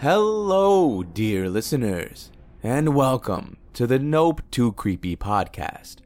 Hello, 0.00 1.02
dear 1.02 1.50
listeners, 1.50 2.30
and 2.62 2.94
welcome 2.94 3.56
to 3.72 3.84
the 3.84 3.98
Nope 3.98 4.42
Too 4.48 4.70
Creepy 4.70 5.16
podcast. 5.16 5.96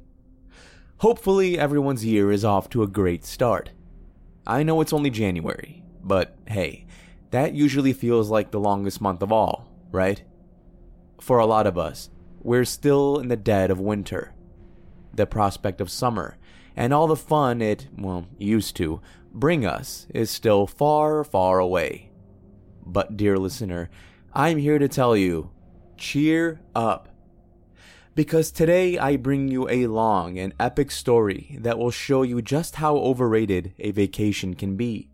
Hopefully, 1.00 1.58
everyone's 1.58 2.02
year 2.02 2.32
is 2.32 2.42
off 2.42 2.70
to 2.70 2.82
a 2.82 2.86
great 2.86 3.22
start. 3.22 3.72
I 4.46 4.62
know 4.62 4.80
it's 4.80 4.94
only 4.94 5.10
January, 5.10 5.84
but 6.02 6.34
hey, 6.48 6.86
that 7.32 7.52
usually 7.52 7.92
feels 7.92 8.30
like 8.30 8.50
the 8.50 8.58
longest 8.58 9.02
month 9.02 9.20
of 9.20 9.30
all, 9.30 9.68
right? 9.90 10.22
For 11.20 11.38
a 11.38 11.44
lot 11.44 11.66
of 11.66 11.76
us, 11.76 12.08
we're 12.40 12.64
still 12.64 13.18
in 13.18 13.28
the 13.28 13.36
dead 13.36 13.70
of 13.70 13.78
winter. 13.78 14.32
The 15.12 15.26
prospect 15.26 15.82
of 15.82 15.90
summer 15.90 16.38
and 16.74 16.94
all 16.94 17.08
the 17.08 17.14
fun 17.14 17.60
it, 17.60 17.88
well, 17.98 18.26
used 18.38 18.74
to 18.76 19.02
bring 19.34 19.66
us 19.66 20.06
is 20.14 20.30
still 20.30 20.66
far, 20.66 21.24
far 21.24 21.58
away. 21.58 22.08
But, 22.84 23.16
dear 23.16 23.38
listener, 23.38 23.90
I'm 24.32 24.58
here 24.58 24.78
to 24.78 24.88
tell 24.88 25.16
you 25.16 25.50
cheer 25.96 26.60
up. 26.74 27.08
Because 28.14 28.50
today 28.50 28.98
I 28.98 29.16
bring 29.16 29.48
you 29.48 29.68
a 29.70 29.86
long 29.86 30.38
and 30.38 30.52
epic 30.60 30.90
story 30.90 31.56
that 31.60 31.78
will 31.78 31.90
show 31.90 32.22
you 32.22 32.42
just 32.42 32.76
how 32.76 32.96
overrated 32.96 33.72
a 33.78 33.90
vacation 33.90 34.54
can 34.54 34.76
be. 34.76 35.08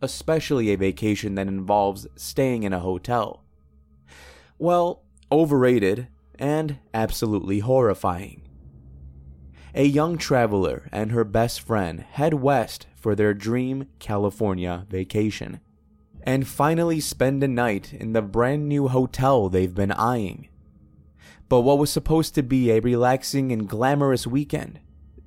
Especially 0.00 0.70
a 0.70 0.76
vacation 0.76 1.34
that 1.34 1.48
involves 1.48 2.06
staying 2.16 2.62
in 2.62 2.72
a 2.72 2.80
hotel. 2.80 3.44
Well, 4.58 5.02
overrated 5.30 6.08
and 6.38 6.78
absolutely 6.94 7.58
horrifying. 7.58 8.42
A 9.74 9.84
young 9.84 10.16
traveler 10.16 10.88
and 10.92 11.10
her 11.10 11.24
best 11.24 11.60
friend 11.60 12.00
head 12.00 12.34
west 12.34 12.86
for 12.94 13.14
their 13.14 13.34
dream 13.34 13.88
California 13.98 14.86
vacation 14.88 15.60
and 16.24 16.48
finally 16.48 16.98
spend 17.00 17.44
a 17.44 17.48
night 17.48 17.92
in 17.92 18.14
the 18.14 18.22
brand 18.22 18.66
new 18.66 18.88
hotel 18.88 19.48
they've 19.48 19.74
been 19.74 19.92
eyeing. 19.92 20.48
But 21.50 21.60
what 21.60 21.78
was 21.78 21.90
supposed 21.90 22.34
to 22.34 22.42
be 22.42 22.70
a 22.70 22.80
relaxing 22.80 23.52
and 23.52 23.68
glamorous 23.68 24.26
weekend 24.26 24.80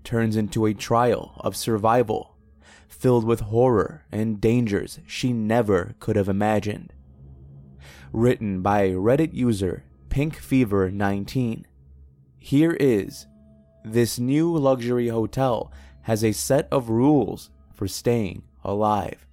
turns 0.04 0.36
into 0.36 0.66
a 0.66 0.74
trial 0.74 1.34
of 1.38 1.56
survival, 1.56 2.36
filled 2.88 3.24
with 3.24 3.42
horror 3.42 4.06
and 4.12 4.42
dangers 4.42 5.00
she 5.06 5.32
never 5.32 5.96
could 6.00 6.16
have 6.16 6.28
imagined. 6.28 6.92
Written 8.12 8.64
by 8.64 8.90
Reddit 8.90 9.34
user 9.34 9.84
Pink 10.10 10.36
Fever 10.36 10.90
19. 10.90 11.68
Here 12.40 12.76
is 12.80 13.28
this 13.86 14.18
new 14.18 14.58
luxury 14.58 15.10
hotel 15.10 15.72
has 16.04 16.24
a 16.24 16.32
set 16.32 16.68
of 16.72 16.90
rules 16.90 17.52
for 17.72 17.88
staying 17.88 18.42
alive. 18.64 19.27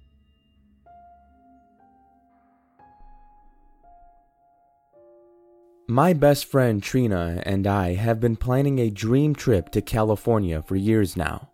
My 5.87 6.13
best 6.13 6.45
friend 6.45 6.81
Trina 6.81 7.43
and 7.45 7.67
I 7.67 7.93
have 7.93 8.19
been 8.19 8.37
planning 8.37 8.79
a 8.79 8.89
dream 8.89 9.35
trip 9.35 9.69
to 9.69 9.83
California 9.83 10.63
for 10.63 10.75
years 10.75 11.15
now. 11.15 11.51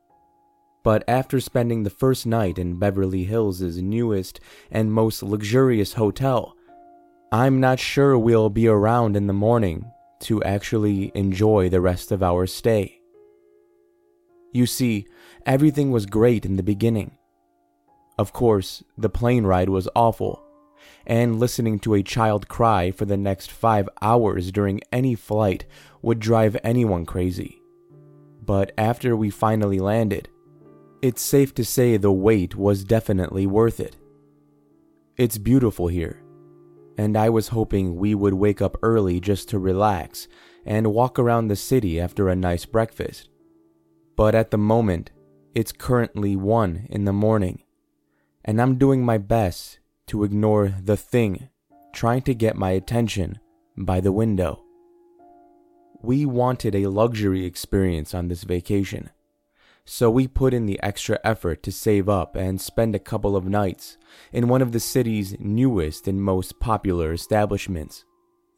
But 0.85 1.03
after 1.05 1.41
spending 1.41 1.83
the 1.83 1.89
first 1.89 2.25
night 2.25 2.57
in 2.57 2.79
Beverly 2.79 3.25
Hills' 3.25 3.77
newest 3.81 4.39
and 4.71 4.93
most 4.93 5.21
luxurious 5.21 5.93
hotel, 5.93 6.55
I'm 7.33 7.59
not 7.59 7.77
sure 7.77 8.17
we'll 8.17 8.49
be 8.49 8.69
around 8.69 9.17
in 9.17 9.27
the 9.27 9.33
morning 9.33 9.91
to 10.21 10.41
actually 10.43 11.11
enjoy 11.13 11.67
the 11.67 11.81
rest 11.81 12.09
of 12.13 12.23
our 12.23 12.47
stay. 12.47 13.01
You 14.53 14.65
see, 14.65 15.07
everything 15.45 15.91
was 15.91 16.05
great 16.05 16.45
in 16.45 16.55
the 16.55 16.63
beginning. 16.63 17.17
Of 18.17 18.31
course, 18.31 18.81
the 18.97 19.09
plane 19.09 19.43
ride 19.43 19.69
was 19.69 19.89
awful 19.93 20.41
and 21.05 21.39
listening 21.39 21.79
to 21.79 21.93
a 21.93 22.03
child 22.03 22.47
cry 22.47 22.91
for 22.91 23.05
the 23.05 23.17
next 23.17 23.51
five 23.51 23.89
hours 24.01 24.51
during 24.51 24.81
any 24.91 25.15
flight 25.15 25.65
would 26.01 26.19
drive 26.19 26.57
anyone 26.63 27.05
crazy. 27.05 27.61
But 28.43 28.71
after 28.77 29.15
we 29.15 29.29
finally 29.29 29.79
landed, 29.79 30.29
it's 31.01 31.21
safe 31.21 31.53
to 31.55 31.65
say 31.65 31.97
the 31.97 32.11
wait 32.11 32.55
was 32.55 32.83
definitely 32.83 33.47
worth 33.47 33.79
it. 33.79 33.95
It's 35.17 35.37
beautiful 35.37 35.87
here, 35.87 36.21
and 36.97 37.17
I 37.17 37.29
was 37.29 37.49
hoping 37.49 37.95
we 37.95 38.15
would 38.15 38.33
wake 38.33 38.61
up 38.61 38.77
early 38.81 39.19
just 39.19 39.49
to 39.49 39.59
relax 39.59 40.27
and 40.65 40.93
walk 40.93 41.17
around 41.17 41.47
the 41.47 41.55
city 41.55 41.99
after 41.99 42.29
a 42.29 42.35
nice 42.35 42.65
breakfast. 42.65 43.29
But 44.15 44.35
at 44.35 44.51
the 44.51 44.57
moment, 44.57 45.11
it's 45.53 45.71
currently 45.71 46.35
1 46.35 46.87
in 46.89 47.05
the 47.05 47.13
morning, 47.13 47.63
and 48.45 48.61
I'm 48.61 48.77
doing 48.77 49.03
my 49.03 49.17
best 49.17 49.79
to 50.11 50.25
ignore 50.25 50.75
the 50.83 50.97
thing 50.97 51.47
trying 51.93 52.21
to 52.21 52.33
get 52.33 52.57
my 52.57 52.71
attention 52.71 53.39
by 53.77 54.01
the 54.01 54.11
window. 54.11 54.61
We 56.01 56.25
wanted 56.25 56.75
a 56.75 56.87
luxury 56.87 57.45
experience 57.45 58.13
on 58.13 58.27
this 58.27 58.43
vacation, 58.43 59.09
so 59.85 60.11
we 60.11 60.27
put 60.27 60.53
in 60.53 60.65
the 60.65 60.83
extra 60.83 61.17
effort 61.23 61.63
to 61.63 61.71
save 61.71 62.09
up 62.09 62.35
and 62.35 62.59
spend 62.59 62.93
a 62.93 62.99
couple 62.99 63.37
of 63.37 63.45
nights 63.45 63.97
in 64.33 64.49
one 64.49 64.61
of 64.61 64.73
the 64.73 64.81
city's 64.81 65.39
newest 65.39 66.09
and 66.09 66.21
most 66.21 66.59
popular 66.59 67.13
establishments, 67.13 68.03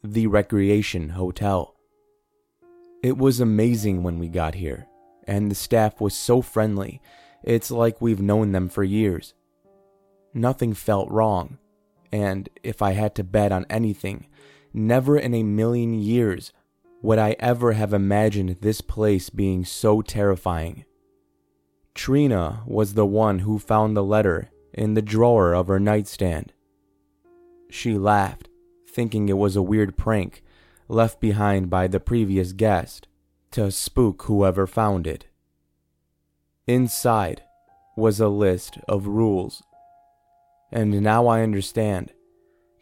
the 0.02 0.26
Recreation 0.26 1.10
Hotel. 1.10 1.76
It 3.00 3.16
was 3.16 3.38
amazing 3.38 4.02
when 4.02 4.18
we 4.18 4.26
got 4.26 4.56
here, 4.56 4.88
and 5.28 5.52
the 5.52 5.54
staff 5.54 6.00
was 6.00 6.14
so 6.14 6.42
friendly, 6.42 7.00
it's 7.44 7.70
like 7.70 8.00
we've 8.00 8.20
known 8.20 8.50
them 8.50 8.68
for 8.68 8.82
years. 8.82 9.34
Nothing 10.34 10.74
felt 10.74 11.10
wrong. 11.10 11.58
And 12.12 12.48
if 12.62 12.82
I 12.82 12.92
had 12.92 13.14
to 13.14 13.24
bet 13.24 13.52
on 13.52 13.66
anything, 13.70 14.26
never 14.72 15.16
in 15.16 15.32
a 15.32 15.44
million 15.44 15.94
years 15.94 16.52
would 17.02 17.18
I 17.18 17.36
ever 17.38 17.72
have 17.72 17.92
imagined 17.92 18.56
this 18.60 18.80
place 18.80 19.30
being 19.30 19.64
so 19.64 20.02
terrifying. 20.02 20.84
Trina 21.94 22.62
was 22.66 22.94
the 22.94 23.06
one 23.06 23.40
who 23.40 23.58
found 23.58 23.96
the 23.96 24.02
letter 24.02 24.50
in 24.72 24.94
the 24.94 25.02
drawer 25.02 25.54
of 25.54 25.68
her 25.68 25.78
nightstand. 25.78 26.52
She 27.70 27.96
laughed, 27.96 28.48
thinking 28.88 29.28
it 29.28 29.38
was 29.38 29.54
a 29.54 29.62
weird 29.62 29.96
prank 29.96 30.42
left 30.88 31.20
behind 31.20 31.70
by 31.70 31.86
the 31.86 32.00
previous 32.00 32.52
guest 32.52 33.06
to 33.52 33.70
spook 33.70 34.22
whoever 34.22 34.66
found 34.66 35.06
it. 35.06 35.26
Inside 36.66 37.42
was 37.96 38.18
a 38.18 38.28
list 38.28 38.78
of 38.88 39.06
rules 39.06 39.62
and 40.74 41.00
now 41.00 41.28
I 41.28 41.42
understand 41.42 42.12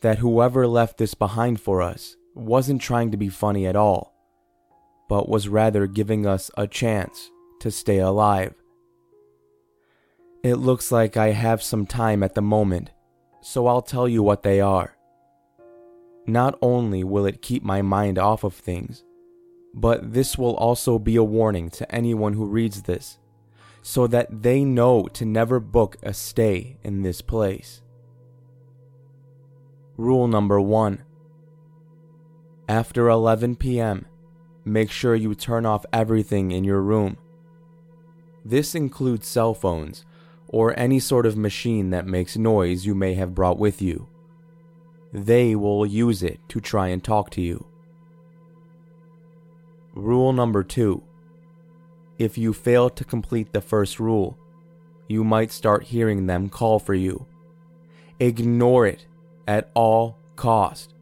that 0.01 0.19
whoever 0.19 0.67
left 0.67 0.97
this 0.97 1.13
behind 1.13 1.61
for 1.61 1.83
us 1.83 2.17
wasn't 2.35 2.81
trying 2.81 3.11
to 3.11 3.19
be 3.19 3.29
funny 3.29 3.67
at 3.67 3.77
all, 3.77 4.17
but 5.11 5.29
was 5.29 5.47
rather 5.47 5.87
giving 5.87 6.27
us 6.27 6.51
a 6.57 6.67
chance 6.67 7.31
to 7.61 7.71
stay 7.71 7.99
alive. 7.99 8.55
It 10.43 10.55
looks 10.55 10.91
like 10.91 11.19
I 11.19 11.33
have 11.33 11.63
some 11.63 11.85
time 11.85 12.23
at 12.23 12.35
the 12.35 12.41
moment, 12.41 12.91
so 13.43 13.67
I'll 13.67 13.83
tell 13.83 14.09
you 14.09 14.23
what 14.23 14.43
they 14.43 14.61
are. 14.61 14.97
Not 16.27 16.59
only 16.63 17.05
will 17.05 17.27
it 17.27 17.43
keep 17.43 17.63
my 17.63 17.83
mind 17.83 18.19
off 18.19 18.43
of 18.43 18.55
things, 18.55 19.05
but 19.75 20.15
this 20.15 20.39
will 20.39 20.57
also 20.57 20.99
be 20.99 21.17
a 21.17 21.23
warning 21.23 21.69
to 21.71 21.95
anyone 21.95 22.33
who 22.33 22.47
reads 22.47 22.83
this 22.83 23.19
so 23.83 24.07
that 24.07 24.43
they 24.43 24.65
know 24.65 25.09
to 25.09 25.25
never 25.27 25.61
book 25.61 25.97
a 26.03 26.15
stay 26.15 26.79
in 26.83 27.03
this 27.03 27.21
place. 27.21 27.82
Rule 29.97 30.27
number 30.27 30.61
one 30.61 31.05
After 32.69 33.09
11 33.09 33.57
p.m., 33.57 34.07
make 34.65 34.91
sure 34.91 35.15
you 35.15 35.35
turn 35.35 35.67
off 35.67 35.85
everything 35.93 36.51
in 36.51 36.65
your 36.65 36.81
room. 36.81 37.19
This 38.45 38.75
includes 38.75 39.27
cell 39.27 39.53
phones 39.53 40.05
or 40.49 40.79
any 40.79 40.99
sort 40.99 41.27
of 41.27 41.37
machine 41.37 41.91
that 41.91 42.07
makes 42.07 42.37
noise 42.37 42.87
you 42.87 42.95
may 42.95 43.15
have 43.15 43.35
brought 43.35 43.59
with 43.59 43.83
you. 43.83 44.09
They 45.13 45.55
will 45.55 45.85
use 45.85 46.23
it 46.23 46.41
to 46.49 46.61
try 46.61 46.89
and 46.89 47.05
talk 47.05 47.31
to 47.31 47.43
you. 47.43 47.67
Rule 49.95 50.33
number 50.33 50.63
two 50.63 51.03
if 52.19 52.39
you 52.39 52.53
fail 52.53 52.89
to 52.89 53.05
complete 53.05 53.53
the 53.53 53.61
first 53.61 53.99
rule, 53.99 54.39
you 55.09 55.25
might 55.25 55.51
start 55.51 55.85
hearing 55.85 56.27
them 56.27 56.49
call 56.49 56.79
for 56.79 56.95
you. 56.95 57.27
Ignore 58.21 58.87
it 58.87 59.07
at 59.47 59.71
all 59.75 60.19
cost. 60.37 60.95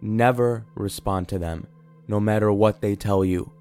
Never 0.00 0.66
respond 0.74 1.28
to 1.28 1.38
them, 1.38 1.66
no 2.08 2.20
matter 2.20 2.52
what 2.52 2.80
they 2.80 2.96
tell 2.96 3.24
you. 3.24 3.52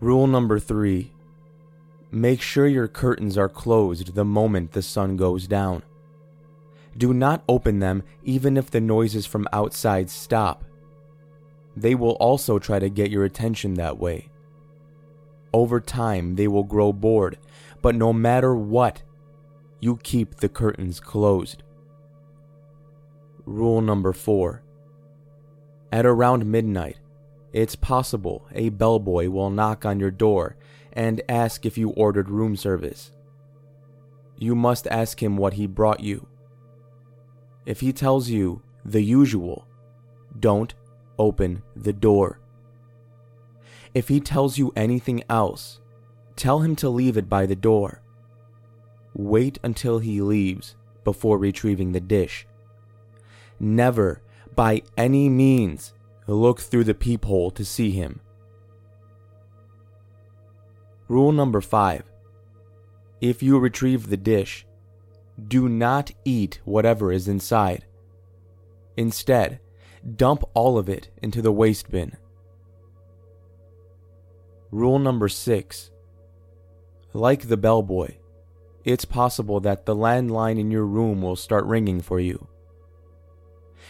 Rule 0.00 0.26
number 0.26 0.58
three 0.58 1.12
make 2.12 2.40
sure 2.40 2.66
your 2.66 2.88
curtains 2.88 3.38
are 3.38 3.48
closed 3.48 4.14
the 4.14 4.24
moment 4.24 4.72
the 4.72 4.82
sun 4.82 5.16
goes 5.16 5.46
down. 5.46 5.82
Do 6.96 7.14
not 7.14 7.44
open 7.48 7.78
them 7.78 8.02
even 8.24 8.56
if 8.56 8.70
the 8.70 8.80
noises 8.80 9.26
from 9.26 9.46
outside 9.52 10.10
stop. 10.10 10.64
They 11.76 11.94
will 11.94 12.12
also 12.12 12.58
try 12.58 12.78
to 12.78 12.88
get 12.88 13.10
your 13.10 13.24
attention 13.24 13.74
that 13.74 13.98
way. 13.98 14.28
Over 15.52 15.80
time, 15.80 16.36
they 16.36 16.48
will 16.48 16.64
grow 16.64 16.92
bored, 16.92 17.38
but 17.82 17.94
no 17.94 18.12
matter 18.12 18.54
what, 18.54 19.02
you 19.80 19.98
keep 20.02 20.36
the 20.36 20.48
curtains 20.48 21.00
closed. 21.00 21.62
Rule 23.50 23.80
number 23.80 24.12
4 24.12 24.62
At 25.90 26.06
around 26.06 26.46
midnight, 26.46 26.98
it's 27.52 27.74
possible 27.74 28.46
a 28.52 28.68
bellboy 28.68 29.28
will 29.28 29.50
knock 29.50 29.84
on 29.84 29.98
your 29.98 30.12
door 30.12 30.56
and 30.92 31.20
ask 31.28 31.66
if 31.66 31.76
you 31.76 31.90
ordered 31.90 32.30
room 32.30 32.54
service. 32.54 33.10
You 34.38 34.54
must 34.54 34.86
ask 34.86 35.20
him 35.20 35.36
what 35.36 35.54
he 35.54 35.66
brought 35.66 35.98
you. 35.98 36.28
If 37.66 37.80
he 37.80 37.92
tells 37.92 38.28
you 38.28 38.62
the 38.84 39.02
usual, 39.02 39.66
don't 40.38 40.72
open 41.18 41.64
the 41.74 41.92
door. 41.92 42.38
If 43.94 44.06
he 44.06 44.20
tells 44.20 44.58
you 44.58 44.72
anything 44.76 45.24
else, 45.28 45.80
tell 46.36 46.60
him 46.60 46.76
to 46.76 46.88
leave 46.88 47.16
it 47.16 47.28
by 47.28 47.46
the 47.46 47.56
door. 47.56 48.00
Wait 49.12 49.58
until 49.64 49.98
he 49.98 50.22
leaves 50.22 50.76
before 51.02 51.36
retrieving 51.36 51.90
the 51.90 52.00
dish. 52.00 52.46
Never, 53.60 54.22
by 54.56 54.82
any 54.96 55.28
means, 55.28 55.92
look 56.26 56.60
through 56.60 56.84
the 56.84 56.94
peephole 56.94 57.50
to 57.52 57.64
see 57.64 57.90
him. 57.90 58.20
Rule 61.08 61.32
number 61.32 61.60
five 61.60 62.04
if 63.20 63.42
you 63.42 63.58
retrieve 63.58 64.08
the 64.08 64.16
dish, 64.16 64.66
do 65.48 65.68
not 65.68 66.10
eat 66.24 66.60
whatever 66.64 67.12
is 67.12 67.28
inside. 67.28 67.84
Instead, 68.96 69.60
dump 70.16 70.42
all 70.54 70.78
of 70.78 70.88
it 70.88 71.10
into 71.22 71.42
the 71.42 71.52
waste 71.52 71.90
bin. 71.90 72.16
Rule 74.70 74.98
number 74.98 75.28
six 75.28 75.90
Like 77.12 77.48
the 77.48 77.58
bellboy, 77.58 78.14
it's 78.84 79.04
possible 79.04 79.60
that 79.60 79.84
the 79.84 79.94
landline 79.94 80.58
in 80.58 80.70
your 80.70 80.86
room 80.86 81.20
will 81.20 81.36
start 81.36 81.66
ringing 81.66 82.00
for 82.00 82.20
you. 82.20 82.48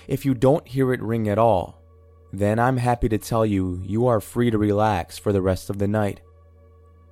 If 0.09 0.25
you 0.25 0.35
don't 0.35 0.67
hear 0.67 0.93
it 0.93 1.03
ring 1.03 1.29
at 1.29 1.39
all, 1.39 1.81
then 2.33 2.59
I'm 2.59 2.77
happy 2.77 3.09
to 3.09 3.19
tell 3.19 3.45
you 3.45 3.83
you 3.85 4.07
are 4.07 4.21
free 4.21 4.51
to 4.51 4.59
relax 4.59 5.19
for 5.19 5.33
the 5.33 5.43
rest 5.43 5.71
of 5.71 5.79
the 5.79 5.89
night. 5.89 6.21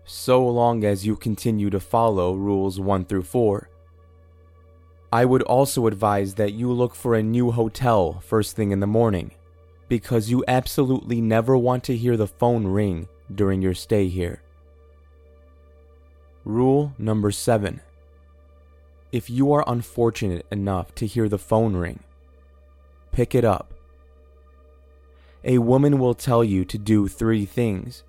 So 0.05 0.47
long 0.47 0.85
as 0.85 1.05
you 1.05 1.17
continue 1.17 1.71
to 1.71 1.81
follow 1.81 2.35
rules 2.35 2.81
1 2.81 3.05
through 3.05 3.25
4. 3.25 3.69
I 5.13 5.25
would 5.25 5.43
also 5.43 5.87
advise 5.87 6.35
that 6.35 6.53
you 6.53 6.73
look 6.73 6.95
for 6.95 7.15
a 7.15 7.23
new 7.23 7.51
hotel 7.51 8.21
first 8.21 8.55
thing 8.55 8.73
in 8.73 8.81
the 8.81 8.87
morning, 8.87 9.33
because 9.89 10.31
you 10.31 10.45
absolutely 10.47 11.21
never 11.21 11.57
want 11.57 11.83
to 11.85 11.97
hear 11.97 12.17
the 12.17 12.27
phone 12.27 12.67
ring 12.67 13.09
during 13.35 13.63
your 13.63 13.75
stay 13.75 14.09
here. 14.09 14.43
Rule 16.45 16.95
number 16.99 17.31
7 17.31 17.81
If 19.13 19.29
you 19.29 19.53
are 19.53 19.65
unfortunate 19.67 20.47
enough 20.53 20.95
to 20.97 21.07
hear 21.07 21.29
the 21.29 21.39
phone 21.39 21.75
ring, 21.75 22.01
pick 23.13 23.35
it 23.35 23.45
up. 23.45 23.75
A 25.45 25.59
woman 25.59 25.99
will 25.99 26.15
tell 26.15 26.43
you 26.43 26.65
to 26.65 26.79
do 26.79 27.09
three 27.09 27.45
things. 27.45 28.03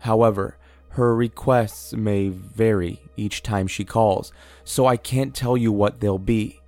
However, 0.00 0.56
her 0.90 1.14
requests 1.14 1.92
may 1.92 2.28
vary 2.28 3.00
each 3.16 3.42
time 3.42 3.66
she 3.66 3.84
calls, 3.84 4.32
so 4.64 4.86
I 4.86 4.96
can't 4.96 5.34
tell 5.34 5.56
you 5.56 5.72
what 5.72 6.00
they'll 6.00 6.18
be. 6.18 6.60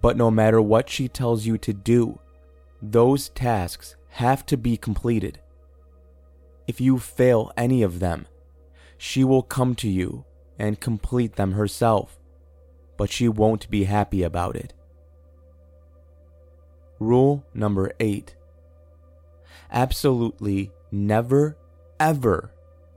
But 0.00 0.16
no 0.16 0.30
matter 0.30 0.60
what 0.60 0.88
she 0.88 1.08
tells 1.08 1.46
you 1.46 1.58
to 1.58 1.72
do, 1.72 2.20
those 2.80 3.30
tasks 3.30 3.96
have 4.10 4.44
to 4.46 4.56
be 4.56 4.76
completed. 4.76 5.40
If 6.66 6.80
you 6.80 6.98
fail 6.98 7.50
any 7.56 7.82
of 7.82 7.98
them, 7.98 8.26
she 8.98 9.24
will 9.24 9.42
come 9.42 9.74
to 9.76 9.88
you 9.88 10.24
and 10.58 10.80
complete 10.80 11.36
them 11.36 11.52
herself, 11.52 12.18
but 12.96 13.10
she 13.10 13.28
won't 13.28 13.70
be 13.70 13.84
happy 13.84 14.22
about 14.22 14.54
it. 14.54 14.74
Rule 16.98 17.44
number 17.54 17.92
eight 18.00 18.34
absolutely 19.70 20.70
never, 20.90 21.56
ever 22.00 22.50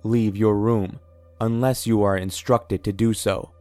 leave 0.03 0.38
your 0.38 0.56
room 0.56 1.00
unless 1.39 1.88
you 1.88 2.03
are 2.03 2.18
instructed 2.18 2.83
to 2.83 2.94
do 2.94 3.13
so. 3.13 3.51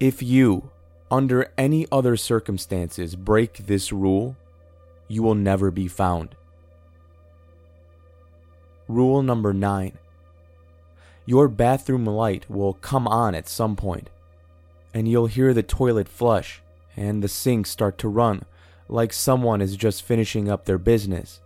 If 0.00 0.22
you, 0.22 0.70
under 1.10 1.52
any 1.56 1.86
other 1.90 2.16
circumstances, 2.16 3.16
break 3.16 3.66
this 3.66 3.92
rule, 3.92 4.36
you 5.08 5.22
will 5.22 5.34
never 5.34 5.70
be 5.70 5.88
found. 5.88 6.34
Rule 8.86 9.22
number 9.22 9.52
9 9.52 9.98
Your 11.26 11.48
bathroom 11.48 12.06
light 12.06 12.48
will 12.48 12.74
come 12.74 13.06
on 13.06 13.34
at 13.34 13.48
some 13.48 13.76
point, 13.76 14.08
and 14.94 15.08
you'll 15.08 15.26
hear 15.26 15.52
the 15.52 15.62
toilet 15.62 16.08
flush 16.08 16.62
and 16.96 17.22
the 17.22 17.28
sink 17.28 17.66
start 17.66 17.98
to 17.98 18.08
run 18.08 18.44
like 18.88 19.12
someone 19.12 19.60
is 19.60 19.76
just 19.76 20.02
finishing 20.02 20.50
up 20.50 20.64
their 20.64 20.78
business. 20.78 21.40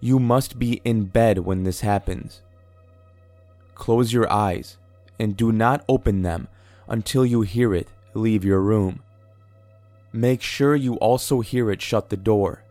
You 0.00 0.18
must 0.18 0.58
be 0.58 0.80
in 0.84 1.04
bed 1.04 1.40
when 1.40 1.64
this 1.64 1.80
happens. 1.80 2.42
Close 3.74 4.12
your 4.12 4.30
eyes 4.32 4.76
and 5.18 5.36
do 5.36 5.52
not 5.52 5.84
open 5.88 6.22
them 6.22 6.48
until 6.88 7.26
you 7.26 7.42
hear 7.42 7.74
it 7.74 7.88
leave 8.14 8.44
your 8.44 8.60
room. 8.60 9.02
Make 10.12 10.40
sure 10.40 10.74
you 10.74 10.94
also 10.94 11.40
hear 11.40 11.70
it 11.70 11.82
shut 11.82 12.08
the 12.08 12.16
door. 12.16 12.64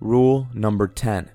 Rule 0.00 0.48
number 0.54 0.88
10 0.88 1.30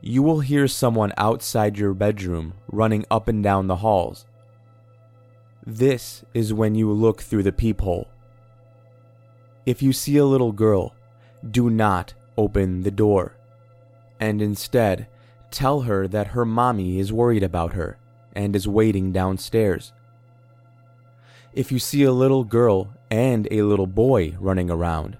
You 0.00 0.22
will 0.22 0.40
hear 0.40 0.66
someone 0.66 1.12
outside 1.16 1.78
your 1.78 1.94
bedroom 1.94 2.54
running 2.70 3.04
up 3.10 3.28
and 3.28 3.42
down 3.42 3.66
the 3.66 3.76
halls. 3.76 4.24
This 5.70 6.24
is 6.32 6.54
when 6.54 6.74
you 6.74 6.90
look 6.90 7.20
through 7.20 7.42
the 7.42 7.52
peephole. 7.52 8.08
If 9.66 9.82
you 9.82 9.92
see 9.92 10.16
a 10.16 10.24
little 10.24 10.50
girl, 10.50 10.94
do 11.50 11.68
not 11.68 12.14
open 12.38 12.84
the 12.84 12.90
door, 12.90 13.36
and 14.18 14.40
instead 14.40 15.08
tell 15.50 15.82
her 15.82 16.08
that 16.08 16.28
her 16.28 16.46
mommy 16.46 16.98
is 16.98 17.12
worried 17.12 17.42
about 17.42 17.74
her 17.74 17.98
and 18.34 18.56
is 18.56 18.66
waiting 18.66 19.12
downstairs. 19.12 19.92
If 21.52 21.70
you 21.70 21.78
see 21.78 22.02
a 22.02 22.12
little 22.12 22.44
girl 22.44 22.94
and 23.10 23.46
a 23.50 23.60
little 23.60 23.86
boy 23.86 24.36
running 24.40 24.70
around, 24.70 25.18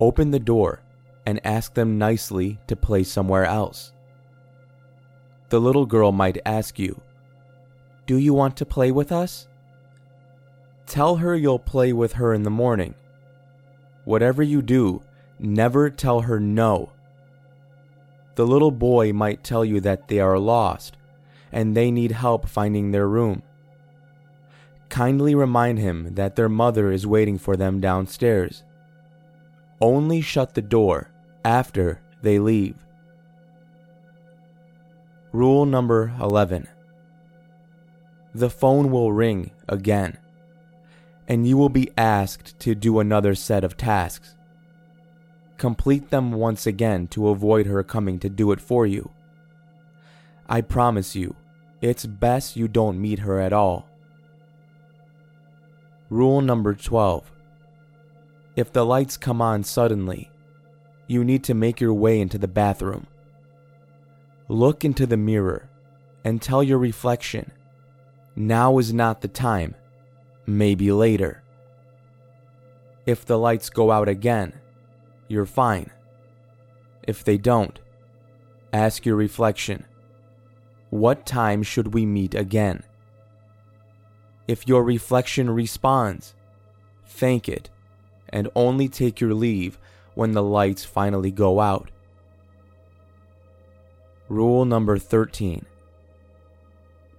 open 0.00 0.32
the 0.32 0.40
door 0.40 0.82
and 1.24 1.40
ask 1.46 1.74
them 1.74 1.96
nicely 1.96 2.58
to 2.66 2.74
play 2.74 3.04
somewhere 3.04 3.44
else. 3.44 3.92
The 5.50 5.60
little 5.60 5.86
girl 5.86 6.10
might 6.10 6.42
ask 6.44 6.76
you, 6.76 7.00
Do 8.04 8.16
you 8.16 8.34
want 8.34 8.56
to 8.56 8.66
play 8.66 8.90
with 8.90 9.12
us? 9.12 9.46
Tell 10.86 11.16
her 11.16 11.34
you'll 11.36 11.58
play 11.58 11.92
with 11.92 12.14
her 12.14 12.32
in 12.32 12.42
the 12.42 12.50
morning. 12.50 12.94
Whatever 14.04 14.42
you 14.42 14.62
do, 14.62 15.02
Never 15.38 15.90
tell 15.90 16.22
her 16.22 16.40
no. 16.40 16.92
The 18.36 18.46
little 18.46 18.70
boy 18.70 19.12
might 19.12 19.44
tell 19.44 19.64
you 19.64 19.80
that 19.80 20.08
they 20.08 20.18
are 20.20 20.38
lost 20.38 20.96
and 21.52 21.76
they 21.76 21.90
need 21.90 22.12
help 22.12 22.48
finding 22.48 22.90
their 22.90 23.08
room. 23.08 23.42
Kindly 24.88 25.34
remind 25.34 25.78
him 25.78 26.14
that 26.14 26.36
their 26.36 26.48
mother 26.48 26.90
is 26.90 27.06
waiting 27.06 27.38
for 27.38 27.56
them 27.56 27.80
downstairs. 27.80 28.62
Only 29.80 30.20
shut 30.20 30.54
the 30.54 30.62
door 30.62 31.10
after 31.44 32.00
they 32.22 32.38
leave. 32.38 32.76
Rule 35.32 35.66
number 35.66 36.14
11 36.20 36.66
The 38.34 38.48
phone 38.48 38.90
will 38.90 39.12
ring 39.12 39.50
again, 39.68 40.16
and 41.28 41.46
you 41.46 41.56
will 41.56 41.68
be 41.68 41.90
asked 41.96 42.58
to 42.60 42.74
do 42.74 42.98
another 42.98 43.34
set 43.34 43.64
of 43.64 43.76
tasks. 43.76 44.34
Complete 45.58 46.10
them 46.10 46.32
once 46.32 46.66
again 46.66 47.06
to 47.08 47.28
avoid 47.28 47.66
her 47.66 47.82
coming 47.82 48.18
to 48.20 48.28
do 48.28 48.52
it 48.52 48.60
for 48.60 48.86
you. 48.86 49.10
I 50.48 50.60
promise 50.60 51.16
you, 51.16 51.34
it's 51.80 52.06
best 52.06 52.56
you 52.56 52.68
don't 52.68 53.00
meet 53.00 53.20
her 53.20 53.40
at 53.40 53.52
all. 53.52 53.88
Rule 56.08 56.40
number 56.40 56.74
12 56.74 57.32
If 58.54 58.72
the 58.72 58.84
lights 58.84 59.16
come 59.16 59.42
on 59.42 59.64
suddenly, 59.64 60.30
you 61.08 61.24
need 61.24 61.42
to 61.44 61.54
make 61.54 61.80
your 61.80 61.94
way 61.94 62.20
into 62.20 62.38
the 62.38 62.48
bathroom. 62.48 63.06
Look 64.48 64.84
into 64.84 65.06
the 65.06 65.16
mirror 65.16 65.68
and 66.24 66.40
tell 66.40 66.62
your 66.62 66.78
reflection, 66.78 67.50
now 68.34 68.78
is 68.78 68.92
not 68.92 69.20
the 69.20 69.28
time, 69.28 69.74
maybe 70.46 70.90
later. 70.92 71.42
If 73.04 73.24
the 73.24 73.38
lights 73.38 73.70
go 73.70 73.90
out 73.90 74.08
again, 74.08 74.52
you're 75.28 75.46
fine. 75.46 75.90
If 77.06 77.22
they 77.24 77.38
don't, 77.38 77.78
ask 78.72 79.06
your 79.06 79.16
reflection 79.16 79.84
What 80.90 81.26
time 81.26 81.62
should 81.62 81.94
we 81.94 82.06
meet 82.06 82.34
again? 82.34 82.82
If 84.48 84.68
your 84.68 84.84
reflection 84.84 85.50
responds, 85.50 86.34
thank 87.04 87.48
it 87.48 87.70
and 88.28 88.48
only 88.54 88.88
take 88.88 89.20
your 89.20 89.34
leave 89.34 89.78
when 90.14 90.32
the 90.32 90.42
lights 90.42 90.84
finally 90.84 91.30
go 91.30 91.60
out. 91.60 91.90
Rule 94.28 94.64
number 94.64 94.98
13 94.98 95.64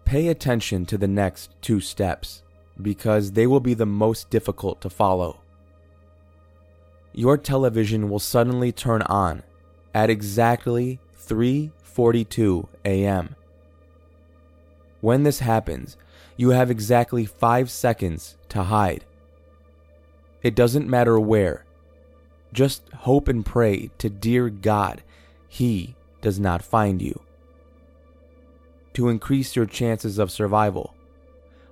Pay 0.04 0.28
attention 0.28 0.86
to 0.86 0.98
the 0.98 1.08
next 1.08 1.52
two 1.62 1.80
steps 1.80 2.44
because 2.82 3.32
they 3.32 3.48
will 3.48 3.60
be 3.60 3.74
the 3.74 3.86
most 3.86 4.30
difficult 4.30 4.82
to 4.82 4.90
follow. 4.90 5.40
Your 7.14 7.38
television 7.38 8.10
will 8.10 8.20
suddenly 8.20 8.72
turn 8.72 9.02
on 9.04 9.44
at 9.94 10.10
exactly 10.10 11.00
3:42 11.20 12.68
a.m. 12.86 13.36
When 15.02 15.24
this 15.24 15.40
happens, 15.40 15.98
you 16.36 16.50
have 16.50 16.70
exactly 16.70 17.26
5 17.26 17.72
seconds 17.72 18.38
to 18.50 18.64
hide. 18.64 19.06
It 20.44 20.56
doesn't 20.56 20.88
matter 20.88 21.20
where. 21.20 21.66
Just 22.54 22.88
hope 22.90 23.28
and 23.28 23.46
pray 23.46 23.90
to 23.98 24.10
dear 24.10 24.50
God 24.50 25.02
he 25.48 25.96
does 26.22 26.40
not 26.40 26.62
find 26.64 27.02
you. 27.02 27.22
To 28.94 29.10
increase 29.10 29.56
your 29.56 29.66
chances 29.66 30.18
of 30.20 30.32
survival, 30.32 30.94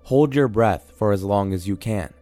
hold 0.06 0.36
your 0.36 0.48
breath 0.48 0.92
for 0.96 1.12
as 1.12 1.24
long 1.24 1.52
as 1.52 1.68
you 1.68 1.76
can. 1.76 2.14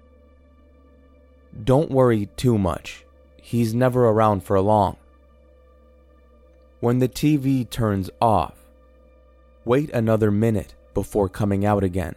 Don't 1.64 1.92
worry 1.92 2.30
too 2.38 2.58
much, 2.58 3.06
he's 3.42 3.74
never 3.74 4.08
around 4.08 4.44
for 4.44 4.60
long. 4.62 4.96
When 6.80 7.00
the 7.00 7.10
TV 7.10 7.70
turns 7.70 8.10
off, 8.22 8.56
wait 9.66 9.90
another 9.92 10.32
minute 10.32 10.76
before 10.94 11.28
coming 11.28 11.66
out 11.66 11.84
again. 11.84 12.16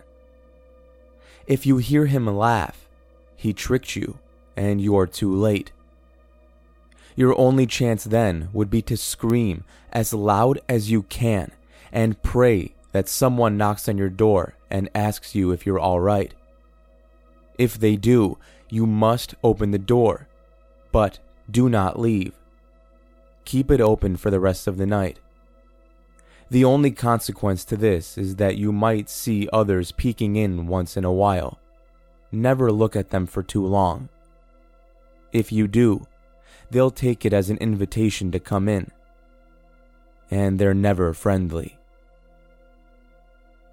If 1.48 1.66
you 1.66 1.78
hear 1.78 2.06
him 2.06 2.26
laugh, 2.26 2.88
he 3.34 3.52
tricked 3.52 3.96
you 3.96 4.18
and 4.56 4.80
you 4.80 4.96
are 4.96 5.06
too 5.06 5.34
late. 5.34 5.72
Your 7.16 7.36
only 7.38 7.66
chance 7.66 8.04
then 8.04 8.50
would 8.52 8.70
be 8.70 8.82
to 8.82 8.96
scream 8.96 9.64
as 9.92 10.14
loud 10.14 10.60
as 10.68 10.92
you 10.92 11.02
can 11.02 11.50
and 11.90 12.22
pray 12.22 12.75
that 12.96 13.10
someone 13.10 13.58
knocks 13.58 13.90
on 13.90 13.98
your 13.98 14.08
door 14.08 14.54
and 14.70 14.88
asks 14.94 15.34
you 15.34 15.50
if 15.50 15.66
you're 15.66 15.78
alright. 15.78 16.32
If 17.58 17.78
they 17.78 17.94
do, 17.94 18.38
you 18.70 18.86
must 18.86 19.34
open 19.44 19.70
the 19.70 19.78
door, 19.78 20.28
but 20.92 21.18
do 21.50 21.68
not 21.68 22.00
leave. 22.00 22.32
Keep 23.44 23.70
it 23.70 23.82
open 23.82 24.16
for 24.16 24.30
the 24.30 24.40
rest 24.40 24.66
of 24.66 24.78
the 24.78 24.86
night. 24.86 25.20
The 26.48 26.64
only 26.64 26.90
consequence 26.90 27.66
to 27.66 27.76
this 27.76 28.16
is 28.16 28.36
that 28.36 28.56
you 28.56 28.72
might 28.72 29.10
see 29.10 29.46
others 29.52 29.92
peeking 29.92 30.36
in 30.36 30.66
once 30.66 30.96
in 30.96 31.04
a 31.04 31.12
while. 31.12 31.58
Never 32.32 32.72
look 32.72 32.96
at 32.96 33.10
them 33.10 33.26
for 33.26 33.42
too 33.42 33.66
long. 33.66 34.08
If 35.34 35.52
you 35.52 35.68
do, 35.68 36.06
they'll 36.70 36.90
take 36.90 37.26
it 37.26 37.34
as 37.34 37.50
an 37.50 37.58
invitation 37.58 38.32
to 38.32 38.40
come 38.40 38.70
in. 38.70 38.90
And 40.30 40.58
they're 40.58 40.72
never 40.72 41.12
friendly. 41.12 41.76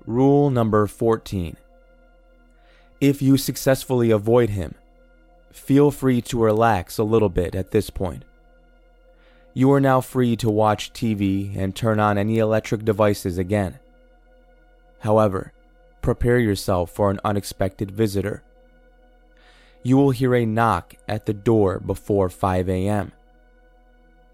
Rule 0.05 0.49
number 0.49 0.87
14 0.87 1.57
If 2.99 3.21
you 3.21 3.37
successfully 3.37 4.11
avoid 4.11 4.49
him, 4.49 4.75
feel 5.51 5.91
free 5.91 6.21
to 6.23 6.41
relax 6.43 6.97
a 6.97 7.03
little 7.03 7.29
bit 7.29 7.55
at 7.55 7.71
this 7.71 7.89
point. 7.89 8.23
You 9.53 9.71
are 9.71 9.79
now 9.79 10.01
free 10.01 10.35
to 10.37 10.49
watch 10.49 10.93
TV 10.93 11.55
and 11.55 11.75
turn 11.75 11.99
on 11.99 12.17
any 12.17 12.39
electric 12.39 12.83
devices 12.83 13.37
again. 13.37 13.79
However, 14.99 15.53
prepare 16.01 16.39
yourself 16.39 16.91
for 16.91 17.11
an 17.11 17.19
unexpected 17.23 17.91
visitor 17.91 18.43
you 19.83 19.97
will 19.97 20.11
hear 20.11 20.33
a 20.33 20.45
knock 20.45 20.95
at 21.09 21.25
the 21.25 21.33
door 21.33 21.79
before 21.79 22.29
5 22.29 22.69
a.m. 22.69 23.11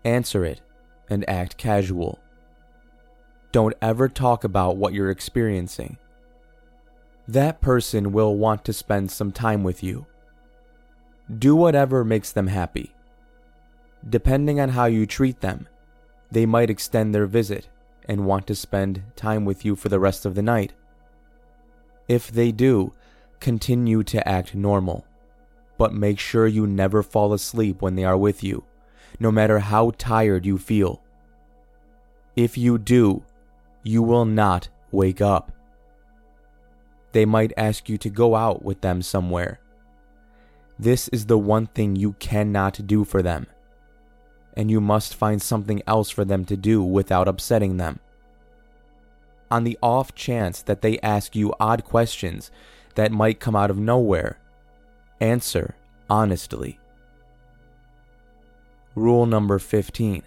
Answer 0.03 0.45
it 0.45 0.61
and 1.09 1.27
act 1.27 1.57
casual. 1.57 2.19
Don't 3.51 3.75
ever 3.81 4.07
talk 4.07 4.43
about 4.43 4.77
what 4.77 4.93
you're 4.93 5.09
experiencing. 5.09 5.97
That 7.27 7.61
person 7.61 8.11
will 8.11 8.35
want 8.35 8.65
to 8.65 8.73
spend 8.73 9.11
some 9.11 9.31
time 9.31 9.63
with 9.63 9.83
you. 9.83 10.05
Do 11.37 11.55
whatever 11.55 12.03
makes 12.03 12.31
them 12.31 12.47
happy. 12.47 12.93
Depending 14.07 14.59
on 14.59 14.69
how 14.69 14.85
you 14.85 15.05
treat 15.05 15.41
them, 15.41 15.67
they 16.31 16.45
might 16.45 16.69
extend 16.69 17.13
their 17.13 17.27
visit 17.27 17.69
and 18.07 18.25
want 18.25 18.47
to 18.47 18.55
spend 18.55 19.03
time 19.15 19.45
with 19.45 19.65
you 19.65 19.75
for 19.75 19.89
the 19.89 19.99
rest 19.99 20.25
of 20.25 20.35
the 20.35 20.41
night. 20.41 20.73
If 22.07 22.31
they 22.31 22.51
do, 22.51 22.93
continue 23.39 24.03
to 24.03 24.27
act 24.27 24.55
normal 24.55 25.05
but 25.79 25.93
make 25.93 26.19
sure 26.19 26.45
you 26.45 26.67
never 26.67 27.01
fall 27.01 27.31
asleep 27.31 27.81
when 27.81 27.95
they 27.95 28.03
are 28.03 28.17
with 28.17 28.43
you, 28.43 28.65
no 29.17 29.31
matter 29.31 29.59
how 29.59 29.93
tired 29.97 30.45
you 30.45 30.57
feel. 30.57 31.01
If 32.35 32.57
you 32.57 32.77
do, 32.77 33.23
you 33.83 34.03
will 34.03 34.25
not 34.25 34.69
wake 34.91 35.21
up. 35.21 35.51
They 37.11 37.25
might 37.25 37.53
ask 37.57 37.89
you 37.89 37.97
to 37.99 38.09
go 38.09 38.35
out 38.35 38.63
with 38.63 38.81
them 38.81 39.01
somewhere. 39.01 39.59
This 40.77 41.07
is 41.09 41.25
the 41.25 41.37
one 41.37 41.67
thing 41.67 41.95
you 41.95 42.13
cannot 42.13 42.85
do 42.87 43.03
for 43.03 43.21
them, 43.21 43.47
and 44.55 44.69
you 44.69 44.79
must 44.79 45.15
find 45.15 45.41
something 45.41 45.81
else 45.87 46.09
for 46.09 46.23
them 46.23 46.45
to 46.45 46.55
do 46.55 46.83
without 46.83 47.27
upsetting 47.27 47.77
them. 47.77 47.99
On 49.51 49.63
the 49.63 49.77
off 49.81 50.13
chance 50.13 50.61
that 50.61 50.81
they 50.81 50.99
ask 50.99 51.35
you 51.35 51.53
odd 51.59 51.83
questions 51.83 52.51
that 52.95 53.11
might 53.11 53.39
come 53.39 53.55
out 53.55 53.71
of 53.71 53.77
nowhere, 53.77 54.39
Answer 55.21 55.75
honestly. 56.09 56.79
Rule 58.95 59.25
number 59.25 59.59
15 59.59 60.23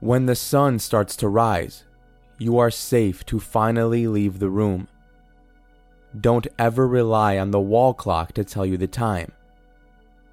When 0.00 0.26
the 0.26 0.34
sun 0.34 0.80
starts 0.80 1.14
to 1.16 1.28
rise, 1.28 1.84
you 2.40 2.58
are 2.58 2.70
safe 2.70 3.24
to 3.26 3.38
finally 3.38 4.06
leave 4.06 4.38
the 4.38 4.48
room. 4.48 4.88
Don't 6.18 6.46
ever 6.58 6.88
rely 6.88 7.36
on 7.36 7.50
the 7.50 7.60
wall 7.60 7.92
clock 7.92 8.32
to 8.32 8.44
tell 8.44 8.64
you 8.64 8.78
the 8.78 8.86
time. 8.86 9.30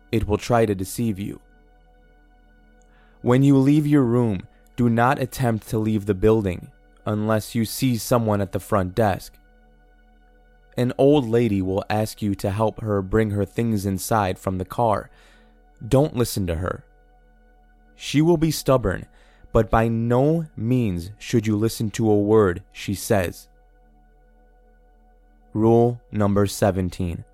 It 0.09 0.25
will 0.25 0.37
try 0.37 0.65
to 0.65 0.73
deceive 0.73 1.19
you. 1.19 1.41
When 3.21 3.43
you 3.43 3.57
leave 3.57 3.85
your 3.85 4.03
room, 4.03 4.47
do 4.77 4.89
not 4.89 5.19
attempt 5.19 5.67
to 5.67 5.77
leave 5.77 6.05
the 6.05 6.13
building 6.13 6.71
unless 7.05 7.53
you 7.53 7.65
see 7.65 7.97
someone 7.97 8.39
at 8.39 8.53
the 8.53 8.59
front 8.61 8.95
desk. 8.95 9.33
An 10.77 10.93
old 10.97 11.27
lady 11.27 11.61
will 11.61 11.83
ask 11.89 12.21
you 12.21 12.35
to 12.35 12.51
help 12.51 12.79
her 12.79 13.01
bring 13.01 13.31
her 13.31 13.43
things 13.43 13.85
inside 13.85 14.39
from 14.39 14.59
the 14.59 14.65
car. 14.65 15.09
Don't 15.85 16.15
listen 16.15 16.47
to 16.47 16.55
her. 16.55 16.85
She 17.97 18.21
will 18.21 18.37
be 18.37 18.51
stubborn, 18.51 19.07
but 19.57 19.71
by 19.71 19.87
no 19.87 20.45
means 20.55 21.09
should 21.17 21.47
you 21.47 21.57
listen 21.57 21.89
to 21.89 22.07
a 22.07 22.15
word 22.15 22.61
she 22.71 22.93
says. 22.93 23.47
Rule 25.51 25.99
number 26.11 26.45
17. 26.45 27.25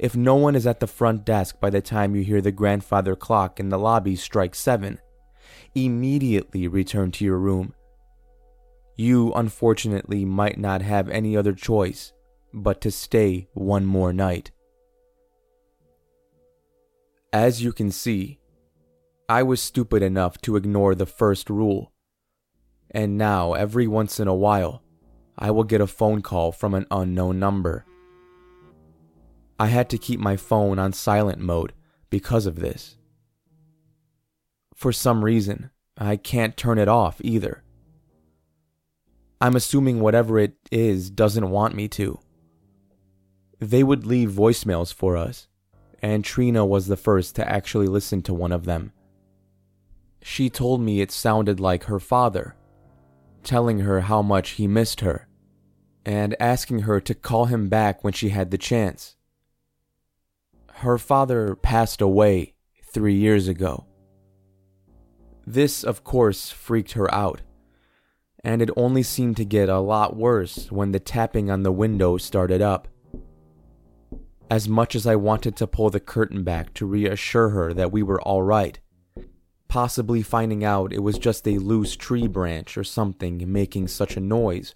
If 0.00 0.16
no 0.16 0.34
one 0.34 0.56
is 0.56 0.66
at 0.66 0.80
the 0.80 0.88
front 0.88 1.24
desk 1.24 1.60
by 1.60 1.70
the 1.70 1.80
time 1.80 2.16
you 2.16 2.24
hear 2.24 2.40
the 2.40 2.50
grandfather 2.50 3.14
clock 3.14 3.60
in 3.60 3.68
the 3.68 3.78
lobby 3.78 4.16
strike 4.16 4.56
7, 4.56 4.98
immediately 5.76 6.66
return 6.66 7.12
to 7.12 7.24
your 7.24 7.38
room 7.38 7.76
you 8.96 9.32
unfortunately 9.34 10.24
might 10.24 10.58
not 10.58 10.82
have 10.82 11.08
any 11.08 11.36
other 11.36 11.52
choice 11.52 12.12
but 12.52 12.80
to 12.80 12.90
stay 12.90 13.46
one 13.52 13.86
more 13.86 14.12
night. 14.12 14.50
As 17.32 17.62
you 17.62 17.72
can 17.72 17.92
see, 17.92 18.37
I 19.30 19.42
was 19.42 19.60
stupid 19.60 20.02
enough 20.02 20.40
to 20.42 20.56
ignore 20.56 20.94
the 20.94 21.04
first 21.04 21.50
rule, 21.50 21.92
and 22.90 23.18
now 23.18 23.52
every 23.52 23.86
once 23.86 24.18
in 24.18 24.26
a 24.26 24.34
while, 24.34 24.82
I 25.36 25.50
will 25.50 25.64
get 25.64 25.82
a 25.82 25.86
phone 25.86 26.22
call 26.22 26.50
from 26.50 26.72
an 26.72 26.86
unknown 26.90 27.38
number. 27.38 27.84
I 29.60 29.66
had 29.66 29.90
to 29.90 29.98
keep 29.98 30.18
my 30.18 30.38
phone 30.38 30.78
on 30.78 30.94
silent 30.94 31.40
mode 31.40 31.74
because 32.08 32.46
of 32.46 32.60
this. 32.60 32.96
For 34.74 34.92
some 34.92 35.22
reason, 35.22 35.72
I 35.98 36.16
can't 36.16 36.56
turn 36.56 36.78
it 36.78 36.88
off 36.88 37.20
either. 37.20 37.62
I'm 39.42 39.56
assuming 39.56 40.00
whatever 40.00 40.38
it 40.38 40.54
is 40.72 41.10
doesn't 41.10 41.50
want 41.50 41.74
me 41.74 41.86
to. 41.88 42.18
They 43.58 43.82
would 43.82 44.06
leave 44.06 44.30
voicemails 44.30 44.94
for 44.94 45.18
us, 45.18 45.48
and 46.00 46.24
Trina 46.24 46.64
was 46.64 46.86
the 46.86 46.96
first 46.96 47.36
to 47.36 47.46
actually 47.46 47.88
listen 47.88 48.22
to 48.22 48.32
one 48.32 48.52
of 48.52 48.64
them. 48.64 48.92
She 50.22 50.50
told 50.50 50.80
me 50.80 51.00
it 51.00 51.10
sounded 51.10 51.60
like 51.60 51.84
her 51.84 52.00
father, 52.00 52.56
telling 53.42 53.80
her 53.80 54.02
how 54.02 54.22
much 54.22 54.50
he 54.50 54.66
missed 54.66 55.00
her, 55.00 55.28
and 56.04 56.36
asking 56.40 56.80
her 56.80 57.00
to 57.00 57.14
call 57.14 57.46
him 57.46 57.68
back 57.68 58.02
when 58.02 58.12
she 58.12 58.30
had 58.30 58.50
the 58.50 58.58
chance. 58.58 59.16
Her 60.74 60.98
father 60.98 61.54
passed 61.54 62.00
away 62.00 62.54
three 62.84 63.14
years 63.14 63.48
ago. 63.48 63.86
This, 65.46 65.82
of 65.82 66.04
course, 66.04 66.50
freaked 66.50 66.92
her 66.92 67.12
out 67.12 67.42
and 68.44 68.62
it 68.62 68.70
only 68.76 69.02
seemed 69.02 69.36
to 69.36 69.44
get 69.44 69.68
a 69.68 69.80
lot 69.80 70.16
worse 70.16 70.70
when 70.70 70.92
the 70.92 71.00
tapping 71.00 71.50
on 71.50 71.62
the 71.62 71.72
window 71.72 72.16
started 72.16 72.62
up. 72.62 72.88
As 74.50 74.68
much 74.68 74.94
as 74.94 75.06
I 75.06 75.16
wanted 75.16 75.56
to 75.56 75.66
pull 75.66 75.90
the 75.90 76.00
curtain 76.00 76.44
back 76.44 76.72
to 76.74 76.86
reassure 76.86 77.50
her 77.50 77.74
that 77.74 77.92
we 77.92 78.02
were 78.02 78.20
all 78.22 78.42
right, 78.42 78.78
possibly 79.68 80.22
finding 80.22 80.64
out 80.64 80.92
it 80.92 81.02
was 81.02 81.18
just 81.18 81.46
a 81.46 81.58
loose 81.58 81.94
tree 81.94 82.26
branch 82.26 82.76
or 82.76 82.84
something 82.84 83.50
making 83.52 83.86
such 83.86 84.16
a 84.16 84.20
noise, 84.20 84.74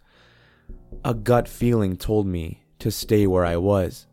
a 1.05 1.15
gut 1.15 1.49
feeling 1.49 1.97
told 1.97 2.27
me 2.27 2.63
to 2.79 2.91
stay 2.91 3.27
where 3.27 3.45
I 3.45 3.57
was. 3.57 4.07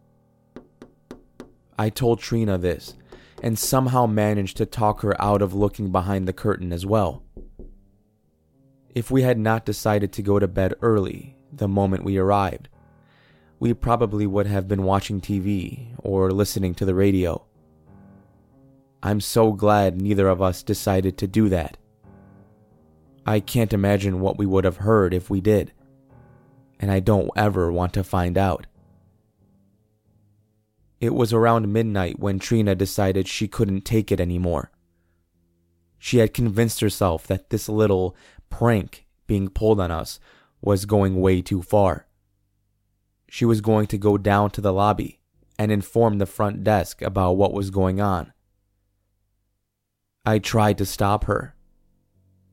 I 1.78 1.90
told 1.90 2.20
Trina 2.20 2.58
this 2.58 2.96
and 3.42 3.58
somehow 3.58 4.06
managed 4.06 4.58
to 4.58 4.66
talk 4.66 5.02
her 5.02 5.20
out 5.22 5.42
of 5.42 5.54
looking 5.54 5.92
behind 5.92 6.28
the 6.28 6.34
curtain 6.34 6.74
as 6.74 6.86
well. 6.86 7.24
If 8.94 9.12
we 9.12 9.22
had 9.22 9.38
not 9.38 9.66
decided 9.66 10.12
to 10.14 10.22
go 10.22 10.40
to 10.40 10.48
bed 10.48 10.74
early 10.82 11.38
the 11.54 11.68
moment 11.68 12.04
we 12.04 12.18
arrived, 12.18 12.70
we 13.60 13.74
probably 13.74 14.26
would 14.26 14.48
have 14.48 14.68
been 14.68 14.84
watching 14.84 15.22
TV 15.22 15.94
or 16.00 16.32
listening 16.32 16.74
to 16.76 16.86
the 16.86 16.96
radio. 16.96 17.46
I'm 19.02 19.22
so 19.22 19.54
glad 19.54 20.02
neither 20.02 20.28
of 20.28 20.42
us 20.42 20.62
decided 20.62 21.18
to 21.18 21.28
do 21.28 21.50
that. 21.50 21.78
I 23.26 23.40
can't 23.40 23.74
imagine 23.74 24.20
what 24.20 24.38
we 24.38 24.46
would 24.46 24.66
have 24.66 24.78
heard 24.78 25.14
if 25.14 25.30
we 25.30 25.40
did, 25.40 25.72
and 26.80 26.92
I 26.92 27.00
don't 27.00 27.30
ever 27.36 27.72
want 27.72 27.94
to 27.94 28.04
find 28.04 28.38
out. 28.38 28.66
It 31.00 31.14
was 31.14 31.32
around 31.32 31.72
midnight 31.72 32.20
when 32.20 32.40
Trina 32.40 32.76
decided 32.76 33.28
she 33.28 33.48
couldn't 33.48 33.86
take 33.86 34.12
it 34.12 34.20
anymore. 34.20 34.72
She 35.98 36.18
had 36.18 36.34
convinced 36.34 36.82
herself 36.82 37.26
that 37.28 37.50
this 37.50 37.70
little 37.70 38.16
prank 38.50 39.06
being 39.28 39.50
pulled 39.50 39.80
on 39.80 39.92
us 39.92 40.20
was 40.62 40.86
going 40.86 41.22
way 41.22 41.42
too 41.42 41.62
far. 41.62 42.08
She 43.30 43.46
was 43.46 43.62
going 43.62 43.88
to 43.88 43.98
go 43.98 44.18
down 44.18 44.50
to 44.52 44.62
the 44.62 44.74
lobby 44.74 45.20
and 45.58 45.72
inform 45.72 46.18
the 46.18 46.26
front 46.26 46.64
desk 46.64 47.02
about 47.02 47.34
what 47.34 47.54
was 47.54 47.70
going 47.70 48.02
on. 48.02 48.34
I 50.30 50.38
tried 50.38 50.78
to 50.78 50.86
stop 50.86 51.24
her, 51.24 51.56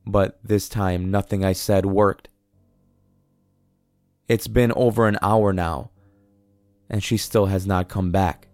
but 0.03 0.39
this 0.43 0.67
time 0.67 1.11
nothing 1.11 1.45
I 1.45 1.53
said 1.53 1.85
worked. 1.85 2.27
It's 4.27 4.47
been 4.47 4.71
over 4.71 5.07
an 5.07 5.19
hour 5.21 5.53
now, 5.53 5.91
and 6.89 7.03
she 7.03 7.17
still 7.17 7.45
has 7.45 7.67
not 7.67 7.87
come 7.87 8.11
back. 8.11 8.47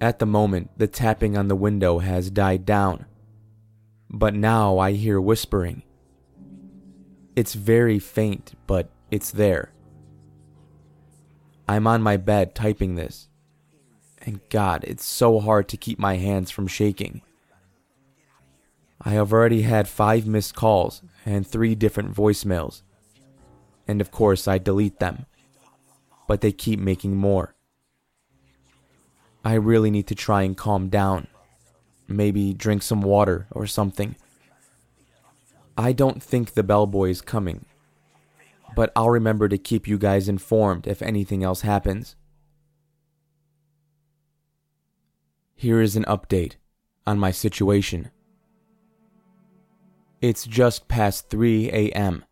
At 0.00 0.20
the 0.20 0.26
moment, 0.26 0.70
the 0.76 0.86
tapping 0.86 1.36
on 1.36 1.48
the 1.48 1.56
window 1.56 1.98
has 1.98 2.30
died 2.30 2.64
down, 2.64 3.06
but 4.08 4.36
now 4.36 4.78
I 4.78 4.92
hear 4.92 5.20
whispering. 5.20 5.82
It's 7.34 7.54
very 7.54 7.98
faint, 7.98 8.52
but 8.68 8.90
it's 9.10 9.32
there. 9.32 9.72
I'm 11.68 11.88
on 11.88 12.00
my 12.00 12.16
bed 12.16 12.54
typing 12.54 12.94
this, 12.94 13.28
and 14.20 14.40
God, 14.50 14.84
it's 14.84 15.04
so 15.04 15.40
hard 15.40 15.68
to 15.68 15.76
keep 15.76 15.98
my 15.98 16.16
hands 16.16 16.50
from 16.50 16.66
shaking. 16.66 17.22
I 19.02 19.10
have 19.10 19.32
already 19.32 19.62
had 19.62 19.88
five 19.88 20.26
missed 20.26 20.54
calls 20.54 21.02
and 21.24 21.46
three 21.46 21.74
different 21.74 22.14
voicemails, 22.14 22.82
and 23.88 24.00
of 24.00 24.10
course, 24.10 24.46
I 24.46 24.58
delete 24.58 24.98
them, 24.98 25.26
but 26.26 26.40
they 26.42 26.52
keep 26.52 26.78
making 26.78 27.16
more. 27.16 27.54
I 29.44 29.54
really 29.54 29.90
need 29.90 30.06
to 30.08 30.14
try 30.14 30.42
and 30.42 30.56
calm 30.56 30.88
down 30.88 31.26
maybe 32.10 32.52
drink 32.52 32.82
some 32.82 33.00
water 33.00 33.46
or 33.50 33.66
something. 33.66 34.16
I 35.78 35.92
don't 35.92 36.22
think 36.22 36.52
the 36.52 36.62
bellboy 36.62 37.10
is 37.10 37.22
coming, 37.22 37.64
but 38.76 38.92
I'll 38.94 39.10
remember 39.10 39.48
to 39.48 39.56
keep 39.56 39.86
you 39.88 39.96
guys 39.96 40.28
informed 40.28 40.86
if 40.86 41.00
anything 41.00 41.42
else 41.42 41.62
happens. 41.62 42.16
Here 45.60 45.82
is 45.82 45.94
an 45.94 46.06
update 46.06 46.54
on 47.06 47.18
my 47.18 47.32
situation. 47.32 48.10
It's 50.22 50.46
just 50.46 50.88
past 50.88 51.28
3 51.28 51.68
a.m., 51.68 52.24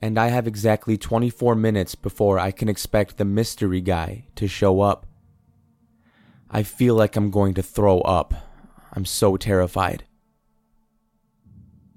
and 0.00 0.18
I 0.18 0.26
have 0.26 0.48
exactly 0.48 0.98
24 0.98 1.54
minutes 1.54 1.94
before 1.94 2.40
I 2.40 2.50
can 2.50 2.68
expect 2.68 3.18
the 3.18 3.24
mystery 3.24 3.80
guy 3.80 4.26
to 4.34 4.48
show 4.48 4.80
up. 4.80 5.06
I 6.50 6.64
feel 6.64 6.96
like 6.96 7.14
I'm 7.14 7.30
going 7.30 7.54
to 7.54 7.62
throw 7.62 8.00
up. 8.00 8.34
I'm 8.92 9.04
so 9.04 9.36
terrified. 9.36 10.02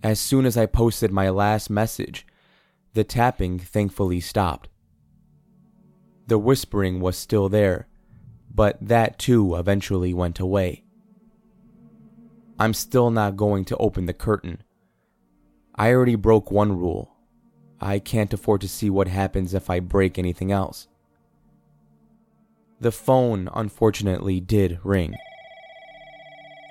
As 0.04 0.20
soon 0.20 0.46
as 0.46 0.56
I 0.56 0.68
posted 0.68 1.12
my 1.12 1.32
last 1.32 1.72
message, 1.72 2.28
the 2.94 3.04
tapping 3.04 3.58
thankfully 3.58 4.20
stopped. 4.20 4.70
The 6.28 6.38
whispering 6.38 7.00
was 7.00 7.18
still 7.18 7.50
there, 7.50 7.88
but 8.54 8.78
that 8.82 9.18
too 9.18 9.56
eventually 9.56 10.14
went 10.14 10.40
away. 10.40 10.84
I'm 12.60 12.74
still 12.74 13.10
not 13.10 13.38
going 13.38 13.66
to 13.66 13.78
open 13.78 14.06
the 14.06 14.14
curtain. 14.14 14.64
I 15.76 15.92
already 15.92 16.16
broke 16.16 16.52
one 16.52 16.78
rule. 16.78 17.16
I 17.80 18.00
can't 18.00 18.34
afford 18.34 18.62
to 18.62 18.68
see 18.68 18.90
what 18.90 19.08
happens 19.08 19.54
if 19.54 19.70
I 19.70 19.80
break 19.80 20.20
anything 20.20 20.52
else. 20.52 20.88
The 22.80 22.92
phone 22.92 23.50
unfortunately 23.54 24.40
did 24.40 24.80
ring. 24.84 25.16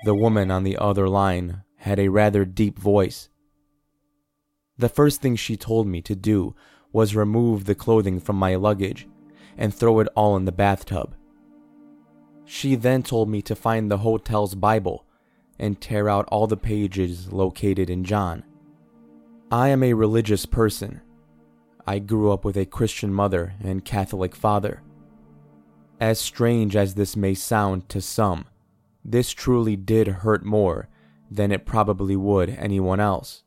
The 0.05 0.15
woman 0.15 0.51
on 0.51 0.63
the 0.63 0.77
other 0.77 1.09
line 1.09 1.63
had 1.77 1.99
a 1.99 2.09
rather 2.09 2.45
deep 2.45 2.77
voice. 2.77 3.29
The 4.77 4.89
first 4.89 5.21
thing 5.21 5.35
she 5.35 5.57
told 5.57 5.87
me 5.87 6.01
to 6.03 6.15
do 6.15 6.55
was 6.93 7.15
remove 7.15 7.65
the 7.65 7.75
clothing 7.75 8.19
from 8.19 8.35
my 8.35 8.55
luggage 8.55 9.07
and 9.57 9.73
throw 9.73 9.99
it 9.99 10.07
all 10.15 10.37
in 10.37 10.45
the 10.45 10.51
bathtub. 10.51 11.15
She 12.45 12.75
then 12.75 13.03
told 13.03 13.29
me 13.29 13.41
to 13.43 13.55
find 13.55 13.89
the 13.89 13.99
hotel's 13.99 14.55
Bible 14.55 15.05
and 15.59 15.79
tear 15.79 16.09
out 16.09 16.27
all 16.29 16.47
the 16.47 16.57
pages 16.57 17.31
located 17.31 17.89
in 17.89 18.03
John. 18.03 18.43
I 19.51 19.69
am 19.69 19.83
a 19.83 19.93
religious 19.93 20.45
person. 20.45 21.01
I 21.85 21.99
grew 21.99 22.31
up 22.31 22.45
with 22.45 22.57
a 22.57 22.65
Christian 22.65 23.13
mother 23.13 23.53
and 23.63 23.85
Catholic 23.85 24.35
father. 24.35 24.81
As 25.99 26.19
strange 26.19 26.75
as 26.75 26.95
this 26.95 27.15
may 27.15 27.33
sound 27.33 27.89
to 27.89 28.01
some, 28.01 28.45
this 29.03 29.31
truly 29.31 29.75
did 29.75 30.07
hurt 30.07 30.43
more 30.43 30.89
than 31.29 31.51
it 31.51 31.65
probably 31.65 32.15
would 32.15 32.49
anyone 32.49 32.99
else. 32.99 33.43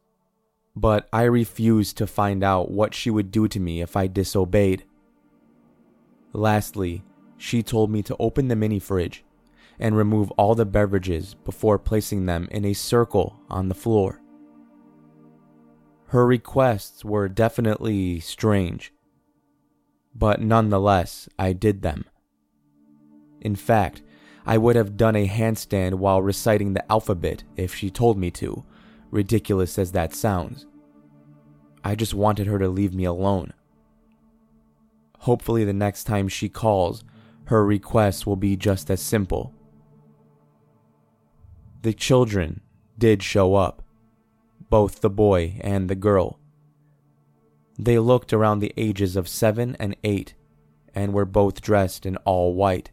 But 0.77 1.09
I 1.13 1.23
refused 1.23 1.97
to 1.99 2.07
find 2.07 2.43
out 2.43 2.71
what 2.71 2.95
she 2.95 3.11
would 3.11 3.31
do 3.31 3.49
to 3.49 3.61
me 3.61 3.81
if 3.81 3.97
I 3.97 4.07
disobeyed. 4.07 4.85
Lastly, 6.33 7.03
she 7.45 7.63
told 7.63 7.91
me 7.91 8.03
to 8.03 8.17
open 8.19 8.49
the 8.49 8.57
mini 8.57 8.79
fridge 8.79 9.23
and 9.79 9.95
remove 9.95 10.31
all 10.33 10.55
the 10.55 10.65
beverages 10.65 11.35
before 11.45 11.79
placing 11.79 12.25
them 12.25 12.49
in 12.51 12.65
a 12.65 12.73
circle 12.73 13.39
on 13.51 13.69
the 13.69 13.75
floor. 13.75 14.23
Her 16.07 16.27
requests 16.27 17.05
were 17.05 17.29
definitely 17.29 18.19
strange, 18.21 18.95
but 20.15 20.41
nonetheless, 20.41 21.29
I 21.39 21.53
did 21.53 21.83
them. 21.83 22.07
In 23.43 23.57
fact, 23.57 24.01
I 24.47 24.57
would 24.57 24.75
have 24.77 24.97
done 24.97 25.15
a 25.15 25.29
handstand 25.29 25.97
while 25.97 26.23
reciting 26.23 26.73
the 26.73 26.91
alphabet 26.91 27.45
if 27.59 27.75
she 27.75 27.91
told 27.91 28.17
me 28.17 28.31
to, 28.31 28.65
ridiculous 29.11 29.79
as 29.79 29.93
that 29.93 30.15
sounds. 30.15 30.65
I 31.85 31.95
just 31.95 32.15
wanted 32.15 32.47
her 32.47 32.59
to 32.59 32.69
leave 32.69 32.95
me 32.95 33.05
alone. 33.05 33.53
Hopefully, 35.19 35.65
the 35.67 35.75
next 35.75 36.05
time 36.05 36.29
she 36.29 36.49
calls, 36.49 37.05
her 37.47 37.65
request 37.65 38.27
will 38.27 38.37
be 38.37 38.57
just 38.57 38.91
as 38.91 39.01
simple. 39.01 39.53
The 41.83 41.93
children 41.93 42.61
did 42.99 43.23
show 43.23 43.55
up, 43.55 43.83
both 44.71 45.01
the 45.01 45.11
boy 45.11 45.59
and 45.61 45.89
the 45.91 45.95
girl. 45.95 46.39
They 47.79 47.99
looked 47.99 48.33
around 48.33 48.61
the 48.61 48.73
ages 48.77 49.17
of 49.17 49.29
seven 49.29 49.77
and 49.79 49.97
eight 50.05 50.35
and 50.95 51.13
were 51.13 51.25
both 51.25 51.61
dressed 51.61 52.07
in 52.07 52.17
all 52.19 52.55
white. 52.55 52.91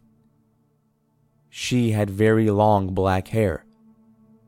She 1.49 1.91
had 1.91 2.09
very 2.09 2.49
long 2.49 2.93
black 2.93 3.29
hair, 3.29 3.65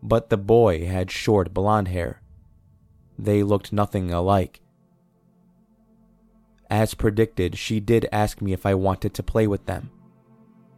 but 0.02 0.30
the 0.30 0.38
boy 0.38 0.86
had 0.86 1.12
short 1.12 1.54
blonde 1.54 1.90
hair. 1.90 2.22
They 3.18 3.44
looked 3.44 3.72
nothing 3.72 4.12
alike. 4.12 4.63
As 6.74 6.96
predicted, 6.96 7.56
she 7.56 7.80
did 7.80 8.10
ask 8.12 8.42
me 8.42 8.52
if 8.52 8.66
I 8.66 8.74
wanted 8.74 9.14
to 9.14 9.22
play 9.22 9.46
with 9.46 9.68
them, 9.68 9.92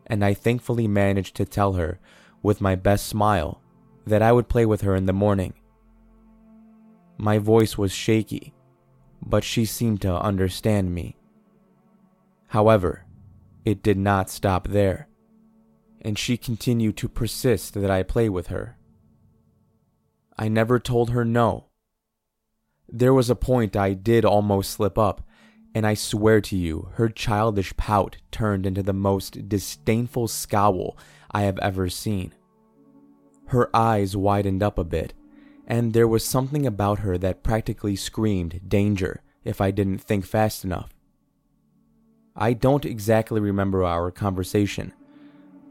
and 0.05 0.25
I 0.25 0.33
thankfully 0.33 0.89
managed 0.89 1.37
to 1.37 1.45
tell 1.45 1.73
her, 1.73 1.99
with 2.43 2.59
my 2.59 2.75
best 2.75 3.05
smile, 3.05 3.61
that 4.05 4.21
I 4.21 4.33
would 4.33 4.49
play 4.49 4.65
with 4.65 4.81
her 4.81 4.93
in 4.93 5.05
the 5.05 5.13
morning. 5.13 5.53
My 7.17 7.37
voice 7.37 7.77
was 7.77 7.93
shaky, 7.93 8.53
but 9.25 9.45
she 9.45 9.63
seemed 9.63 10.01
to 10.01 10.13
understand 10.13 10.93
me. 10.93 11.15
However, 12.47 13.05
it 13.63 13.81
did 13.81 13.97
not 13.97 14.29
stop 14.29 14.67
there 14.67 15.07
and 16.05 16.19
she 16.19 16.37
continued 16.37 16.95
to 16.95 17.09
persist 17.09 17.73
that 17.73 17.89
I 17.89 18.03
play 18.03 18.29
with 18.29 18.47
her. 18.47 18.77
I 20.37 20.49
never 20.49 20.77
told 20.77 21.09
her 21.09 21.25
no. 21.25 21.69
There 22.87 23.11
was 23.11 23.31
a 23.31 23.35
point 23.35 23.75
I 23.75 23.93
did 23.93 24.23
almost 24.23 24.69
slip 24.69 24.99
up, 24.99 25.23
and 25.75 25.85
I 25.85 25.93
swear 25.93 26.39
to 26.39 26.55
you, 26.55 26.87
her 26.93 27.09
childish 27.09 27.75
pout 27.75 28.15
turned 28.31 28.65
into 28.65 28.81
the 28.81 28.93
most 28.93 29.49
disdainful 29.49 30.29
scowl 30.29 30.97
I 31.31 31.41
have 31.41 31.59
ever 31.59 31.89
seen. 31.89 32.33
Her 33.47 33.69
eyes 33.75 34.15
widened 34.15 34.63
up 34.63 34.79
a 34.79 34.85
bit, 34.85 35.13
and 35.67 35.91
there 35.91 36.07
was 36.07 36.23
something 36.23 36.65
about 36.65 36.99
her 36.99 37.17
that 37.17 37.43
practically 37.43 37.97
screamed 37.97 38.61
danger 38.69 39.21
if 39.43 39.59
I 39.59 39.71
didn't 39.71 39.97
think 39.97 40.25
fast 40.25 40.63
enough. 40.63 40.95
I 42.37 42.53
don't 42.53 42.85
exactly 42.85 43.41
remember 43.41 43.83
our 43.83 44.11
conversation, 44.11 44.93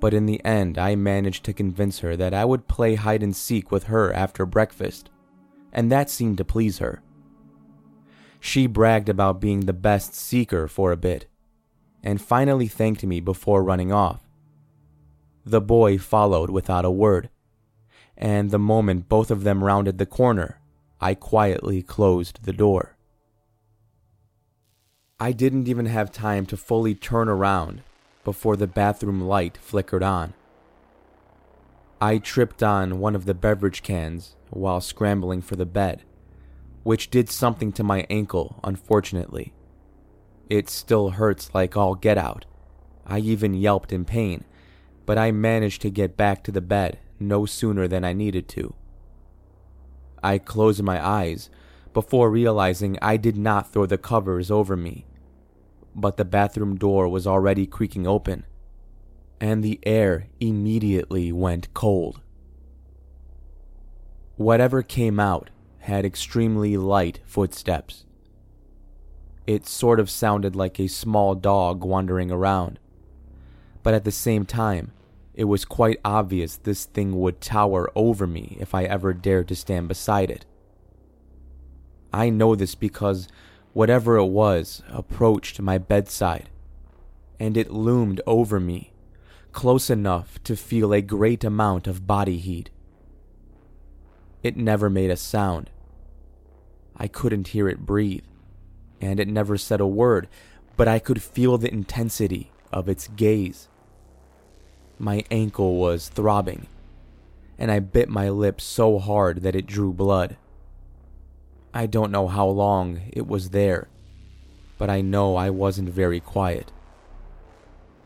but 0.01 0.12
in 0.12 0.27
the 0.27 0.45
end, 0.45 0.77
I 0.77 0.97
managed 0.97 1.45
to 1.45 1.55
convince 1.55 2.01
her 2.01 2.14
that 2.17 2.35
I 2.35 2.45
would 2.45 2.69
play 2.69 2.97
hide 2.97 3.23
and 3.23 3.35
seek 3.35 3.71
with 3.71 3.85
her 3.85 4.12
after 4.12 4.45
breakfast, 4.45 5.09
and 5.73 5.90
that 5.90 6.11
seemed 6.11 6.37
to 6.38 6.45
please 6.45 6.79
her. 6.79 7.03
She 8.46 8.66
bragged 8.66 9.09
about 9.09 9.40
being 9.40 9.61
the 9.61 9.72
best 9.72 10.14
seeker 10.14 10.68
for 10.68 10.92
a 10.92 10.98
bit, 10.98 11.26
and 12.02 12.20
finally 12.20 12.68
thanked 12.68 13.02
me 13.02 13.18
before 13.18 13.64
running 13.64 13.90
off. 13.90 14.20
The 15.46 15.62
boy 15.62 15.96
followed 15.96 16.50
without 16.50 16.85
a 16.85 16.90
word, 16.90 17.30
and 18.18 18.50
the 18.50 18.59
moment 18.59 19.09
both 19.09 19.30
of 19.30 19.44
them 19.44 19.64
rounded 19.64 19.96
the 19.96 20.04
corner, 20.04 20.61
I 21.00 21.14
quietly 21.14 21.80
closed 21.80 22.44
the 22.44 22.52
door. 22.52 22.98
I 25.18 25.33
didn't 25.33 25.66
even 25.66 25.87
have 25.87 26.12
time 26.12 26.44
to 26.46 26.57
fully 26.59 26.94
turn 26.94 27.30
around 27.30 27.83
before 28.24 28.57
the 28.57 28.66
bathroom 28.66 29.22
light 29.22 29.57
flickered 29.57 30.02
on. 30.02 30.35
I 31.98 32.18
tripped 32.18 32.62
on 32.62 32.98
one 32.98 33.16
of 33.16 33.24
the 33.24 33.33
beverage 33.33 33.83
cans 33.83 34.37
while 34.50 34.83
scrambling 34.83 35.40
for 35.40 35.57
the 35.57 35.64
bed, 35.64 36.02
which 36.85 37.11
did 37.11 37.29
something 37.29 37.73
to 37.73 37.83
my 37.83 38.07
ankle, 38.09 38.61
unfortunately. 38.62 39.53
It 40.49 40.68
still 40.68 41.11
hurts 41.11 41.53
like 41.55 41.77
all 41.77 41.94
get 41.94 42.18
out. 42.18 42.44
I 43.07 43.18
even 43.18 43.55
yelped 43.55 43.92
in 43.92 44.05
pain, 44.05 44.44
but 45.07 45.18
I 45.18 45.33
managed 45.33 45.83
to 45.83 45.90
get 45.90 46.16
back 46.16 46.44
to 46.44 46.53
the 46.53 46.61
bed 46.61 46.99
no 47.18 47.47
sooner 47.47 47.88
than 47.88 48.05
I 48.05 48.12
needed 48.12 48.49
to. 48.49 48.75
I 50.23 50.38
closed 50.38 50.83
my 50.83 51.05
eyes 51.05 51.51
before 51.92 52.31
realizing 52.31 52.99
I 53.01 53.16
did 53.16 53.37
not 53.37 53.73
throw 53.73 53.87
the 53.87 53.99
covers 53.99 54.51
over 54.51 54.77
me, 54.77 55.07
but 55.94 56.16
the 56.16 56.25
bathroom 56.25 56.77
door 56.77 57.09
was 57.09 57.27
already 57.27 57.66
creaking 57.66 58.07
open, 58.07 58.44
and 59.40 59.62
the 59.62 59.81
air 59.85 60.29
immediately 60.40 61.33
went 61.33 61.73
cold. 61.73 62.20
Whatever 64.37 64.83
came 64.83 65.20
out 65.20 65.51
had 65.85 66.05
extremely 66.05 66.77
light 66.79 67.20
footsteps. 67.27 68.05
It 69.47 69.66
sort 69.66 70.01
of 70.01 70.09
sounded 70.09 70.57
like 70.57 70.81
a 70.81 70.88
small 70.88 71.35
dog 71.35 71.85
wandering 71.85 72.31
around, 72.31 72.79
but 73.83 73.92
at 73.92 74.05
the 74.05 74.11
same 74.11 74.47
time, 74.47 74.92
it 75.35 75.44
was 75.44 75.66
quite 75.66 76.01
obvious 76.03 76.57
this 76.57 76.87
thing 76.87 77.20
would 77.20 77.40
tower 77.40 77.90
over 77.94 78.27
me 78.27 78.57
if 78.59 78.75
I 78.75 78.85
ever 78.85 79.12
dared 79.12 79.49
to 79.49 79.55
stand 79.55 79.88
beside 79.88 80.31
it. 80.31 80.47
I 82.14 82.31
know 82.31 82.55
this 82.55 82.75
because 82.75 83.29
whatever 83.75 84.16
it 84.16 84.27
was 84.27 84.83
approached 84.88 85.61
my 85.61 85.77
bedside, 85.77 86.49
and 87.38 87.59
it 87.59 87.70
loomed 87.70 88.23
over 88.27 88.59
me, 88.59 88.92
close 89.53 89.90
enough 89.90 90.42
to 90.44 90.57
feel 90.57 90.94
a 90.94 91.03
great 91.03 91.44
amount 91.44 91.87
of 91.87 92.07
body 92.07 92.38
heat. 92.38 92.70
It 94.42 94.57
never 94.57 94.88
made 94.88 95.11
a 95.11 95.16
sound. 95.16 95.70
I 97.05 97.07
couldn't 97.07 97.49
hear 97.49 97.69
it 97.69 97.85
breathe, 97.85 98.25
and 98.99 99.21
it 99.21 99.29
never 99.29 99.59
said 99.59 99.79
a 99.79 99.87
word, 99.87 100.27
but 100.75 100.88
I 100.88 100.99
could 100.99 101.23
feel 101.23 101.59
the 101.59 101.71
intensity 101.71 102.51
of 102.73 102.88
its 102.88 103.09
gaze. 103.09 103.69
My 104.99 105.23
ankle 105.31 105.77
was 105.77 106.09
throbbing, 106.09 106.67
and 107.59 107.71
I 107.71 107.81
bit 107.81 108.09
my 108.09 108.31
lip 108.31 108.59
so 108.59 108.99
hard 108.99 109.43
that 109.43 109.55
it 109.55 109.67
drew 109.67 109.93
blood. 109.93 110.38
I 111.75 111.85
don't 111.85 112.11
know 112.11 112.27
how 112.27 112.47
long 112.47 113.03
it 113.12 113.27
was 113.27 113.51
there, 113.51 113.88
but 114.79 114.88
I 114.88 115.03
know 115.03 115.37
I 115.37 115.51
wasn't 115.51 115.90
very 115.90 116.21
quiet. 116.21 116.73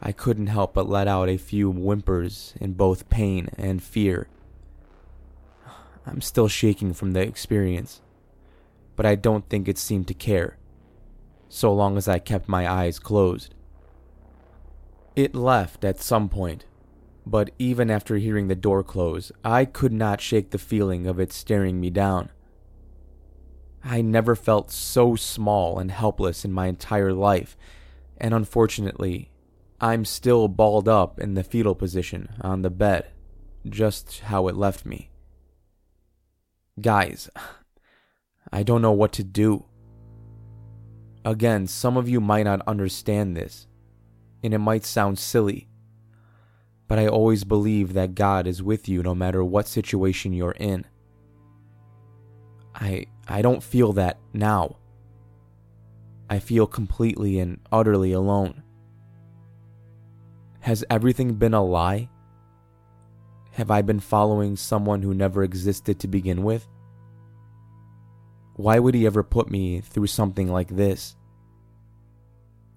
I 0.03 0.11
couldn't 0.11 0.49
help 0.49 0.75
but 0.75 0.89
let 0.89 1.07
out 1.07 1.29
a 1.29 1.37
few 1.37 1.71
whimpers 1.71 2.53
in 2.61 2.73
both 2.73 3.09
pain 3.09 3.51
and 3.57 3.81
fear. 3.81 4.27
I'm 6.05 6.21
still 6.21 6.49
shaking 6.49 6.95
from 6.95 7.13
the 7.13 7.21
experience, 7.21 8.01
but 8.99 9.07
I 9.07 9.15
don't 9.15 9.49
think 9.49 9.69
it 9.69 9.79
seemed 9.79 10.09
to 10.09 10.13
care, 10.13 10.59
so 11.49 11.73
long 11.73 11.97
as 11.97 12.09
I 12.09 12.19
kept 12.19 12.49
my 12.49 12.69
eyes 12.69 12.99
closed. 12.99 13.55
It 15.15 15.37
left 15.37 15.85
at 15.85 16.01
some 16.01 16.29
point, 16.29 16.65
but 17.25 17.53
even 17.61 17.93
after 17.93 18.17
hearing 18.17 18.49
the 18.49 18.57
door 18.57 18.83
close, 18.83 19.31
I 19.45 19.67
could 19.67 19.93
not 19.93 20.21
shake 20.21 20.51
the 20.51 20.59
feeling 20.59 21.07
of 21.07 21.21
it 21.21 21.33
staring 21.33 21.81
me 21.81 21.91
down. 21.91 22.31
I 23.85 24.01
never 24.01 24.35
felt 24.35 24.73
so 24.73 25.15
small 25.15 25.79
and 25.79 25.93
helpless 25.93 26.45
in 26.45 26.53
my 26.53 26.67
entire 26.67 27.13
life, 27.13 27.57
and 28.17 28.35
unfortunately, 28.35 29.31
I'm 29.81 30.05
still 30.05 30.49
balled 30.49 30.89
up 30.89 31.21
in 31.21 31.35
the 31.35 31.45
fetal 31.45 31.77
position 31.77 32.31
on 32.41 32.63
the 32.63 32.71
bed, 32.71 33.13
just 33.65 34.23
how 34.23 34.49
it 34.49 34.57
left 34.57 34.85
me. 34.85 35.11
Guys, 36.81 37.31
I 38.53 38.63
don't 38.63 38.83
know 38.83 38.93
what 38.93 39.13
to 39.13 39.25
do. 39.25 39.65
Again, 41.25 41.67
some 41.67 41.97
of 41.97 42.09
you 42.09 42.21
might 42.21 42.45
not 42.45 42.67
understand 42.67 43.37
this, 43.37 43.67
and 44.43 44.55
it 44.55 44.59
might 44.59 44.85
sound 44.85 45.19
silly, 45.19 45.69
but 46.87 46.99
I 46.99 47.07
always 47.07 47.45
believe 47.45 47.93
that 47.93 48.15
God 48.15 48.47
is 48.47 48.63
with 48.63 48.89
you 48.89 49.03
no 49.03 49.15
matter 49.15 49.45
what 49.45 49.69
situation 49.69 50.33
you're 50.33 50.53
in. 50.53 50.87
I 52.75 53.07
I 53.27 53.43
don't 53.43 53.63
feel 53.63 53.93
that 53.95 54.19
now. 54.33 54.77
I 56.31 56.39
feel 56.39 56.67
completely 56.67 57.39
and 57.41 57.61
utterly 57.73 58.13
alone. 58.13 58.63
Has 60.61 60.85
everything 60.91 61.35
been 61.35 61.55
a 61.55 61.65
lie? 61.65 62.09
Have 63.53 63.71
I 63.71 63.83
been 63.83 64.01
following 64.01 64.57
someone 64.57 65.03
who 65.03 65.15
never 65.15 65.43
existed 65.43 65.99
to 66.01 66.09
begin 66.09 66.43
with? 66.43 66.67
Why 68.59 68.81
would 68.81 68.97
he 68.97 69.07
ever 69.07 69.23
put 69.23 69.49
me 69.49 69.81
through 69.81 70.09
something 70.09 70.49
like 70.49 70.75
this? 70.75 71.15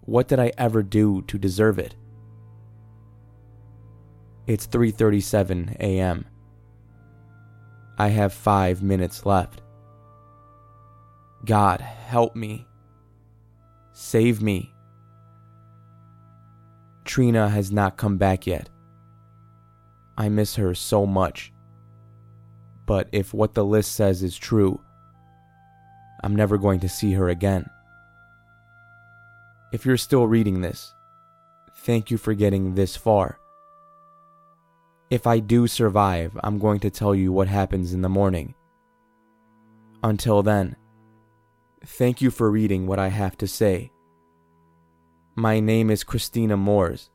What 0.02 0.28
did 0.28 0.40
I 0.40 0.52
ever 0.56 0.84
do 0.84 1.24
to 1.24 1.40
deserve 1.40 1.80
it? 1.80 1.96
It's 4.46 4.68
3:37 4.68 5.76
a.m. 5.80 6.26
I 7.98 8.10
have 8.10 8.32
5 8.32 8.84
minutes 8.84 9.26
left. 9.26 9.64
God, 11.46 11.82
help 11.82 12.36
me. 12.36 12.68
Save 13.92 14.40
me. 14.40 14.72
Trina 17.06 17.50
has 17.50 17.72
not 17.72 17.98
come 17.98 18.18
back 18.18 18.46
yet. 18.46 18.70
I 20.16 20.30
miss 20.30 20.58
her 20.58 20.76
so 20.76 21.08
much. 21.08 21.52
But 22.86 23.10
if 23.12 23.34
what 23.34 23.56
the 23.56 23.66
list 23.66 23.94
says 23.94 24.22
is 24.22 24.38
true, 24.38 24.80
I'm 26.24 26.36
never 26.36 26.58
going 26.58 26.80
to 26.82 26.90
see 26.90 27.14
her 27.14 27.30
again. 27.30 27.70
If 29.72 29.86
you're 29.86 29.98
still 29.98 30.28
reading 30.28 30.62
this, 30.62 30.94
thank 31.78 32.12
you 32.12 32.18
for 32.18 32.34
getting 32.34 32.76
this 32.76 32.96
far. 32.96 33.40
If 35.10 35.28
I 35.28 35.40
do 35.40 35.68
survive, 35.68 36.38
I'm 36.44 36.60
going 36.60 36.80
to 36.82 36.90
tell 36.90 37.16
you 37.16 37.32
what 37.32 37.48
happens 37.48 37.94
in 37.94 38.02
the 38.02 38.10
morning. 38.10 38.54
Until 40.04 40.42
then, 40.42 40.76
thank 41.86 42.22
you 42.22 42.32
for 42.32 42.50
reading 42.50 42.88
what 42.88 43.00
I 43.00 43.10
have 43.10 43.38
to 43.38 43.48
say. 43.48 43.92
My 45.36 45.60
name 45.60 45.90
is 45.90 46.04
Christina 46.04 46.58
Moores. 46.58 47.10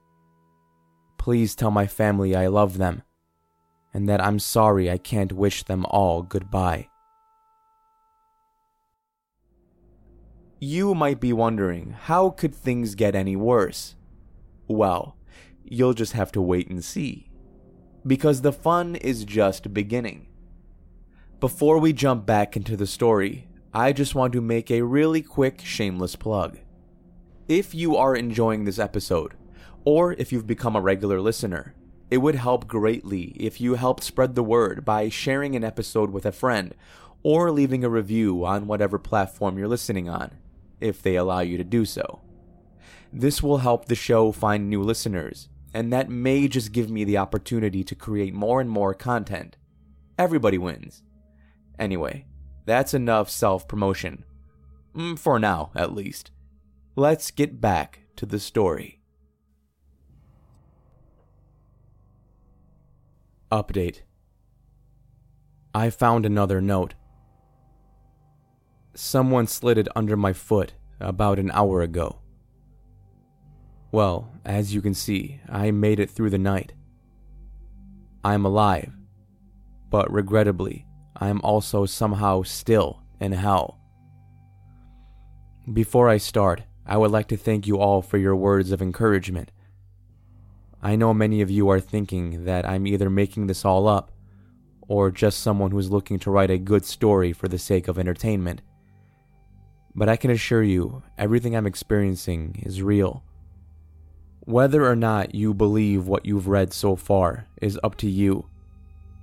Please 1.19 1.55
tell 1.55 1.71
my 1.71 1.87
family 1.87 2.35
I 2.35 2.47
love 2.47 2.79
them 2.79 3.03
and 3.93 4.09
that 4.09 4.21
I'm 4.21 4.39
sorry 4.39 4.91
I 4.91 4.99
can't 4.99 5.33
wish 5.33 5.63
them 5.63 5.87
all 5.87 6.23
goodbye. 6.23 6.89
You 10.59 10.95
might 10.95 11.21
be 11.21 11.35
wondering, 11.35 11.91
how 11.91 12.31
could 12.31 12.55
things 12.55 12.95
get 12.95 13.15
any 13.15 13.37
worse? 13.37 13.95
Well, 14.69 15.17
you'll 15.63 15.93
just 15.93 16.15
have 16.15 16.33
to 16.33 16.41
wait 16.41 16.69
and 16.69 16.83
see 16.83 17.31
because 18.07 18.41
the 18.41 18.53
fun 18.53 18.97
is 18.97 19.25
just 19.25 19.75
beginning. 19.75 20.29
Before 21.41 21.79
we 21.79 21.93
jump 21.93 22.25
back 22.25 22.57
into 22.57 22.77
the 22.77 22.87
story, 22.87 23.49
I 23.75 23.93
just 23.93 24.15
want 24.15 24.33
to 24.33 24.41
make 24.41 24.71
a 24.71 24.83
really 24.83 25.23
quick 25.23 25.61
shameless 25.63 26.17
plug. 26.17 26.59
If 27.49 27.75
you 27.75 27.97
are 27.97 28.17
enjoying 28.17 28.65
this 28.65 28.79
episode, 28.79 29.35
or 29.85 30.15
if 30.15 30.33
you've 30.33 30.47
become 30.47 30.75
a 30.75 30.81
regular 30.81 31.21
listener, 31.21 31.75
it 32.11 32.19
would 32.19 32.37
help 32.37 32.67
greatly 32.67 33.35
if 33.37 33.61
you 33.61 33.75
helped 33.75 34.05
spread 34.05 34.35
the 34.35 34.43
word 34.43 34.85
by 34.85 35.09
sharing 35.09 35.55
an 35.55 35.65
episode 35.65 36.11
with 36.11 36.25
a 36.25 36.33
friend 36.33 36.75
or 37.23 37.51
leaving 37.51 37.85
a 37.85 37.91
review 37.91 38.45
on 38.45 38.67
whatever 38.67 38.99
platform 38.99 39.59
you're 39.59 39.69
listening 39.69 40.09
on, 40.09 40.31
if 40.81 41.03
they 41.03 41.17
allow 41.17 41.41
you 41.41 41.57
to 41.57 41.65
do 41.65 41.85
so. 41.85 42.21
This 43.13 43.43
will 43.43 43.59
help 43.59 43.87
the 43.87 43.95
show 43.95 44.33
find 44.33 44.69
new 44.69 44.83
listeners 44.83 45.49
and 45.77 45.93
that 45.93 46.09
may 46.09 46.49
just 46.49 46.73
give 46.73 46.89
me 46.89 47.05
the 47.05 47.19
opportunity 47.19 47.85
to 47.85 47.95
create 47.95 48.33
more 48.33 48.63
and 48.63 48.71
more 48.71 48.95
content. 48.95 49.59
Everybody 50.19 50.57
wins. 50.57 51.03
Anyway, 51.79 52.25
that's 52.65 52.95
enough 52.95 53.29
self 53.29 53.69
promotion. 53.69 54.25
Mm, 54.95 55.19
for 55.19 55.39
now, 55.39 55.73
at 55.75 55.93
least. 55.93 56.31
Let's 56.95 57.31
get 57.31 57.61
back 57.61 58.01
to 58.17 58.25
the 58.25 58.39
story. 58.39 59.03
Update 63.53 64.01
I 65.75 65.91
found 65.91 66.25
another 66.25 66.63
note. 66.63 66.95
Someone 68.97 69.47
slid 69.47 69.77
it 69.77 69.89
under 69.95 70.17
my 70.17 70.33
foot 70.33 70.73
about 71.01 71.39
an 71.39 71.51
hour 71.53 71.83
ago. 71.83 72.19
Well, 73.93 74.33
as 74.43 74.73
you 74.75 74.81
can 74.81 74.95
see, 74.95 75.39
I 75.51 75.71
made 75.71 76.01
it 76.01 76.09
through 76.09 76.31
the 76.31 76.39
night. 76.39 76.73
I 78.25 78.33
am 78.33 78.47
alive, 78.47 78.91
but 79.91 80.11
regrettably, 80.11 80.87
I 81.15 81.29
am 81.29 81.43
also 81.43 81.85
somehow 81.85 82.43
still 82.43 83.03
in 83.21 83.33
hell. 83.33 83.79
Before 85.71 86.09
I 86.09 86.17
start, 86.17 86.63
I 86.87 86.97
would 86.97 87.11
like 87.11 87.29
to 87.29 87.37
thank 87.37 87.67
you 87.67 87.79
all 87.79 88.01
for 88.01 88.17
your 88.17 88.35
words 88.35 88.73
of 88.73 88.81
encouragement. 88.81 89.53
I 90.83 90.97
know 90.97 91.13
many 91.13 91.43
of 91.43 91.51
you 91.51 91.69
are 91.69 91.81
thinking 91.81 92.47
that 92.47 92.67
I'm 92.67 92.87
either 92.87 93.11
making 93.11 93.47
this 93.47 93.63
all 93.63 93.89
up 93.89 94.11
or 94.89 95.11
just 95.11 95.41
someone 95.41 95.71
who's 95.71 95.91
looking 95.91 96.19
to 96.21 96.31
write 96.31 96.51
a 96.51 96.57
good 96.57 96.87
story 96.87 97.35
for 97.35 97.47
the 97.47 97.59
sake 97.59 97.89
of 97.89 97.99
entertainment. 97.99 98.63
But 99.97 100.11
I 100.11 100.17
can 100.17 100.31
assure 100.31 100.63
you, 100.63 101.03
everything 101.17 101.57
I'm 101.57 101.67
experiencing 101.67 102.63
is 102.67 102.83
real. 102.83 103.25
Whether 104.41 104.87
or 104.87 104.95
not 104.95 105.35
you 105.35 105.55
believe 105.55 106.07
what 106.07 106.27
you've 106.27 106.49
read 106.49 106.75
so 106.75 106.97
far 106.97 107.47
is 107.63 107.81
up 107.83 107.97
to 107.97 108.11
you, 108.11 108.47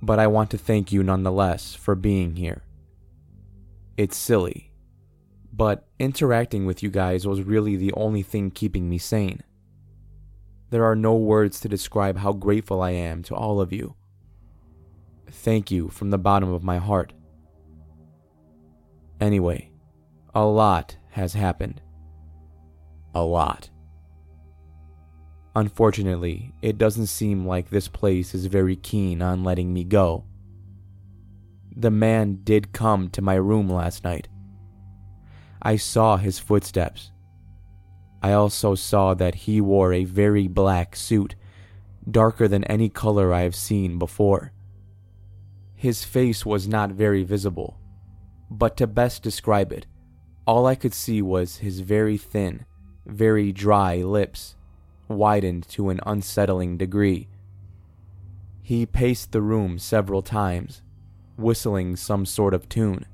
but 0.02 0.18
I 0.18 0.26
want 0.26 0.50
to 0.50 0.58
thank 0.58 0.90
you 0.90 1.04
nonetheless 1.04 1.74
for 1.76 1.94
being 1.94 2.34
here. 2.34 2.62
It's 3.96 4.16
silly, 4.16 4.72
but 5.52 5.86
interacting 6.00 6.66
with 6.66 6.82
you 6.82 6.90
guys 6.90 7.24
was 7.24 7.42
really 7.42 7.76
the 7.76 7.92
only 7.92 8.22
thing 8.22 8.50
keeping 8.50 8.90
me 8.90 8.98
sane. 8.98 9.44
There 10.70 10.84
are 10.84 10.96
no 10.96 11.14
words 11.14 11.60
to 11.60 11.68
describe 11.68 12.18
how 12.18 12.32
grateful 12.32 12.82
I 12.82 12.90
am 12.90 13.22
to 13.24 13.34
all 13.36 13.60
of 13.60 13.72
you. 13.72 13.94
Thank 15.30 15.70
you 15.70 15.88
from 15.88 16.10
the 16.10 16.18
bottom 16.18 16.52
of 16.52 16.64
my 16.64 16.78
heart. 16.78 17.12
Anyway, 19.20 19.70
a 20.34 20.44
lot 20.44 20.96
has 21.10 21.32
happened. 21.34 21.80
A 23.14 23.22
lot. 23.22 23.70
Unfortunately, 25.54 26.52
it 26.62 26.78
doesn't 26.78 27.06
seem 27.06 27.46
like 27.46 27.70
this 27.70 27.86
place 27.86 28.34
is 28.34 28.46
very 28.46 28.74
keen 28.74 29.22
on 29.22 29.44
letting 29.44 29.72
me 29.72 29.84
go. 29.84 30.24
The 31.76 31.90
man 31.90 32.40
did 32.42 32.72
come 32.72 33.08
to 33.10 33.22
my 33.22 33.34
room 33.34 33.68
last 33.68 34.02
night. 34.02 34.26
I 35.62 35.76
saw 35.76 36.16
his 36.16 36.40
footsteps. 36.40 37.12
I 38.20 38.32
also 38.32 38.74
saw 38.74 39.14
that 39.14 39.34
he 39.34 39.60
wore 39.60 39.92
a 39.92 40.04
very 40.04 40.48
black 40.48 40.96
suit, 40.96 41.36
darker 42.10 42.48
than 42.48 42.64
any 42.64 42.88
color 42.88 43.32
I 43.32 43.42
have 43.42 43.54
seen 43.54 43.98
before. 43.98 44.52
His 45.74 46.02
face 46.02 46.44
was 46.44 46.66
not 46.66 46.90
very 46.90 47.22
visible, 47.22 47.78
but 48.50 48.76
to 48.78 48.86
best 48.86 49.22
describe 49.22 49.72
it, 49.72 49.86
all 50.46 50.66
I 50.66 50.74
could 50.74 50.94
see 50.94 51.22
was 51.22 51.58
his 51.58 51.80
very 51.80 52.16
thin, 52.18 52.66
very 53.06 53.52
dry 53.52 53.96
lips 53.96 54.56
widened 55.08 55.68
to 55.68 55.90
an 55.90 56.00
unsettling 56.06 56.76
degree. 56.76 57.28
He 58.62 58.86
paced 58.86 59.32
the 59.32 59.42
room 59.42 59.78
several 59.78 60.22
times, 60.22 60.82
whistling 61.36 61.96
some 61.96 62.24
sort 62.26 62.54
of 62.54 62.68
tune. 62.68 63.06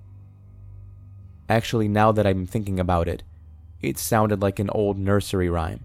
Actually, 1.48 1.88
now 1.88 2.12
that 2.12 2.26
I'm 2.26 2.46
thinking 2.46 2.78
about 2.78 3.08
it, 3.08 3.24
it 3.80 3.98
sounded 3.98 4.40
like 4.40 4.58
an 4.58 4.70
old 4.70 4.98
nursery 4.98 5.48
rhyme. 5.48 5.84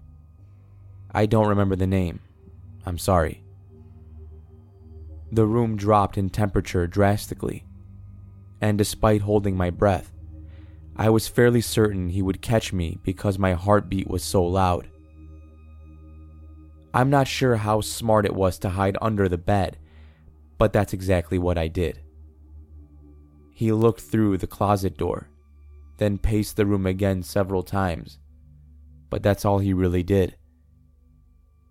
I 1.12 1.26
don't 1.26 1.48
remember 1.48 1.76
the 1.76 1.86
name. 1.86 2.20
I'm 2.84 2.98
sorry. 2.98 3.42
The 5.32 5.46
room 5.46 5.76
dropped 5.76 6.16
in 6.16 6.30
temperature 6.30 6.86
drastically, 6.86 7.64
and 8.60 8.78
despite 8.78 9.22
holding 9.22 9.56
my 9.56 9.70
breath, 9.70 10.12
I 10.98 11.10
was 11.10 11.28
fairly 11.28 11.60
certain 11.60 12.08
he 12.08 12.22
would 12.22 12.40
catch 12.40 12.72
me 12.72 12.98
because 13.02 13.38
my 13.38 13.52
heartbeat 13.52 14.08
was 14.08 14.24
so 14.24 14.42
loud. 14.44 14.88
I'm 16.94 17.10
not 17.10 17.28
sure 17.28 17.56
how 17.56 17.82
smart 17.82 18.24
it 18.24 18.34
was 18.34 18.58
to 18.60 18.70
hide 18.70 18.96
under 19.02 19.28
the 19.28 19.36
bed, 19.36 19.76
but 20.56 20.72
that's 20.72 20.94
exactly 20.94 21.38
what 21.38 21.58
I 21.58 21.68
did. 21.68 22.00
He 23.52 23.72
looked 23.72 24.00
through 24.00 24.38
the 24.38 24.46
closet 24.46 24.96
door, 24.96 25.28
then 25.98 26.16
paced 26.16 26.56
the 26.56 26.64
room 26.64 26.86
again 26.86 27.22
several 27.22 27.62
times, 27.62 28.18
but 29.10 29.22
that's 29.22 29.44
all 29.44 29.58
he 29.58 29.74
really 29.74 30.02
did. 30.02 30.36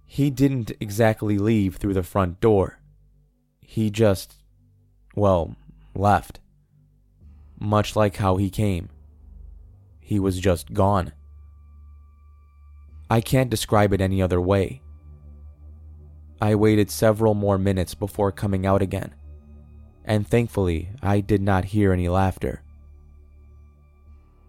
He 0.05 0.29
didn't 0.29 0.71
exactly 0.79 1.39
leave 1.39 1.77
through 1.77 1.95
the 1.95 2.03
front 2.03 2.39
door. 2.39 2.79
He 3.61 3.89
just, 3.89 4.35
well, 5.15 5.55
left. 5.95 6.39
Much 7.59 7.95
like 7.95 8.17
how 8.17 8.37
he 8.37 8.51
came. 8.51 8.89
He 10.05 10.19
was 10.19 10.39
just 10.39 10.71
gone. 10.71 11.13
I 13.09 13.21
can't 13.21 13.49
describe 13.49 13.91
it 13.91 14.01
any 14.01 14.21
other 14.21 14.39
way. 14.39 14.83
I 16.39 16.53
waited 16.53 16.91
several 16.91 17.33
more 17.33 17.57
minutes 17.57 17.95
before 17.95 18.31
coming 18.31 18.67
out 18.67 18.83
again, 18.83 19.15
and 20.03 20.27
thankfully 20.27 20.89
I 21.01 21.21
did 21.21 21.41
not 21.41 21.65
hear 21.65 21.91
any 21.91 22.07
laughter. 22.07 22.61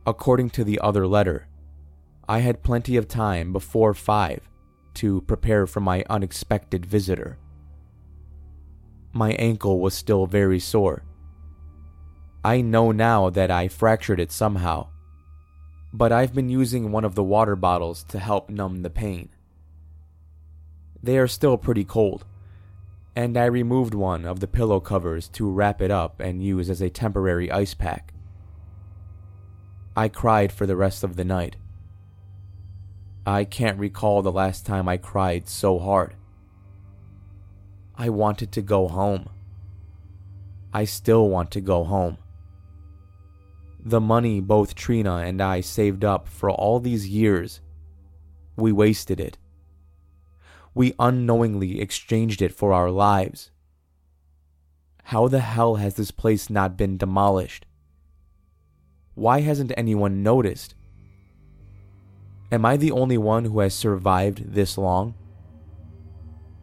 According 0.06 0.50
to 0.50 0.62
the 0.62 0.78
other 0.80 1.06
letter, 1.06 1.48
I 2.28 2.40
had 2.40 2.62
plenty 2.62 2.98
of 2.98 3.08
time 3.08 3.54
before 3.54 3.94
5 3.94 4.50
to 4.96 5.22
prepare 5.22 5.66
for 5.66 5.80
my 5.80 6.04
unexpected 6.10 6.84
visitor. 6.84 7.38
My 9.14 9.30
ankle 9.32 9.80
was 9.80 9.94
still 9.94 10.26
very 10.26 10.60
sore. 10.60 11.06
I 12.44 12.60
know 12.60 12.92
now 12.92 13.30
that 13.30 13.50
I 13.50 13.68
fractured 13.68 14.20
it 14.20 14.30
somehow, 14.30 14.88
but 15.92 16.12
I've 16.12 16.34
been 16.34 16.48
using 16.48 16.92
one 16.92 17.04
of 17.04 17.14
the 17.14 17.24
water 17.24 17.56
bottles 17.56 18.04
to 18.04 18.18
help 18.18 18.50
numb 18.50 18.82
the 18.82 18.90
pain. 18.90 19.30
They 21.02 21.18
are 21.18 21.28
still 21.28 21.56
pretty 21.56 21.84
cold, 21.84 22.24
and 23.14 23.36
I 23.36 23.44
removed 23.46 23.94
one 23.94 24.24
of 24.24 24.40
the 24.40 24.48
pillow 24.48 24.80
covers 24.80 25.28
to 25.30 25.50
wrap 25.50 25.80
it 25.80 25.90
up 25.90 26.20
and 26.20 26.42
use 26.42 26.68
as 26.68 26.82
a 26.82 26.90
temporary 26.90 27.50
ice 27.50 27.74
pack. 27.74 28.12
I 29.96 30.08
cried 30.08 30.52
for 30.52 30.66
the 30.66 30.76
rest 30.76 31.02
of 31.02 31.16
the 31.16 31.24
night. 31.24 31.56
I 33.24 33.44
can't 33.44 33.78
recall 33.78 34.22
the 34.22 34.30
last 34.30 34.66
time 34.66 34.88
I 34.88 34.98
cried 34.98 35.48
so 35.48 35.78
hard. 35.78 36.14
I 37.96 38.10
wanted 38.10 38.52
to 38.52 38.62
go 38.62 38.88
home. 38.88 39.28
I 40.72 40.84
still 40.84 41.30
want 41.30 41.50
to 41.52 41.62
go 41.62 41.84
home. 41.84 42.18
The 43.86 44.00
money 44.00 44.40
both 44.40 44.74
Trina 44.74 45.16
and 45.18 45.40
I 45.40 45.60
saved 45.60 46.04
up 46.04 46.28
for 46.28 46.50
all 46.50 46.80
these 46.80 47.08
years, 47.08 47.60
we 48.56 48.72
wasted 48.72 49.20
it 49.20 49.38
we 50.76 50.92
unknowingly 50.98 51.80
exchanged 51.80 52.42
it 52.42 52.52
for 52.52 52.74
our 52.74 52.90
lives. 52.90 53.50
How 55.04 55.26
the 55.26 55.40
hell 55.40 55.76
has 55.76 55.94
this 55.94 56.10
place 56.10 56.50
not 56.50 56.76
been 56.76 56.98
demolished? 56.98 57.64
Why 59.14 59.40
hasn't 59.40 59.72
anyone 59.74 60.22
noticed? 60.22 60.74
Am 62.52 62.66
I 62.66 62.76
the 62.76 62.92
only 62.92 63.16
one 63.16 63.46
who 63.46 63.60
has 63.60 63.74
survived 63.74 64.52
this 64.52 64.76
long? 64.76 65.14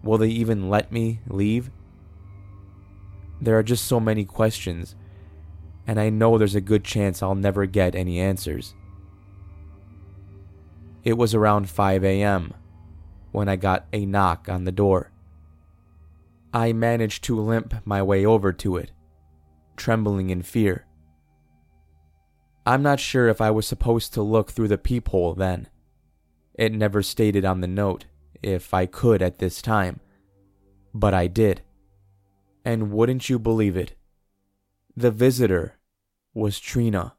Will 0.03 0.19
they 0.19 0.29
even 0.29 0.69
let 0.69 0.91
me 0.91 1.19
leave? 1.27 1.71
There 3.41 3.57
are 3.57 3.63
just 3.63 3.85
so 3.85 3.99
many 3.99 4.25
questions, 4.25 4.95
and 5.87 5.99
I 5.99 6.09
know 6.09 6.37
there's 6.37 6.55
a 6.55 6.61
good 6.61 6.83
chance 6.83 7.21
I'll 7.21 7.35
never 7.35 7.65
get 7.65 7.95
any 7.95 8.19
answers. 8.19 8.73
It 11.03 11.17
was 11.17 11.35
around 11.35 11.69
5 11.69 12.03
a.m 12.03 12.53
when 13.33 13.49
I 13.49 13.57
got 13.57 13.87
a 13.91 14.05
knock 14.05 14.47
on 14.47 14.63
the 14.63 14.71
door. 14.71 15.11
I 16.53 16.71
managed 16.71 17.23
to 17.25 17.39
limp 17.39 17.73
my 17.83 18.01
way 18.01 18.25
over 18.25 18.53
to 18.53 18.77
it, 18.77 18.91
trembling 19.75 20.29
in 20.29 20.43
fear. 20.43 20.85
I'm 22.65 22.83
not 22.83 22.99
sure 22.99 23.27
if 23.27 23.41
I 23.41 23.49
was 23.49 23.67
supposed 23.67 24.13
to 24.13 24.21
look 24.21 24.51
through 24.51 24.69
the 24.69 24.77
peephole 24.77 25.33
then. 25.33 25.67
It 26.53 26.71
never 26.71 27.01
stated 27.01 27.43
on 27.43 27.59
the 27.59 27.67
note 27.67 28.05
if 28.43 28.71
I 28.73 28.85
could 28.85 29.23
at 29.23 29.39
this 29.39 29.61
time, 29.61 29.99
but 30.93 31.13
I 31.15 31.25
did. 31.25 31.63
And 32.63 32.91
wouldn't 32.91 33.29
you 33.29 33.39
believe 33.39 33.75
it? 33.75 33.95
The 34.95 35.09
visitor 35.09 35.79
was 36.35 36.59
Trina. 36.59 37.15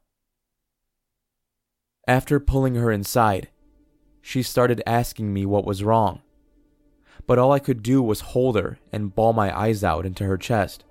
After 2.07 2.39
pulling 2.39 2.75
her 2.75 2.89
inside, 2.89 3.49
she 4.21 4.43
started 4.43 4.81
asking 4.87 5.33
me 5.33 5.45
what 5.45 5.65
was 5.65 5.83
wrong. 5.83 6.21
But 7.27 7.37
all 7.37 7.51
I 7.51 7.59
could 7.59 7.83
do 7.83 8.01
was 8.01 8.31
hold 8.31 8.55
her 8.55 8.79
and 8.93 9.13
bawl 9.13 9.33
my 9.33 9.53
eyes 9.57 9.83
out 9.83 10.05
into 10.05 10.23
her 10.23 10.37
chest. 10.37 10.85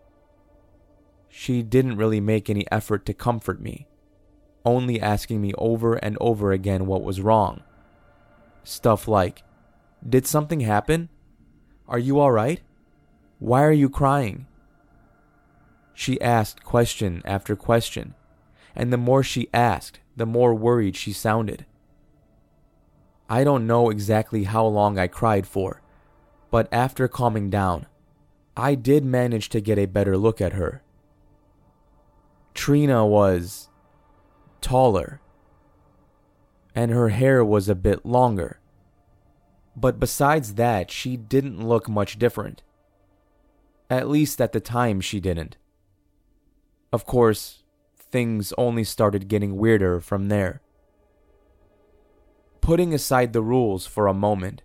She 1.31 1.63
didn't 1.63 1.97
really 1.97 2.21
make 2.21 2.51
any 2.51 2.67
effort 2.71 3.07
to 3.07 3.15
comfort 3.15 3.63
me, 3.63 3.89
only 4.63 5.01
asking 5.01 5.41
me 5.41 5.55
over 5.57 5.95
and 5.95 6.19
over 6.21 6.53
again 6.53 6.85
what 6.85 7.03
was 7.03 7.23
wrong. 7.23 7.63
Stuff 8.63 9.09
like, 9.09 9.43
Did 10.07 10.27
something 10.27 10.61
happen? 10.61 11.09
Are 11.89 11.99
you 11.99 12.21
alright? 12.21 12.61
Why 13.39 13.63
are 13.63 13.73
you 13.73 13.89
crying? 13.89 14.49
She 15.95 16.21
asked 16.21 16.65
question 16.65 17.23
after 17.25 17.55
question, 17.55 18.15
and 18.75 18.93
the 18.93 18.99
more 18.99 19.23
she 19.23 19.49
asked, 19.55 20.01
the 20.17 20.27
more 20.27 20.55
worried 20.55 20.97
she 20.97 21.13
sounded. 21.13 21.65
I 23.29 23.45
don't 23.45 23.67
know 23.67 23.89
exactly 23.89 24.45
how 24.45 24.67
long 24.67 24.99
I 24.99 25.07
cried 25.07 25.47
for, 25.47 25.81
but 26.51 26.69
after 26.73 27.09
calming 27.09 27.49
down, 27.49 27.87
I 28.57 28.75
did 28.75 29.05
manage 29.05 29.49
to 29.51 29.61
get 29.61 29.79
a 29.79 29.87
better 29.87 30.19
look 30.19 30.41
at 30.41 30.53
her. 30.53 30.83
Trina 32.55 33.07
was 33.07 33.69
taller, 34.61 35.21
and 36.75 36.91
her 36.91 37.09
hair 37.11 37.45
was 37.45 37.69
a 37.69 37.75
bit 37.75 38.05
longer. 38.05 38.61
But 39.77 39.99
besides 39.99 40.55
that, 40.55 40.91
she 40.91 41.17
didn't 41.17 41.67
look 41.67 41.89
much 41.89 42.19
different. 42.19 42.63
At 43.91 44.09
least 44.09 44.41
at 44.41 44.53
the 44.53 44.61
time, 44.61 45.01
she 45.01 45.21
didn't. 45.21 45.57
Of 46.95 47.07
course, 47.07 47.65
things 47.99 48.53
only 48.57 48.85
started 48.85 49.27
getting 49.27 49.57
weirder 49.57 49.99
from 49.99 50.29
there. 50.29 50.63
Putting 52.61 52.95
aside 52.95 53.33
the 53.33 53.43
rules 53.43 53.85
for 53.85 54.07
a 54.07 54.15
moment, 54.15 54.63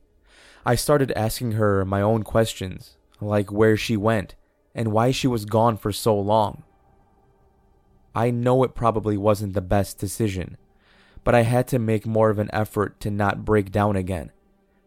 I 0.64 0.76
started 0.76 1.12
asking 1.14 1.54
her 1.54 1.84
my 1.86 2.04
own 2.04 2.22
questions, 2.22 2.98
like 3.20 3.52
where 3.52 3.76
she 3.76 3.98
went 3.98 4.36
and 4.76 4.92
why 4.92 5.10
she 5.10 5.26
was 5.26 5.46
gone 5.46 5.76
for 5.76 5.92
so 5.92 6.16
long. 6.20 6.62
I 8.14 8.30
know 8.30 8.64
it 8.64 8.76
probably 8.76 9.18
wasn't 9.18 9.56
the 9.56 9.60
best 9.60 9.98
decision, 9.98 10.56
but 11.24 11.34
I 11.34 11.42
had 11.42 11.68
to 11.70 11.80
make 11.80 12.06
more 12.06 12.30
of 12.30 12.38
an 12.38 12.52
effort 12.54 13.00
to 13.00 13.10
not 13.10 13.44
break 13.44 13.72
down 13.72 13.96
again. 13.96 14.32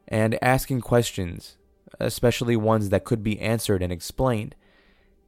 And 0.06 0.38
asking 0.40 0.82
questions, 0.82 1.56
especially 1.98 2.54
ones 2.54 2.90
that 2.90 3.02
could 3.02 3.24
be 3.24 3.40
answered 3.40 3.82
and 3.82 3.92
explained, 3.92 4.54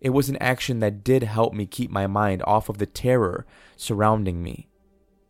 it 0.00 0.10
was 0.10 0.28
an 0.28 0.36
action 0.36 0.80
that 0.80 1.02
did 1.02 1.22
help 1.22 1.54
me 1.54 1.66
keep 1.66 1.90
my 1.90 2.06
mind 2.06 2.42
off 2.46 2.68
of 2.68 2.78
the 2.78 2.86
terror 2.86 3.46
surrounding 3.76 4.42
me, 4.42 4.68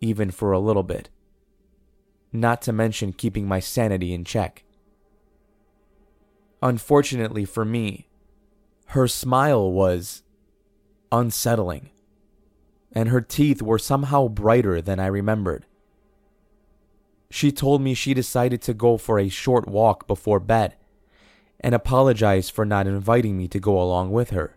even 0.00 0.30
for 0.30 0.52
a 0.52 0.58
little 0.58 0.82
bit. 0.82 1.10
Not 2.32 2.60
to 2.62 2.72
mention 2.72 3.12
keeping 3.12 3.46
my 3.46 3.60
sanity 3.60 4.12
in 4.12 4.24
check. 4.24 4.64
Unfortunately 6.62 7.44
for 7.44 7.64
me, 7.64 8.08
her 8.88 9.06
smile 9.06 9.70
was 9.70 10.22
unsettling 11.12 11.90
and 12.92 13.08
her 13.08 13.20
teeth 13.20 13.60
were 13.60 13.78
somehow 13.78 14.28
brighter 14.28 14.80
than 14.80 15.00
I 15.00 15.06
remembered. 15.06 15.66
She 17.30 17.50
told 17.50 17.82
me 17.82 17.94
she 17.94 18.14
decided 18.14 18.62
to 18.62 18.74
go 18.74 18.96
for 18.96 19.18
a 19.18 19.28
short 19.28 19.66
walk 19.66 20.06
before 20.06 20.38
bed 20.40 20.76
and 21.64 21.74
apologized 21.74 22.52
for 22.52 22.66
not 22.66 22.86
inviting 22.86 23.38
me 23.38 23.48
to 23.48 23.58
go 23.58 23.80
along 23.80 24.12
with 24.12 24.28
her. 24.30 24.54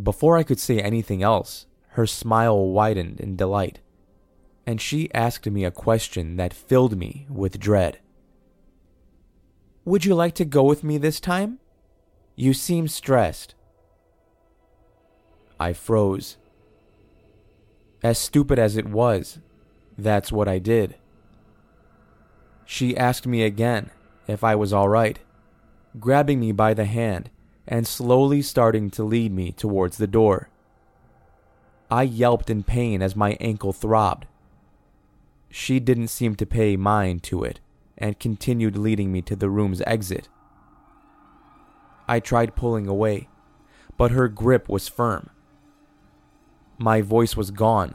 Before 0.00 0.36
I 0.36 0.44
could 0.44 0.60
say 0.60 0.78
anything 0.78 1.20
else, 1.20 1.66
her 1.88 2.06
smile 2.06 2.68
widened 2.68 3.18
in 3.18 3.34
delight, 3.34 3.80
and 4.68 4.80
she 4.80 5.12
asked 5.12 5.44
me 5.44 5.64
a 5.64 5.72
question 5.72 6.36
that 6.36 6.54
filled 6.54 6.96
me 6.96 7.26
with 7.28 7.58
dread. 7.58 7.98
Would 9.84 10.04
you 10.04 10.14
like 10.14 10.36
to 10.36 10.44
go 10.44 10.62
with 10.62 10.84
me 10.84 10.96
this 10.96 11.18
time? 11.18 11.58
You 12.36 12.54
seem 12.54 12.86
stressed. 12.86 13.56
I 15.58 15.72
froze. 15.72 16.36
As 18.00 18.16
stupid 18.16 18.60
as 18.60 18.76
it 18.76 18.86
was, 18.86 19.40
that's 19.98 20.30
what 20.30 20.46
I 20.46 20.60
did. 20.60 20.94
She 22.64 22.96
asked 22.96 23.26
me 23.26 23.42
again 23.42 23.90
if 24.26 24.42
I 24.44 24.54
was 24.54 24.72
all 24.72 24.88
right, 24.88 25.18
grabbing 25.98 26.40
me 26.40 26.52
by 26.52 26.74
the 26.74 26.84
hand 26.84 27.30
and 27.66 27.86
slowly 27.86 28.42
starting 28.42 28.90
to 28.90 29.04
lead 29.04 29.32
me 29.32 29.52
towards 29.52 29.96
the 29.96 30.06
door. 30.06 30.48
I 31.90 32.02
yelped 32.02 32.50
in 32.50 32.62
pain 32.62 33.02
as 33.02 33.16
my 33.16 33.36
ankle 33.40 33.72
throbbed. 33.72 34.26
She 35.48 35.78
didn't 35.80 36.08
seem 36.08 36.34
to 36.36 36.46
pay 36.46 36.76
mind 36.76 37.22
to 37.24 37.44
it 37.44 37.60
and 37.96 38.18
continued 38.18 38.76
leading 38.76 39.12
me 39.12 39.22
to 39.22 39.36
the 39.36 39.48
room's 39.48 39.80
exit. 39.86 40.28
I 42.08 42.20
tried 42.20 42.56
pulling 42.56 42.86
away, 42.86 43.28
but 43.96 44.10
her 44.10 44.28
grip 44.28 44.68
was 44.68 44.88
firm. 44.88 45.30
My 46.78 47.00
voice 47.00 47.36
was 47.36 47.50
gone, 47.50 47.94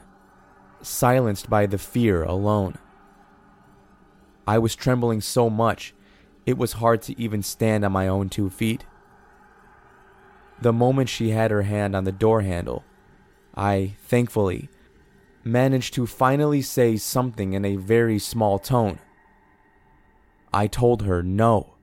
silenced 0.81 1.49
by 1.49 1.65
the 1.65 1.77
fear 1.77 2.23
alone. 2.23 2.77
I 4.47 4.57
was 4.57 4.75
trembling 4.75 5.21
so 5.21 5.49
much, 5.49 5.93
it 6.45 6.57
was 6.57 6.73
hard 6.73 7.01
to 7.03 7.19
even 7.19 7.43
stand 7.43 7.85
on 7.85 7.91
my 7.91 8.07
own 8.07 8.29
two 8.29 8.49
feet. 8.49 8.85
The 10.61 10.73
moment 10.73 11.09
she 11.09 11.29
had 11.29 11.51
her 11.51 11.63
hand 11.63 11.95
on 11.95 12.03
the 12.03 12.11
door 12.11 12.41
handle, 12.41 12.83
I, 13.55 13.95
thankfully, 14.03 14.69
managed 15.43 15.93
to 15.95 16.05
finally 16.05 16.61
say 16.61 16.97
something 16.97 17.53
in 17.53 17.65
a 17.65 17.75
very 17.75 18.19
small 18.19 18.59
tone. 18.59 18.99
I 20.53 20.67
told 20.67 21.03
her 21.03 21.23
no. 21.23 21.75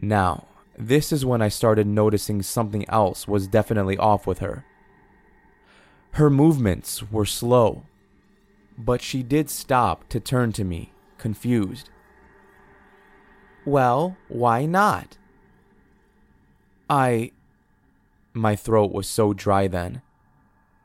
Now, 0.00 0.46
this 0.78 1.12
is 1.12 1.24
when 1.24 1.42
I 1.42 1.48
started 1.48 1.86
noticing 1.86 2.42
something 2.42 2.88
else 2.88 3.28
was 3.28 3.46
definitely 3.46 3.96
off 3.96 4.26
with 4.26 4.38
her. 4.38 4.64
Her 6.12 6.30
movements 6.30 7.10
were 7.10 7.26
slow, 7.26 7.84
but 8.78 9.02
she 9.02 9.22
did 9.22 9.50
stop 9.50 10.08
to 10.10 10.20
turn 10.20 10.52
to 10.52 10.64
me, 10.64 10.92
confused. 11.18 11.90
Well, 13.64 14.16
why 14.28 14.66
not? 14.66 15.16
I. 16.88 17.32
My 18.32 18.56
throat 18.56 18.92
was 18.92 19.06
so 19.06 19.32
dry 19.32 19.68
then. 19.68 20.02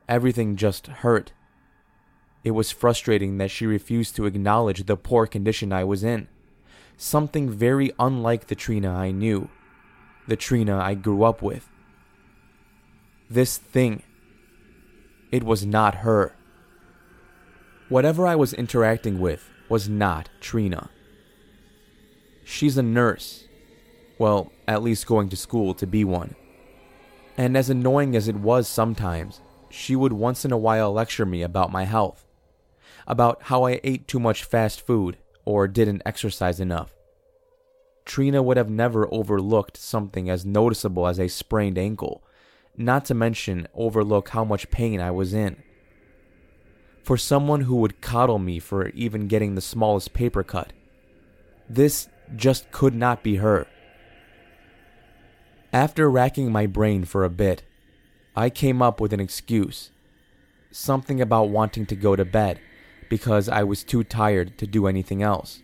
Everything 0.07 0.55
just 0.55 0.87
hurt. 0.87 1.33
It 2.43 2.51
was 2.51 2.71
frustrating 2.71 3.37
that 3.37 3.51
she 3.51 3.65
refused 3.65 4.15
to 4.15 4.25
acknowledge 4.25 4.85
the 4.85 4.95
poor 4.95 5.27
condition 5.27 5.73
I 5.73 5.83
was 5.83 6.03
in. 6.03 6.27
Something 6.95 7.49
very 7.49 7.91
unlike 7.99 8.47
the 8.47 8.55
Trina 8.55 8.93
I 8.93 9.11
knew, 9.11 9.49
the 10.27 10.35
Trina 10.35 10.77
I 10.77 10.93
grew 10.93 11.23
up 11.23 11.41
with. 11.41 11.69
This 13.29 13.57
thing 13.57 14.03
it 15.31 15.43
was 15.43 15.65
not 15.65 15.95
her. 15.95 16.35
Whatever 17.87 18.25
I 18.25 18.35
was 18.35 18.53
interacting 18.53 19.19
with 19.19 19.49
was 19.67 19.87
not 19.87 20.29
Trina. 20.41 20.89
She's 22.49 22.77
a 22.77 22.83
nurse. 22.83 23.45
Well, 24.17 24.51
at 24.67 24.81
least 24.81 25.05
going 25.05 25.29
to 25.29 25.37
school 25.37 25.75
to 25.75 25.85
be 25.85 26.03
one. 26.03 26.35
And 27.37 27.55
as 27.55 27.69
annoying 27.69 28.15
as 28.15 28.27
it 28.27 28.37
was 28.37 28.67
sometimes, 28.67 29.39
she 29.69 29.95
would 29.95 30.13
once 30.13 30.43
in 30.43 30.51
a 30.51 30.57
while 30.57 30.91
lecture 30.91 31.27
me 31.27 31.43
about 31.43 31.71
my 31.71 31.83
health, 31.83 32.25
about 33.05 33.43
how 33.43 33.65
I 33.65 33.79
ate 33.83 34.07
too 34.07 34.19
much 34.19 34.43
fast 34.43 34.81
food 34.81 35.17
or 35.45 35.67
didn't 35.67 36.01
exercise 36.07 36.59
enough. 36.59 36.91
Trina 38.03 38.41
would 38.41 38.57
have 38.57 38.69
never 38.69 39.07
overlooked 39.13 39.77
something 39.77 40.27
as 40.27 40.43
noticeable 40.43 41.07
as 41.07 41.19
a 41.19 41.27
sprained 41.27 41.77
ankle 41.77 42.23
not 42.75 43.05
to 43.05 43.13
mention 43.13 43.67
overlook 43.75 44.29
how 44.29 44.43
much 44.43 44.71
pain 44.71 44.99
I 44.99 45.11
was 45.11 45.35
in. 45.35 45.61
For 47.03 47.15
someone 47.15 47.61
who 47.61 47.75
would 47.75 48.01
coddle 48.01 48.39
me 48.39 48.57
for 48.57 48.87
even 48.89 49.27
getting 49.27 49.53
the 49.53 49.61
smallest 49.61 50.13
paper 50.13 50.41
cut, 50.43 50.73
this 51.69 52.09
just 52.35 52.71
could 52.71 52.95
not 52.95 53.23
be 53.23 53.37
her. 53.37 53.67
After 55.71 56.09
racking 56.09 56.51
my 56.51 56.65
brain 56.65 57.05
for 57.05 57.23
a 57.23 57.29
bit, 57.29 57.63
I 58.35 58.49
came 58.49 58.81
up 58.81 58.99
with 58.99 59.13
an 59.13 59.19
excuse. 59.19 59.91
Something 60.71 61.21
about 61.21 61.49
wanting 61.49 61.85
to 61.87 61.95
go 61.95 62.15
to 62.15 62.25
bed 62.25 62.59
because 63.09 63.49
I 63.49 63.63
was 63.63 63.83
too 63.83 64.03
tired 64.03 64.57
to 64.59 64.67
do 64.67 64.87
anything 64.87 65.21
else, 65.21 65.61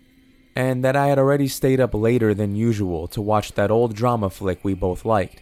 and 0.55 0.83
that 0.83 0.95
I 0.95 1.07
had 1.07 1.19
already 1.19 1.47
stayed 1.47 1.79
up 1.79 1.93
later 1.93 2.33
than 2.33 2.55
usual 2.55 3.07
to 3.09 3.21
watch 3.21 3.53
that 3.53 3.71
old 3.71 3.95
drama 3.95 4.29
flick 4.29 4.63
we 4.63 4.73
both 4.73 5.05
liked. 5.05 5.41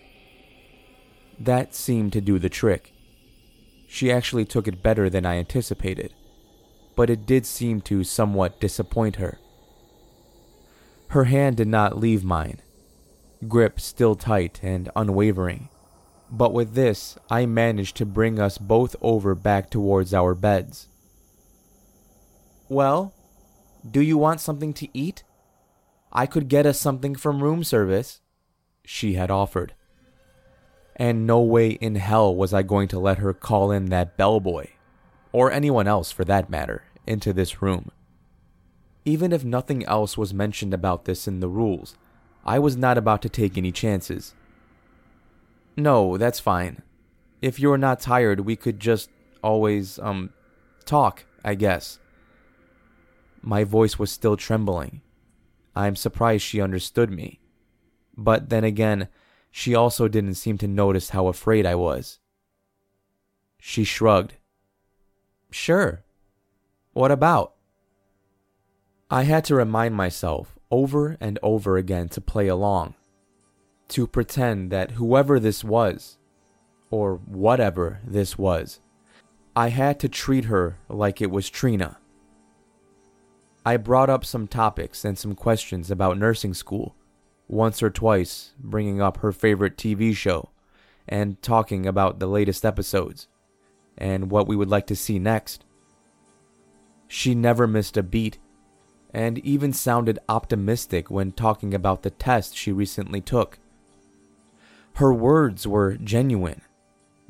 That 1.40 1.74
seemed 1.74 2.14
to 2.14 2.22
do 2.22 2.40
the 2.40 2.50
trick. 2.50 2.94
She 3.88 4.12
actually 4.12 4.46
took 4.46 4.68
it 4.68 4.84
better 4.84 5.10
than 5.10 5.26
I 5.26 5.36
anticipated, 5.36 6.14
but 6.96 7.10
it 7.10 7.26
did 7.26 7.46
seem 7.46 7.82
to 7.82 8.04
somewhat 8.04 8.60
disappoint 8.60 9.18
her. 9.18 9.40
Her 11.14 11.26
hand 11.26 11.58
did 11.58 11.68
not 11.68 11.98
leave 11.98 12.24
mine, 12.24 12.60
grip 13.48 13.80
still 13.80 14.16
tight 14.16 14.60
and 14.64 14.90
unwavering. 14.96 15.70
But 16.30 16.54
with 16.54 16.74
this, 16.74 17.18
I 17.30 17.46
managed 17.46 17.96
to 17.98 18.06
bring 18.06 18.40
us 18.40 18.58
both 18.58 18.96
over 19.02 19.36
back 19.36 19.70
towards 19.70 20.14
our 20.14 20.34
beds. 20.34 20.88
Well, 22.68 23.14
do 23.90 24.02
you 24.02 24.18
want 24.18 24.42
something 24.42 24.74
to 24.74 24.88
eat? 24.94 25.24
I 26.12 26.26
could 26.26 26.48
get 26.48 26.66
us 26.66 26.80
something 26.80 27.16
from 27.16 27.44
room 27.44 27.64
service, 27.64 28.22
she 28.84 29.14
had 29.14 29.32
offered 29.32 29.74
and 30.96 31.26
no 31.26 31.42
way 31.42 31.72
in 31.72 31.96
hell 31.96 32.36
was 32.36 32.54
I 32.54 32.62
going 32.62 32.88
to 32.90 33.00
let 33.00 33.18
her 33.18 33.34
call 33.34 33.72
in 33.72 33.86
that 33.86 34.18
bellboy, 34.18 34.68
or 35.32 35.52
anyone 35.52 35.88
else 35.88 36.12
for 36.12 36.24
that 36.26 36.50
matter, 36.50 36.84
into 37.08 37.34
this 37.34 37.62
room. 37.62 37.92
Even 39.06 39.32
if 39.34 39.44
nothing 39.44 39.84
else 39.86 40.18
was 40.18 40.34
mentioned 40.34 40.74
about 40.74 41.06
this 41.06 41.28
in 41.28 41.40
the 41.40 41.50
rules, 41.50 41.96
I 42.46 42.60
was 42.60 42.78
not 42.78 42.98
about 42.98 43.22
to 43.24 43.30
take 43.30 43.58
any 43.58 43.72
chances. 43.72 44.34
No, 45.76 46.18
that's 46.18 46.40
fine. 46.40 46.82
If 47.42 47.60
you're 47.60 47.78
not 47.78 48.00
tired, 48.00 48.42
we 48.42 48.56
could 48.56 48.80
just 48.80 49.10
always, 49.42 50.00
um, 50.00 50.32
talk, 50.86 51.26
I 51.44 51.56
guess. 51.56 52.00
My 53.42 53.64
voice 53.64 54.00
was 54.00 54.12
still 54.12 54.38
trembling. 54.38 55.02
I'm 55.76 55.96
surprised 55.96 56.44
she 56.44 56.62
understood 56.62 57.12
me. 57.12 57.40
But 58.16 58.50
then 58.50 58.64
again, 58.64 59.10
she 59.52 59.76
also 59.76 60.08
didn't 60.08 60.36
seem 60.36 60.58
to 60.60 60.68
notice 60.68 61.10
how 61.10 61.28
afraid 61.28 61.66
I 61.66 61.76
was. 61.76 62.20
She 63.60 63.84
shrugged. 63.84 64.36
Sure. 65.52 66.04
What 66.94 67.12
about? 67.12 67.54
I 69.14 69.26
had 69.26 69.46
to 69.46 69.56
remind 69.56 69.94
myself 69.94 70.58
over 70.72 71.18
and 71.22 71.38
over 71.44 71.78
again 71.78 72.10
to 72.10 72.20
play 72.20 72.48
along, 72.48 72.96
to 73.90 74.08
pretend 74.08 74.72
that 74.72 74.94
whoever 74.94 75.40
this 75.40 75.64
was, 75.64 76.18
or 76.90 77.18
whatever 77.18 78.00
this 78.04 78.40
was, 78.40 78.80
I 79.56 79.70
had 79.70 80.00
to 80.00 80.10
treat 80.10 80.46
her 80.46 80.80
like 80.90 81.22
it 81.22 81.30
was 81.30 81.48
Trina. 81.48 82.00
I 83.64 83.78
brought 83.78 84.10
up 84.10 84.26
some 84.26 84.48
topics 84.48 85.06
and 85.06 85.16
some 85.16 85.36
questions 85.36 85.92
about 85.92 86.18
nursing 86.18 86.56
school, 86.56 86.96
once 87.48 87.84
or 87.84 87.92
twice 87.92 88.54
bringing 88.58 89.00
up 89.00 89.18
her 89.18 89.32
favorite 89.32 89.78
TV 89.78 90.16
show 90.16 90.50
and 91.08 91.40
talking 91.44 91.86
about 91.86 92.18
the 92.18 92.26
latest 92.26 92.66
episodes 92.66 93.28
and 93.96 94.32
what 94.32 94.48
we 94.48 94.56
would 94.56 94.70
like 94.70 94.88
to 94.88 94.96
see 94.96 95.20
next. 95.20 95.66
She 97.08 97.36
never 97.36 97.68
missed 97.68 97.96
a 97.96 98.02
beat 98.02 98.40
and 99.14 99.38
even 99.40 99.72
sounded 99.72 100.20
optimistic 100.28 101.12
when 101.12 101.32
talking 101.32 101.74
about 101.74 102.02
the 102.02 102.10
test 102.10 102.58
she 102.58 102.72
recently 102.72 103.22
took. 103.22 103.60
Her 104.96 105.14
words 105.14 105.68
were 105.68 105.96
genuine, 105.96 106.62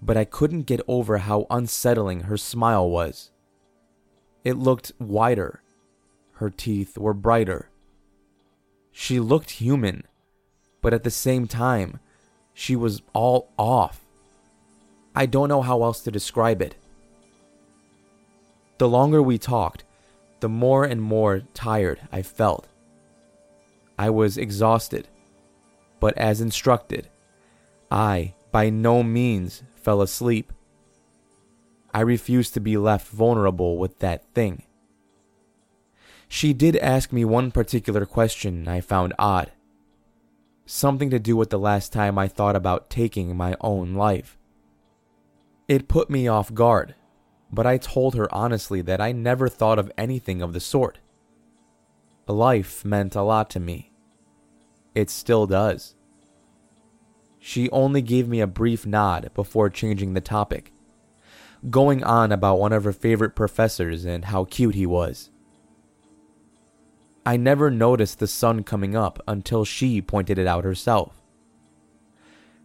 but 0.02 0.18
I 0.18 0.26
couldn't 0.26 0.64
get 0.64 0.82
over 0.88 1.20
how 1.20 1.48
unsettling 1.50 2.22
her 2.22 2.38
smile 2.38 2.90
was. 2.90 3.32
It 4.44 4.58
looked 4.58 4.92
wider 5.00 5.64
her 6.44 6.50
teeth 6.50 6.98
were 6.98 7.14
brighter. 7.14 7.70
She 8.92 9.20
looked 9.20 9.52
human, 9.52 10.04
but 10.82 10.94
at 10.94 11.04
the 11.04 11.10
same 11.10 11.48
time, 11.48 12.00
she 12.54 12.76
was 12.76 13.02
all 13.14 13.50
off. 13.58 14.02
I 15.16 15.26
don't 15.26 15.48
know 15.48 15.62
how 15.62 15.84
else 15.84 16.02
to 16.02 16.12
describe 16.12 16.62
it. 16.62 16.76
The 18.78 18.90
longer 18.90 19.22
we 19.22 19.38
talked, 19.38 19.86
the 20.44 20.50
more 20.50 20.84
and 20.84 21.02
more 21.02 21.40
tired 21.54 22.02
I 22.12 22.22
felt. 22.22 22.68
I 23.98 24.10
was 24.10 24.38
exhausted, 24.38 25.08
but 26.02 26.18
as 26.18 26.42
instructed, 26.42 27.08
I 27.90 28.34
by 28.52 28.70
no 28.70 29.04
means 29.04 29.64
fell 29.74 30.02
asleep. 30.02 30.52
I 31.94 32.02
refused 32.02 32.54
to 32.56 32.60
be 32.60 32.76
left 32.76 33.08
vulnerable 33.08 33.78
with 33.78 34.00
that 34.00 34.26
thing. 34.34 34.64
She 36.28 36.52
did 36.52 36.76
ask 36.76 37.14
me 37.14 37.24
one 37.24 37.50
particular 37.50 38.06
question 38.06 38.68
I 38.68 38.82
found 38.82 39.14
odd. 39.18 39.50
Something 40.66 41.10
to 41.12 41.20
do 41.20 41.38
with 41.38 41.52
the 41.52 41.58
last 41.58 41.94
time 41.94 42.18
I 42.18 42.28
thought 42.28 42.58
about 42.58 42.90
taking 42.90 43.38
my 43.38 43.56
own 43.62 43.94
life. 43.94 44.38
It 45.70 45.88
put 45.88 46.10
me 46.10 46.28
off 46.28 46.54
guard, 46.54 46.96
but 47.54 47.68
I 47.68 47.78
told 47.78 48.16
her 48.16 48.34
honestly 48.34 48.82
that 48.82 49.00
I 49.00 49.12
never 49.12 49.48
thought 49.48 49.78
of 49.78 49.92
anything 49.96 50.42
of 50.42 50.54
the 50.54 50.60
sort. 50.60 50.98
Life 52.26 52.84
meant 52.84 53.16
a 53.16 53.22
lot 53.22 53.50
to 53.52 53.60
me. 53.60 53.92
It 54.96 55.12
still 55.12 55.46
does. 55.46 55.94
She 57.40 57.70
only 57.70 58.02
gave 58.02 58.28
me 58.28 58.40
a 58.40 58.48
brief 58.48 58.88
nod 58.88 59.30
before 59.36 59.70
changing 59.70 60.14
the 60.14 60.22
topic, 60.22 60.74
going 61.70 62.04
on 62.04 62.32
about 62.32 62.60
one 62.60 62.74
of 62.74 62.86
her 62.86 62.94
favorite 62.94 63.36
professors 63.36 64.04
and 64.04 64.26
how 64.26 64.46
cute 64.46 64.74
he 64.74 64.88
was. 64.88 65.30
I 67.26 67.38
never 67.38 67.70
noticed 67.70 68.18
the 68.18 68.28
sun 68.28 68.64
coming 68.64 68.96
up 68.96 69.22
until 69.28 69.64
she 69.64 70.02
pointed 70.02 70.40
it 70.40 70.48
out 70.48 70.64
herself. 70.64 71.22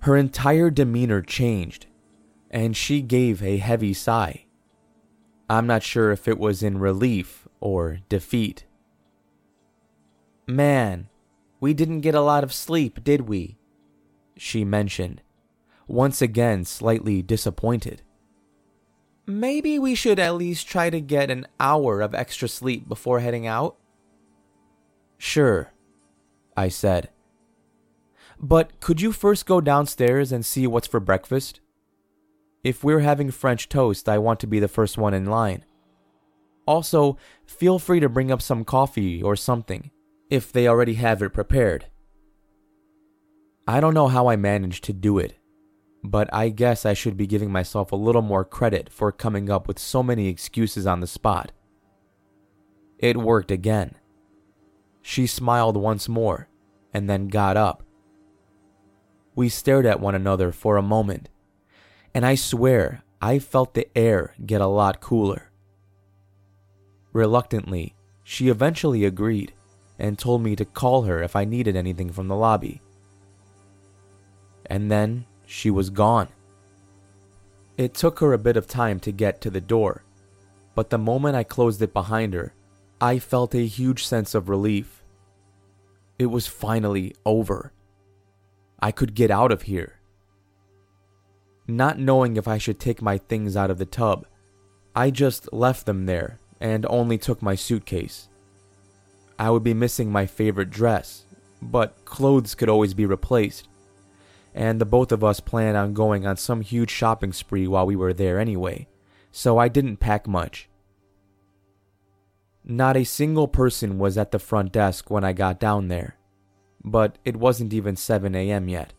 Her 0.01 0.17
entire 0.17 0.71
demeanor 0.71 1.21
changed, 1.21 1.87
and 2.51 2.77
she 2.77 3.03
gave 3.03 3.43
a 3.43 3.59
heavy 3.59 3.93
sigh. 3.93 4.47
I'm 5.49 5.67
not 5.67 5.83
sure 5.83 6.13
if 6.13 6.29
it 6.29 6.39
was 6.39 6.63
in 6.63 6.79
relief 6.79 7.49
or 7.61 8.01
defeat. 8.09 8.65
Man, 10.47 11.09
we 11.61 11.75
didn't 11.75 12.01
get 12.01 12.15
a 12.15 12.21
lot 12.21 12.45
of 12.45 12.53
sleep, 12.53 13.03
did 13.03 13.23
we? 13.23 13.57
She 14.37 14.65
mentioned, 14.65 15.23
once 15.87 16.23
again 16.23 16.65
slightly 16.65 17.23
disappointed. 17.23 18.03
Maybe 19.27 19.79
we 19.79 19.95
should 19.95 20.19
at 20.19 20.37
least 20.37 20.69
try 20.69 20.89
to 20.91 21.01
get 21.01 21.31
an 21.31 21.47
hour 21.61 22.01
of 22.01 22.15
extra 22.15 22.49
sleep 22.49 22.89
before 22.89 23.21
heading 23.21 23.47
out. 23.47 23.77
Sure, 25.19 25.73
I 26.57 26.69
said. 26.69 27.11
But 28.41 28.81
could 28.81 29.01
you 29.01 29.13
first 29.13 29.45
go 29.45 29.61
downstairs 29.61 30.31
and 30.33 30.47
see 30.47 30.67
what's 30.67 30.87
for 30.87 31.01
breakfast? 31.01 31.61
If 32.69 32.85
we're 32.85 33.01
having 33.01 33.31
French 33.31 33.71
toast, 33.71 34.11
I 34.11 34.19
want 34.19 34.41
to 34.41 34.47
be 34.47 34.61
the 34.61 34.69
first 34.69 34.99
one 34.99 35.15
in 35.15 35.25
line. 35.25 35.65
Also, 36.67 37.17
feel 37.47 37.79
free 37.79 37.99
to 37.99 38.11
bring 38.11 38.31
up 38.31 38.43
some 38.43 38.63
coffee 38.63 39.23
or 39.23 39.37
something, 39.37 39.91
if 40.29 40.53
they 40.53 40.69
already 40.69 40.93
have 40.93 41.23
it 41.23 41.31
prepared. 41.31 41.87
I 43.67 43.81
don't 43.81 43.95
know 43.95 44.09
how 44.09 44.29
I 44.29 44.37
managed 44.37 44.85
to 44.85 44.93
do 44.93 45.17
it, 45.17 45.39
but 46.05 46.29
I 46.31 46.51
guess 46.51 46.85
I 46.85 46.93
should 46.93 47.17
be 47.17 47.27
giving 47.27 47.51
myself 47.51 47.91
a 47.91 47.97
little 47.97 48.21
more 48.21 48.45
credit 48.45 48.93
for 48.93 49.13
coming 49.13 49.49
up 49.49 49.67
with 49.67 49.79
so 49.79 50.03
many 50.03 50.29
excuses 50.29 50.87
on 50.87 51.01
the 51.01 51.07
spot. 51.07 51.53
It 52.99 53.17
worked 53.17 53.51
again. 53.51 53.95
She 55.01 55.27
smiled 55.27 55.79
once 55.79 56.07
more 56.07 56.51
and 56.93 57.09
then 57.09 57.29
got 57.29 57.57
up. 57.57 57.83
We 59.35 59.49
stared 59.49 59.87
at 59.87 60.01
one 60.01 60.15
another 60.15 60.53
for 60.53 60.77
a 60.77 60.83
moment, 60.83 61.31
and 62.19 62.27
I 62.27 62.35
swear 62.35 63.05
I 63.23 63.39
felt 63.39 63.75
the 63.75 63.87
air 63.97 64.35
get 64.45 64.61
a 64.61 64.67
lot 64.67 65.01
cooler. 65.01 65.53
Reluctantly, 67.13 67.95
she 68.25 68.49
eventually 68.49 69.05
agreed 69.05 69.53
and 70.01 70.19
told 70.19 70.43
me 70.43 70.57
to 70.57 70.65
call 70.65 71.03
her 71.03 71.23
if 71.23 71.37
I 71.37 71.45
needed 71.45 71.77
anything 71.77 72.11
from 72.11 72.27
the 72.27 72.35
lobby. 72.35 72.83
And 74.67 74.91
then 74.91 75.27
she 75.47 75.71
was 75.71 75.91
gone. 75.91 76.27
It 77.77 77.95
took 77.95 78.19
her 78.19 78.33
a 78.33 78.45
bit 78.47 78.57
of 78.57 78.67
time 78.67 78.99
to 78.99 79.13
get 79.13 79.41
to 79.43 79.49
the 79.51 79.61
door, 79.61 80.03
but 80.75 80.91
the 80.91 80.99
moment 80.99 81.37
I 81.37 81.45
closed 81.45 81.81
it 81.83 81.93
behind 81.93 82.35
her, 82.35 82.53
I 83.01 83.21
felt 83.21 83.55
a 83.55 83.65
huge 83.65 84.05
sense 84.05 84.35
of 84.35 84.49
relief. 84.49 85.05
It 86.19 86.27
was 86.27 86.49
finally 86.49 87.15
over. 87.25 87.73
I 88.81 88.91
could 88.91 89.15
get 89.15 89.31
out 89.31 89.53
of 89.53 89.63
here. 89.63 89.98
Not 91.69 91.99
knowing 91.99 92.39
if 92.39 92.49
I 92.49 92.57
should 92.57 92.81
take 92.81 93.03
my 93.03 93.19
things 93.19 93.55
out 93.55 93.71
of 93.71 93.77
the 93.77 93.85
tub, 93.85 94.27
I 94.97 95.11
just 95.11 95.53
left 95.53 95.85
them 95.85 96.07
there 96.07 96.39
and 96.61 96.87
only 96.89 97.19
took 97.19 97.43
my 97.43 97.55
suitcase. 97.55 98.29
I 99.39 99.51
would 99.51 99.63
be 99.63 99.75
missing 99.75 100.11
my 100.11 100.25
favorite 100.25 100.71
dress, 100.71 101.25
but 101.61 102.05
clothes 102.07 102.55
could 102.55 102.71
always 102.71 102.95
be 102.95 103.05
replaced. 103.05 103.69
And 104.55 104.81
the 104.81 104.87
both 104.87 105.13
of 105.13 105.23
us 105.23 105.41
planned 105.41 105.77
on 105.77 105.93
going 105.93 106.27
on 106.27 106.39
some 106.39 106.63
huge 106.63 106.91
shopping 106.91 107.35
spree 107.35 107.69
while 107.69 107.87
we 107.87 107.95
were 107.95 108.15
there 108.15 108.41
anyway, 108.41 108.89
so 109.31 109.59
I 109.59 109.69
didn't 109.69 109.99
pack 109.99 110.27
much. 110.27 110.69
Not 112.65 112.97
a 112.97 113.05
single 113.05 113.47
person 113.47 113.99
was 113.99 114.19
at 114.19 114.33
the 114.33 114.39
front 114.39 114.73
desk 114.73 115.11
when 115.11 115.23
I 115.23 115.33
got 115.35 115.61
down 115.61 115.89
there, 115.89 116.17
but 116.83 117.19
it 117.25 117.37
wasn't 117.37 117.75
even 117.75 117.95
7 117.95 118.35
a.m. 118.35 118.69
yet. 118.69 118.95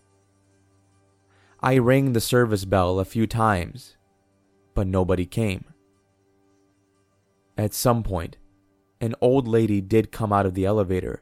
I 1.62 1.78
rang 1.78 2.14
the 2.14 2.22
service 2.22 2.64
bell 2.64 3.00
a 3.00 3.06
few 3.06 3.28
times, 3.28 3.98
but 4.74 4.88
nobody 4.88 5.26
came. 5.26 5.66
At 7.58 7.74
some 7.74 8.02
point, 8.02 8.38
an 9.02 9.14
old 9.20 9.46
lady 9.46 9.82
did 9.82 10.10
come 10.12 10.32
out 10.32 10.46
of 10.46 10.54
the 10.54 10.64
elevator, 10.64 11.22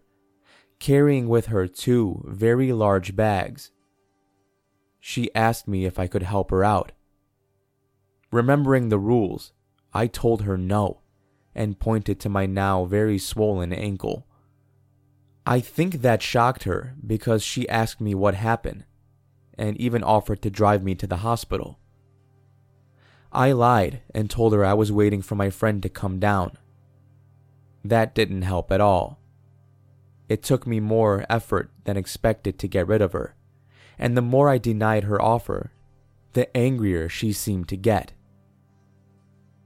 carrying 0.78 1.28
with 1.28 1.48
her 1.48 1.68
two 1.68 2.24
very 2.28 2.72
large 2.72 3.16
bags. 3.16 3.72
She 5.00 5.34
asked 5.34 5.68
me 5.68 5.86
if 5.86 5.98
I 5.98 6.06
could 6.06 6.24
help 6.24 6.52
her 6.52 6.64
out. 6.64 6.92
Remembering 8.32 8.90
the 8.90 9.00
rules, 9.00 9.54
I 9.92 10.06
told 10.06 10.44
her 10.44 10.58
no 10.58 11.02
and 11.56 11.80
pointed 11.80 12.20
to 12.20 12.30
my 12.30 12.46
now 12.46 12.86
very 12.86 13.18
swollen 13.18 13.74
ankle. 13.74 14.28
I 15.48 15.62
think 15.62 16.04
that 16.04 16.22
shocked 16.22 16.66
her 16.66 16.94
because 17.06 17.42
she 17.42 17.68
asked 17.68 18.00
me 18.00 18.14
what 18.14 18.36
happened 18.36 18.84
and 19.58 19.78
even 19.78 20.04
offered 20.04 20.42
to 20.42 20.50
drive 20.50 20.84
me 20.84 20.96
to 20.96 21.08
the 21.08 21.18
hospital. 21.18 21.80
I 23.32 23.52
lied 23.52 24.02
and 24.14 24.30
told 24.30 24.54
her 24.54 24.64
I 24.64 24.74
was 24.74 24.92
waiting 24.92 25.22
for 25.22 25.36
my 25.36 25.50
friend 25.50 25.82
to 25.84 25.90
come 25.90 26.20
down. 26.20 26.58
That 27.84 28.16
didn't 28.16 28.44
help 28.44 28.72
at 28.72 28.82
all. 28.82 29.20
It 30.30 30.44
took 30.44 30.68
me 30.68 30.80
more 30.80 31.26
effort 31.30 31.72
than 31.86 31.98
expected 31.98 32.60
to 32.60 32.68
get 32.68 32.88
rid 32.88 33.02
of 33.02 33.14
her, 33.14 33.36
and 33.98 34.16
the 34.16 34.22
more 34.22 34.50
I 34.50 34.58
denied 34.58 35.06
her 35.06 35.22
offer, 35.22 35.72
the 36.34 36.56
angrier 36.56 37.10
she 37.10 37.32
seemed 37.32 37.68
to 37.70 37.78
get. 37.78 38.14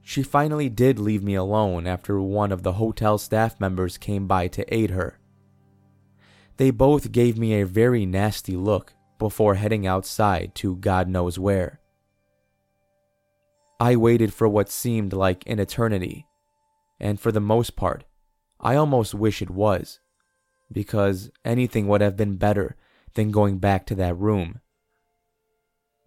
She 0.02 0.22
finally 0.22 0.68
did 0.68 0.98
leave 0.98 1.22
me 1.22 1.34
alone 1.34 1.86
after 1.86 2.20
one 2.20 2.50
of 2.52 2.62
the 2.62 2.74
hotel 2.74 3.18
staff 3.18 3.60
members 3.60 3.98
came 3.98 4.26
by 4.26 4.48
to 4.48 4.74
aid 4.74 4.90
her. 4.90 5.18
They 6.56 6.70
both 6.70 7.12
gave 7.12 7.38
me 7.38 7.54
a 7.54 7.66
very 7.66 8.04
nasty 8.04 8.56
look 8.56 8.94
before 9.22 9.54
heading 9.54 9.86
outside 9.86 10.52
to 10.56 10.74
God 10.74 11.08
knows 11.08 11.38
where. 11.38 11.78
I 13.78 13.94
waited 13.94 14.34
for 14.34 14.48
what 14.48 14.68
seemed 14.68 15.12
like 15.12 15.44
an 15.46 15.60
eternity, 15.60 16.26
and 16.98 17.20
for 17.20 17.30
the 17.30 17.40
most 17.40 17.76
part, 17.76 18.04
I 18.60 18.74
almost 18.74 19.14
wish 19.14 19.40
it 19.40 19.48
was, 19.48 20.00
because 20.70 21.30
anything 21.44 21.86
would 21.86 22.00
have 22.00 22.16
been 22.16 22.36
better 22.36 22.76
than 23.14 23.30
going 23.30 23.58
back 23.58 23.86
to 23.86 23.94
that 23.94 24.18
room. 24.18 24.60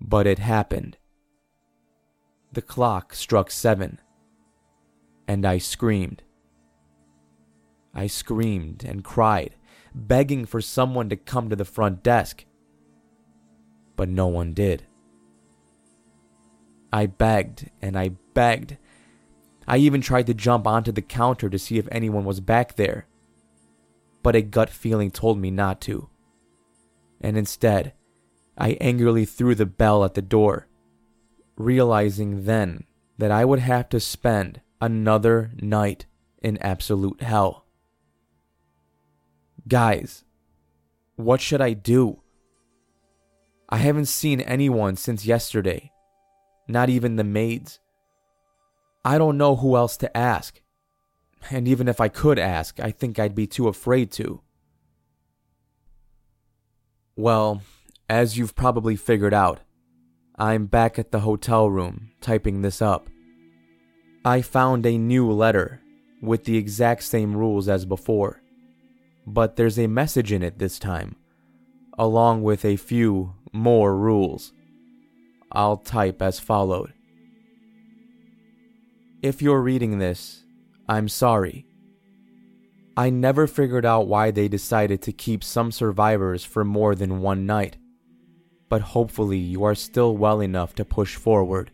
But 0.02 0.28
it 0.28 0.40
happened. 0.40 0.98
The 2.52 2.62
clock 2.62 3.14
struck 3.14 3.50
seven, 3.50 4.00
and 5.26 5.46
I 5.46 5.58
screamed. 5.58 6.22
I 7.94 8.08
screamed 8.08 8.84
and 8.84 9.06
cried, 9.06 9.56
begging 9.94 10.46
for 10.46 10.60
someone 10.60 11.08
to 11.08 11.16
come 11.16 11.50
to 11.50 11.56
the 11.56 11.64
front 11.64 12.04
desk. 12.04 12.44
But 13.96 14.10
no 14.10 14.28
one 14.28 14.54
did. 14.54 14.84
I 16.92 17.06
begged 17.08 17.70
and 17.82 17.98
I 17.98 18.12
begged. 18.34 18.78
I 19.68 19.78
even 19.78 20.02
tried 20.02 20.28
to 20.28 20.34
jump 20.34 20.68
onto 20.68 20.92
the 20.92 21.02
counter 21.02 21.50
to 21.50 21.60
see 21.60 21.78
if 21.78 21.88
anyone 21.92 22.26
was 22.26 22.40
back 22.40 22.76
there. 22.76 23.08
But 24.24 24.36
a 24.36 24.42
gut 24.42 24.70
feeling 24.70 25.12
told 25.12 25.38
me 25.38 25.52
not 25.52 25.82
to. 25.82 26.10
And 27.22 27.38
instead, 27.38 27.94
I 28.58 28.78
angrily 28.80 29.26
threw 29.26 29.56
the 29.56 29.66
bell 29.66 30.04
at 30.06 30.14
the 30.14 30.22
door, 30.22 30.68
realizing 31.58 32.46
then 32.46 32.86
that 33.18 33.32
I 33.32 33.46
would 33.46 33.60
have 33.60 33.90
to 33.90 34.00
spend 34.00 34.62
another 34.80 35.52
night 35.62 36.06
in 36.42 36.58
absolute 36.60 37.22
hell. 37.22 37.66
Guys, 39.68 40.24
what 41.16 41.42
should 41.42 41.62
I 41.62 41.74
do? 41.74 42.22
I 43.70 43.78
haven't 43.78 44.06
seen 44.06 44.42
anyone 44.42 44.96
since 44.96 45.26
yesterday, 45.26 45.92
not 46.68 46.90
even 46.90 47.16
the 47.16 47.24
maids. 47.24 47.80
I 49.04 49.18
don't 49.18 49.38
know 49.38 49.56
who 49.56 49.76
else 49.76 49.98
to 49.98 50.18
ask. 50.18 50.62
And 51.50 51.68
even 51.68 51.88
if 51.88 52.02
I 52.02 52.08
could 52.08 52.40
ask, 52.40 52.80
I 52.80 52.92
think 52.92 53.20
I'd 53.20 53.36
be 53.36 53.48
too 53.48 53.68
afraid 53.68 54.12
to. 54.14 54.42
Well, 57.16 57.62
as 58.10 58.38
you've 58.38 58.56
probably 58.56 58.96
figured 58.96 59.34
out, 59.34 59.62
I'm 60.38 60.66
back 60.66 61.00
at 61.00 61.12
the 61.12 61.22
hotel 61.22 61.70
room 61.70 62.12
typing 62.20 62.62
this 62.62 62.82
up. 62.82 63.10
I 64.26 64.42
found 64.42 64.86
a 64.86 64.98
new 64.98 65.32
letter 65.32 65.82
with 66.22 66.46
the 66.46 66.58
exact 66.58 67.04
same 67.04 67.38
rules 67.38 67.70
as 67.70 67.86
before, 67.86 68.42
but 69.26 69.56
there's 69.56 69.80
a 69.80 69.88
message 69.88 70.32
in 70.32 70.44
it 70.44 70.58
this 70.58 70.80
time, 70.80 71.16
along 71.98 72.44
with 72.44 72.66
a 72.66 72.76
few 72.76 73.36
more 73.56 73.96
rules. 73.96 74.52
I'll 75.52 75.78
type 75.78 76.22
as 76.22 76.40
followed. 76.40 76.94
If 79.22 79.42
you're 79.42 79.62
reading 79.62 79.98
this, 79.98 80.44
I'm 80.90 81.08
sorry. 81.08 81.66
I 82.98 83.10
never 83.10 83.48
figured 83.48 83.86
out 83.86 84.08
why 84.08 84.32
they 84.32 84.48
decided 84.48 85.02
to 85.04 85.14
keep 85.14 85.44
some 85.44 85.72
survivors 85.72 86.44
for 86.44 86.64
more 86.64 86.96
than 86.96 87.22
one 87.22 87.46
night, 87.46 87.78
but 88.70 88.82
hopefully 88.82 89.38
you 89.38 89.64
are 89.64 89.76
still 89.76 90.16
well 90.16 90.42
enough 90.42 90.76
to 90.76 90.86
push 90.86 91.16
forward. 91.16 91.72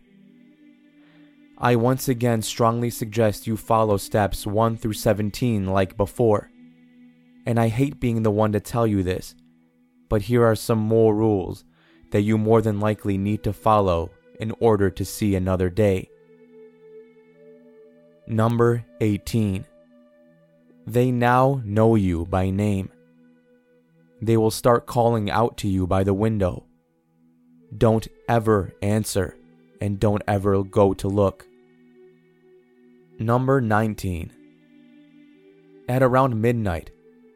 I 1.58 1.76
once 1.76 2.08
again 2.08 2.42
strongly 2.42 2.90
suggest 2.90 3.48
you 3.48 3.58
follow 3.58 3.98
steps 3.98 4.48
1 4.48 4.78
through 4.78 4.94
17 4.94 5.68
like 5.68 5.98
before. 5.98 6.50
And 7.46 7.60
I 7.60 7.70
hate 7.70 8.00
being 8.00 8.22
the 8.22 8.32
one 8.32 8.52
to 8.52 8.60
tell 8.60 8.86
you 8.86 9.02
this, 9.02 9.36
but 10.10 10.24
here 10.24 10.44
are 10.46 10.56
some 10.56 10.80
more 10.80 11.16
rules 11.16 11.66
that 12.12 12.22
you 12.22 12.38
more 12.38 12.62
than 12.62 12.80
likely 12.80 13.18
need 13.18 13.44
to 13.44 13.54
follow 13.54 14.12
in 14.40 14.54
order 14.60 14.90
to 14.90 15.04
see 15.04 15.36
another 15.36 15.70
day. 15.70 16.10
Number 18.28 18.86
18. 19.02 19.66
They 20.86 21.12
now 21.12 21.62
know 21.64 21.96
you 21.96 22.26
by 22.26 22.50
name. 22.50 22.90
They 24.22 24.38
will 24.38 24.52
start 24.52 24.86
calling 24.86 25.30
out 25.30 25.58
to 25.58 25.68
you 25.68 25.88
by 25.88 26.04
the 26.04 26.14
window. 26.14 26.66
Don't 27.76 28.08
ever 28.28 28.74
answer 28.82 29.36
and 29.80 30.00
don't 30.00 30.22
ever 30.28 30.64
go 30.64 30.94
to 30.94 31.08
look. 31.08 31.48
Number 33.20 33.62
19. 33.62 34.32
At 35.88 36.04
around 36.04 36.42
midnight, 36.42 36.92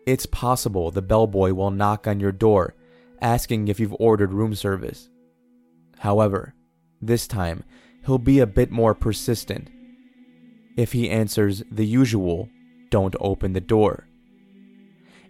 it's 0.05 0.26
possible 0.26 0.91
the 0.91 1.01
bellboy 1.01 1.53
will 1.53 1.71
knock 1.71 2.07
on 2.07 2.19
your 2.19 2.32
door 2.32 2.76
asking 3.22 3.68
if 3.68 3.80
you've 3.80 3.95
ordered 3.99 4.34
room 4.34 4.55
service. 4.55 5.09
However, 5.99 6.53
this 7.01 7.28
time 7.28 7.63
he'll 8.05 8.18
be 8.18 8.39
a 8.39 8.47
bit 8.47 8.72
more 8.72 8.93
persistent. 8.93 9.70
If 10.78 10.91
he 10.91 11.09
answers 11.09 11.63
the 11.72 11.86
usual, 11.86 12.49
don't 12.89 13.16
open 13.20 13.53
the 13.53 13.61
door. 13.61 14.07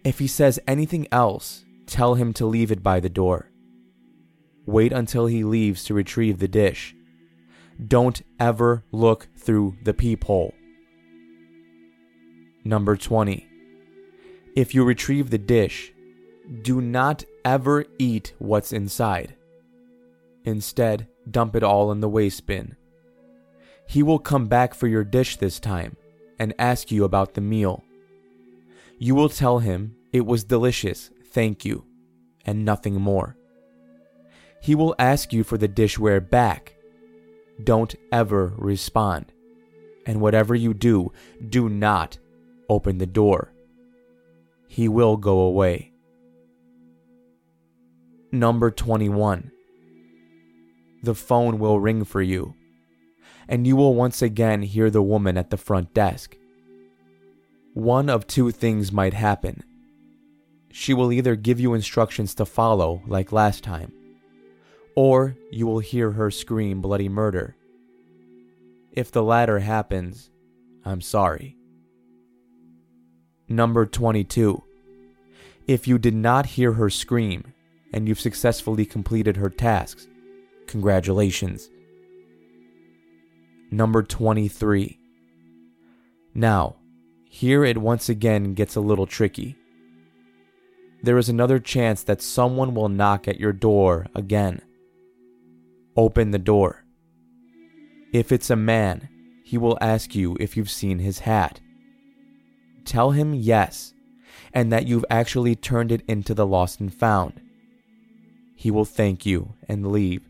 If 0.04 0.20
he 0.20 0.28
says 0.28 0.60
anything 0.68 1.08
else, 1.12 1.66
tell 1.86 2.16
him 2.16 2.34
to 2.34 2.46
leave 2.46 2.72
it 2.72 2.84
by 2.84 3.00
the 3.00 3.10
door. 3.10 3.52
Wait 4.66 4.92
until 4.92 5.28
he 5.28 5.44
leaves 5.44 5.84
to 5.84 5.94
retrieve 5.94 6.40
the 6.40 6.48
dish. 6.48 6.96
Don't 7.88 8.22
ever 8.40 8.84
look 8.92 9.28
through 9.38 9.78
the 9.84 9.94
peephole. 9.94 10.54
Number 12.64 12.96
20. 12.96 13.48
If 14.56 14.74
you 14.74 14.84
retrieve 14.84 15.30
the 15.30 15.38
dish, 15.38 15.92
do 16.62 16.82
not 16.82 17.24
ever 17.44 17.86
eat 17.98 18.34
what's 18.40 18.74
inside. 18.74 19.36
Instead, 20.44 21.08
dump 21.30 21.56
it 21.56 21.64
all 21.64 21.92
in 21.92 22.02
the 22.02 22.10
waste 22.10 22.46
bin. 22.46 22.76
He 23.88 24.04
will 24.04 24.20
come 24.20 24.48
back 24.48 24.74
for 24.74 24.88
your 24.88 25.04
dish 25.04 25.38
this 25.38 25.60
time 25.60 25.96
and 26.40 26.54
ask 26.60 26.92
you 26.92 27.04
about 27.04 27.34
the 27.34 27.42
meal. 27.42 27.84
You 28.98 29.16
will 29.16 29.30
tell 29.30 29.60
him 29.60 29.96
it 30.12 30.26
was 30.26 30.44
delicious, 30.44 31.12
thank 31.32 31.66
you, 31.66 31.86
and 32.46 32.66
nothing 32.66 32.96
more. 32.96 33.38
He 34.62 34.76
will 34.76 34.96
ask 34.98 35.34
you 35.34 35.44
for 35.44 35.58
the 35.58 35.70
dishware 35.70 36.28
back 36.28 36.76
don't 37.64 37.96
ever 38.12 38.54
respond. 38.58 39.32
And 40.06 40.22
whatever 40.22 40.54
you 40.54 40.74
do, 40.74 41.12
do 41.48 41.70
not 41.70 42.20
open 42.70 42.98
the 42.98 43.06
door. 43.06 43.54
He 44.68 44.88
will 44.88 45.18
go 45.18 45.40
away. 45.40 45.92
Number 48.36 48.70
21. 48.70 49.50
The 51.02 51.16
phone 51.16 51.58
will 51.58 51.80
ring 51.80 52.04
for 52.04 52.22
you, 52.22 52.54
and 53.48 53.66
you 53.66 53.78
will 53.78 53.96
once 53.96 54.22
again 54.22 54.62
hear 54.62 54.90
the 54.90 55.02
woman 55.02 55.38
at 55.38 55.52
the 55.52 55.58
front 55.58 55.94
desk. 55.94 56.36
One 57.74 58.10
of 58.10 58.28
two 58.28 58.52
things 58.52 58.92
might 58.92 59.14
happen. 59.14 59.64
She 60.70 60.94
will 60.94 61.14
either 61.14 61.38
give 61.38 61.62
you 61.62 61.74
instructions 61.74 62.36
to 62.36 62.46
follow, 62.46 63.02
like 63.08 63.32
last 63.32 63.64
time, 63.64 63.94
or 64.98 65.38
you 65.50 65.66
will 65.66 65.80
hear 65.80 66.12
her 66.12 66.30
scream 66.30 66.82
bloody 66.82 67.08
murder. 67.08 67.56
If 68.92 69.14
the 69.14 69.24
latter 69.24 69.60
happens, 69.60 70.30
I'm 70.84 71.00
sorry. 71.00 71.56
Number 73.48 73.86
22. 73.86 74.62
If 75.68 75.88
you 75.88 75.98
did 75.98 76.16
not 76.16 76.48
hear 76.48 76.74
her 76.74 76.90
scream 76.90 77.54
and 77.96 78.10
you've 78.10 78.20
successfully 78.20 78.86
completed 78.86 79.38
her 79.38 79.50
tasks, 79.50 80.08
congratulations. 80.68 81.70
Number 83.72 84.04
23. 84.04 85.00
Now, 86.34 86.76
here 87.24 87.64
it 87.64 87.78
once 87.78 88.10
again 88.10 88.54
gets 88.54 88.76
a 88.76 88.82
little 88.82 89.08
tricky. 89.08 89.56
There 91.04 91.18
is 91.18 91.30
another 91.30 91.58
chance 91.58 92.04
that 92.04 92.22
someone 92.22 92.76
will 92.76 92.90
knock 92.90 93.30
at 93.30 93.40
your 93.40 93.54
door 93.54 94.08
again. 94.14 94.62
Open 95.96 96.32
the 96.32 96.38
door. 96.38 96.84
If 98.12 98.34
it's 98.34 98.50
a 98.50 98.58
man, 98.58 99.08
he 99.46 99.58
will 99.58 99.78
ask 99.80 100.14
you 100.14 100.36
if 100.40 100.58
you've 100.58 100.70
seen 100.70 101.00
his 101.00 101.20
hat. 101.20 101.62
Tell 102.84 103.12
him 103.12 103.34
yes, 103.34 103.94
and 104.54 104.70
that 104.74 104.86
you've 104.86 105.06
actually 105.10 105.56
turned 105.56 105.94
it 105.94 106.04
into 106.10 106.34
the 106.34 106.46
lost 106.46 106.82
and 106.82 106.94
found. 106.94 107.40
He 108.56 108.72
will 108.72 108.86
thank 108.86 109.26
you 109.26 109.54
and 109.68 109.92
leave. 109.92 110.28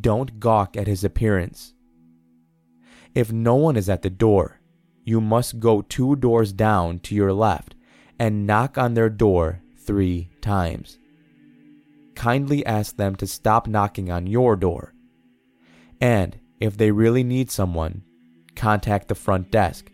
Don't 0.00 0.40
gawk 0.40 0.76
at 0.76 0.86
his 0.86 1.04
appearance. 1.04 1.74
If 3.14 3.30
no 3.32 3.54
one 3.54 3.76
is 3.76 3.88
at 3.88 4.02
the 4.02 4.10
door, 4.10 4.60
you 5.04 5.20
must 5.20 5.60
go 5.60 5.82
two 5.82 6.16
doors 6.16 6.52
down 6.52 6.98
to 7.00 7.14
your 7.14 7.32
left 7.32 7.74
and 8.18 8.46
knock 8.46 8.78
on 8.78 8.94
their 8.94 9.10
door 9.10 9.62
three 9.76 10.30
times. 10.40 10.98
Kindly 12.14 12.64
ask 12.64 12.96
them 12.96 13.16
to 13.16 13.26
stop 13.26 13.66
knocking 13.66 14.10
on 14.10 14.26
your 14.26 14.56
door. 14.56 14.94
And 16.00 16.38
if 16.60 16.76
they 16.76 16.90
really 16.90 17.24
need 17.24 17.50
someone, 17.50 18.02
contact 18.54 19.08
the 19.08 19.14
front 19.14 19.50
desk. 19.50 19.90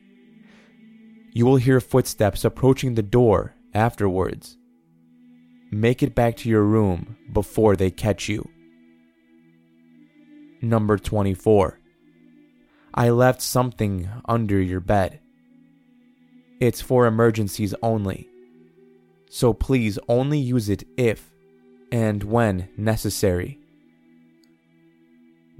You 1.33 1.47
will 1.47 1.57
hear 1.57 1.81
footsteps 1.81 2.45
approaching 2.45 2.95
the 2.95 3.03
door 3.03 3.55
afterwards. 3.73 4.57
Make 5.71 6.03
it 6.03 6.15
back 6.15 6.37
to 6.39 6.49
your 6.49 6.63
room 6.63 7.19
before 7.31 7.77
they 7.77 7.91
catch 7.91 8.29
you. 8.29 8.49
Number 10.63 10.97
24. 10.97 11.79
I 12.95 13.11
left 13.11 13.43
something 13.43 14.09
under 14.25 14.61
your 14.61 14.81
bed. 14.81 15.21
It's 16.59 16.81
for 16.81 17.07
emergencies 17.07 17.75
only. 17.83 18.29
So 19.31 19.53
please 19.53 19.99
only 20.09 20.39
use 20.39 20.71
it 20.71 20.85
if 20.97 21.31
and 21.93 22.25
when 22.25 22.71
necessary. 22.77 23.59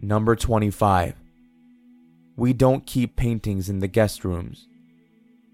Number 0.01 0.35
25. 0.35 1.17
We 2.35 2.53
don't 2.55 2.87
keep 2.87 3.15
paintings 3.15 3.69
in 3.69 3.81
the 3.81 3.89
guest 3.89 4.25
rooms. 4.25 4.69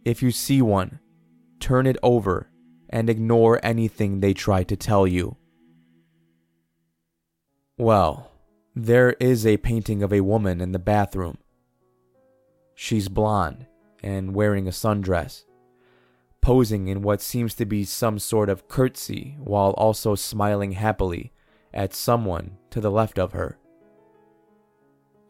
If 0.04 0.22
you 0.22 0.30
see 0.30 0.62
one, 0.62 1.00
turn 1.58 1.86
it 1.86 1.96
over 2.02 2.50
and 2.94 3.10
ignore 3.10 3.58
anything 3.64 4.20
they 4.20 4.32
try 4.32 4.62
to 4.62 4.76
tell 4.76 5.04
you. 5.04 5.36
Well, 7.76 8.30
there 8.72 9.14
is 9.18 9.44
a 9.44 9.56
painting 9.56 10.04
of 10.04 10.12
a 10.12 10.20
woman 10.20 10.60
in 10.60 10.70
the 10.70 10.78
bathroom. 10.78 11.38
She's 12.76 13.08
blonde 13.08 13.66
and 14.00 14.32
wearing 14.32 14.68
a 14.68 14.70
sundress, 14.70 15.42
posing 16.40 16.86
in 16.86 17.02
what 17.02 17.20
seems 17.20 17.54
to 17.54 17.64
be 17.64 17.82
some 17.82 18.20
sort 18.20 18.48
of 18.48 18.68
curtsy 18.68 19.36
while 19.40 19.72
also 19.72 20.14
smiling 20.14 20.72
happily 20.72 21.32
at 21.72 21.94
someone 21.94 22.58
to 22.70 22.80
the 22.80 22.92
left 22.92 23.18
of 23.18 23.32
her. 23.32 23.58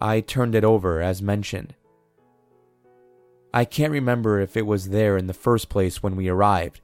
I 0.03 0.21
turned 0.21 0.55
it 0.55 0.65
over 0.65 1.01
as 1.01 1.23
mentioned. 1.23 1.75
I 3.55 3.65
can't 3.65 3.93
remember 3.93 4.39
if 4.39 4.55
it 4.55 4.67
was 4.67 4.91
there 4.91 5.17
in 5.17 5.29
the 5.29 5.33
first 5.33 5.71
place 5.71 6.03
when 6.03 6.15
we 6.15 6.29
arrived, 6.29 6.83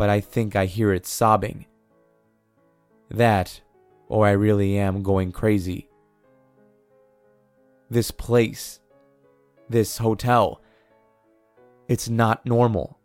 but 0.00 0.08
I 0.08 0.20
think 0.20 0.56
I 0.56 0.64
hear 0.64 0.94
it 0.94 1.06
sobbing. 1.06 1.66
That, 3.10 3.60
or 4.08 4.26
I 4.26 4.30
really 4.30 4.78
am 4.78 5.02
going 5.02 5.30
crazy. 5.30 5.90
This 7.90 8.10
place, 8.10 8.80
this 9.68 9.98
hotel, 9.98 10.62
it's 11.86 12.08
not 12.08 12.46
normal. 12.46 12.98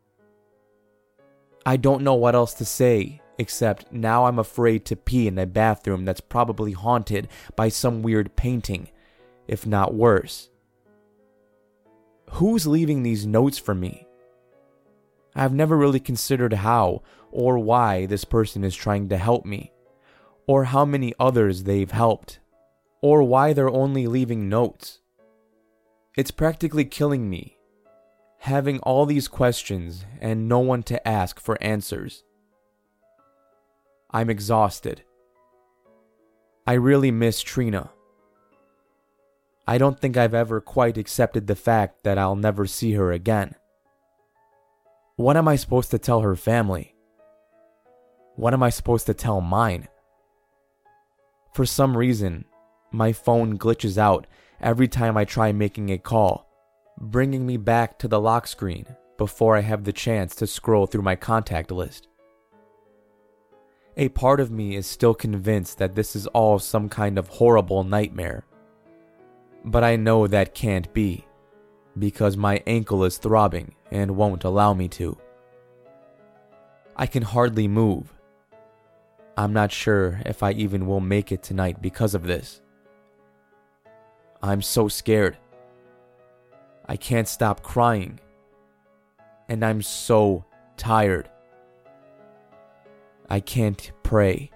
I 1.65 1.75
don't 1.75 2.01
know 2.01 2.13
what 2.13 2.33
else 2.33 2.53
to 2.53 2.63
say, 2.65 3.19
except 3.37 3.91
now 3.91 4.23
I'm 4.23 4.39
afraid 4.39 4.85
to 4.85 4.95
pee 4.95 5.27
in 5.27 5.37
a 5.37 5.45
bathroom 5.45 6.05
that's 6.05 6.21
probably 6.21 6.71
haunted 6.71 7.27
by 7.57 7.67
some 7.67 8.03
weird 8.03 8.37
painting, 8.37 8.87
if 9.49 9.67
not 9.67 9.93
worse. 9.93 10.49
Who's 12.29 12.65
leaving 12.65 13.03
these 13.03 13.27
notes 13.27 13.57
for 13.57 13.75
me? 13.75 14.04
I've 15.35 15.53
never 15.53 15.75
really 15.75 15.99
considered 15.99 16.53
how 16.53 17.01
or 17.31 17.59
why 17.59 18.05
this 18.05 18.23
person 18.23 18.63
is 18.63 18.75
trying 18.75 19.09
to 19.09 19.17
help 19.17 19.45
me, 19.45 19.73
or 20.47 20.63
how 20.65 20.85
many 20.85 21.13
others 21.19 21.63
they've 21.63 21.91
helped, 21.91 22.39
or 23.01 23.21
why 23.23 23.51
they're 23.51 23.69
only 23.69 24.07
leaving 24.07 24.47
notes. 24.47 25.01
It's 26.15 26.31
practically 26.31 26.85
killing 26.85 27.29
me, 27.29 27.57
having 28.39 28.79
all 28.79 29.05
these 29.05 29.27
questions 29.27 30.05
and 30.21 30.47
no 30.47 30.59
one 30.59 30.81
to 30.83 31.05
ask 31.05 31.41
for 31.41 31.61
answers. 31.61 32.23
I'm 34.11 34.29
exhausted. 34.29 35.03
I 36.65 36.73
really 36.73 37.11
miss 37.11 37.41
Trina. 37.41 37.91
I 39.67 39.77
don't 39.77 39.99
think 39.99 40.15
I've 40.15 40.33
ever 40.33 40.61
quite 40.61 40.97
accepted 40.97 41.47
the 41.47 41.55
fact 41.55 42.03
that 42.03 42.17
I'll 42.17 42.37
never 42.37 42.65
see 42.65 42.93
her 42.93 43.11
again. 43.11 43.55
What 45.17 45.37
am 45.37 45.47
I 45.47 45.55
supposed 45.55 45.91
to 45.91 45.97
tell 45.97 46.19
her 46.19 46.35
family? 46.35 46.93
What 48.35 48.53
am 48.53 48.61
I 48.61 48.69
supposed 48.69 49.05
to 49.05 49.13
tell 49.13 49.39
mine? 49.39 49.87
For 51.53 51.65
some 51.65 51.95
reason, 51.95 52.43
my 52.91 53.13
phone 53.13 53.57
glitches 53.57 53.97
out 53.97 54.27
every 54.59 54.89
time 54.89 55.15
I 55.15 55.23
try 55.23 55.53
making 55.53 55.89
a 55.89 55.97
call, 55.97 56.51
bringing 56.99 57.45
me 57.45 57.55
back 57.55 57.97
to 57.99 58.09
the 58.09 58.19
lock 58.19 58.45
screen 58.45 58.87
before 59.17 59.55
I 59.55 59.61
have 59.61 59.85
the 59.85 59.93
chance 59.93 60.35
to 60.35 60.47
scroll 60.47 60.85
through 60.85 61.03
my 61.03 61.15
contact 61.15 61.71
list. 61.71 62.09
A 63.95 64.09
part 64.09 64.41
of 64.41 64.51
me 64.51 64.75
is 64.75 64.85
still 64.85 65.13
convinced 65.13 65.77
that 65.77 65.95
this 65.95 66.17
is 66.17 66.27
all 66.27 66.59
some 66.59 66.89
kind 66.89 67.17
of 67.17 67.29
horrible 67.29 67.85
nightmare. 67.85 68.45
But 69.63 69.85
I 69.85 69.95
know 69.95 70.27
that 70.27 70.53
can't 70.53 70.93
be 70.93 71.23
because 71.97 72.35
my 72.35 72.61
ankle 72.67 73.05
is 73.05 73.17
throbbing 73.17 73.74
and 73.91 74.15
won't 74.15 74.43
allow 74.43 74.73
me 74.73 74.87
to. 74.89 75.17
I 76.95 77.07
can 77.07 77.23
hardly 77.23 77.67
move. 77.67 78.13
I'm 79.37 79.53
not 79.53 79.71
sure 79.71 80.21
if 80.25 80.43
I 80.43 80.51
even 80.51 80.87
will 80.87 81.01
make 81.01 81.31
it 81.31 81.43
tonight 81.43 81.81
because 81.81 82.15
of 82.15 82.23
this. 82.23 82.61
I'm 84.41 84.61
so 84.61 84.87
scared. 84.87 85.37
I 86.87 86.95
can't 86.95 87.27
stop 87.27 87.63
crying. 87.63 88.19
And 89.49 89.63
I'm 89.63 89.81
so 89.81 90.45
tired. 90.77 91.29
I 93.29 93.39
can't 93.39 93.91
pray. 94.03 94.51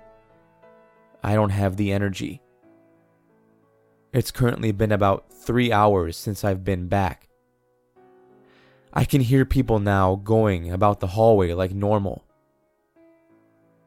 I 1.24 1.36
don't 1.36 1.50
have 1.50 1.76
the 1.76 1.92
energy. 1.92 2.42
It's 4.14 4.32
currently 4.32 4.72
been 4.72 4.92
about 4.92 5.32
three 5.32 5.72
hours 5.72 6.18
since 6.18 6.44
I've 6.44 6.64
been 6.64 6.88
back. 6.88 7.29
I 8.92 9.06
can 9.06 9.22
hear 9.22 9.46
people 9.46 9.80
now 9.80 10.16
going 10.16 10.72
about 10.72 11.00
the 11.00 11.08
hallway 11.08 11.54
like 11.54 11.72
normal. 11.72 12.26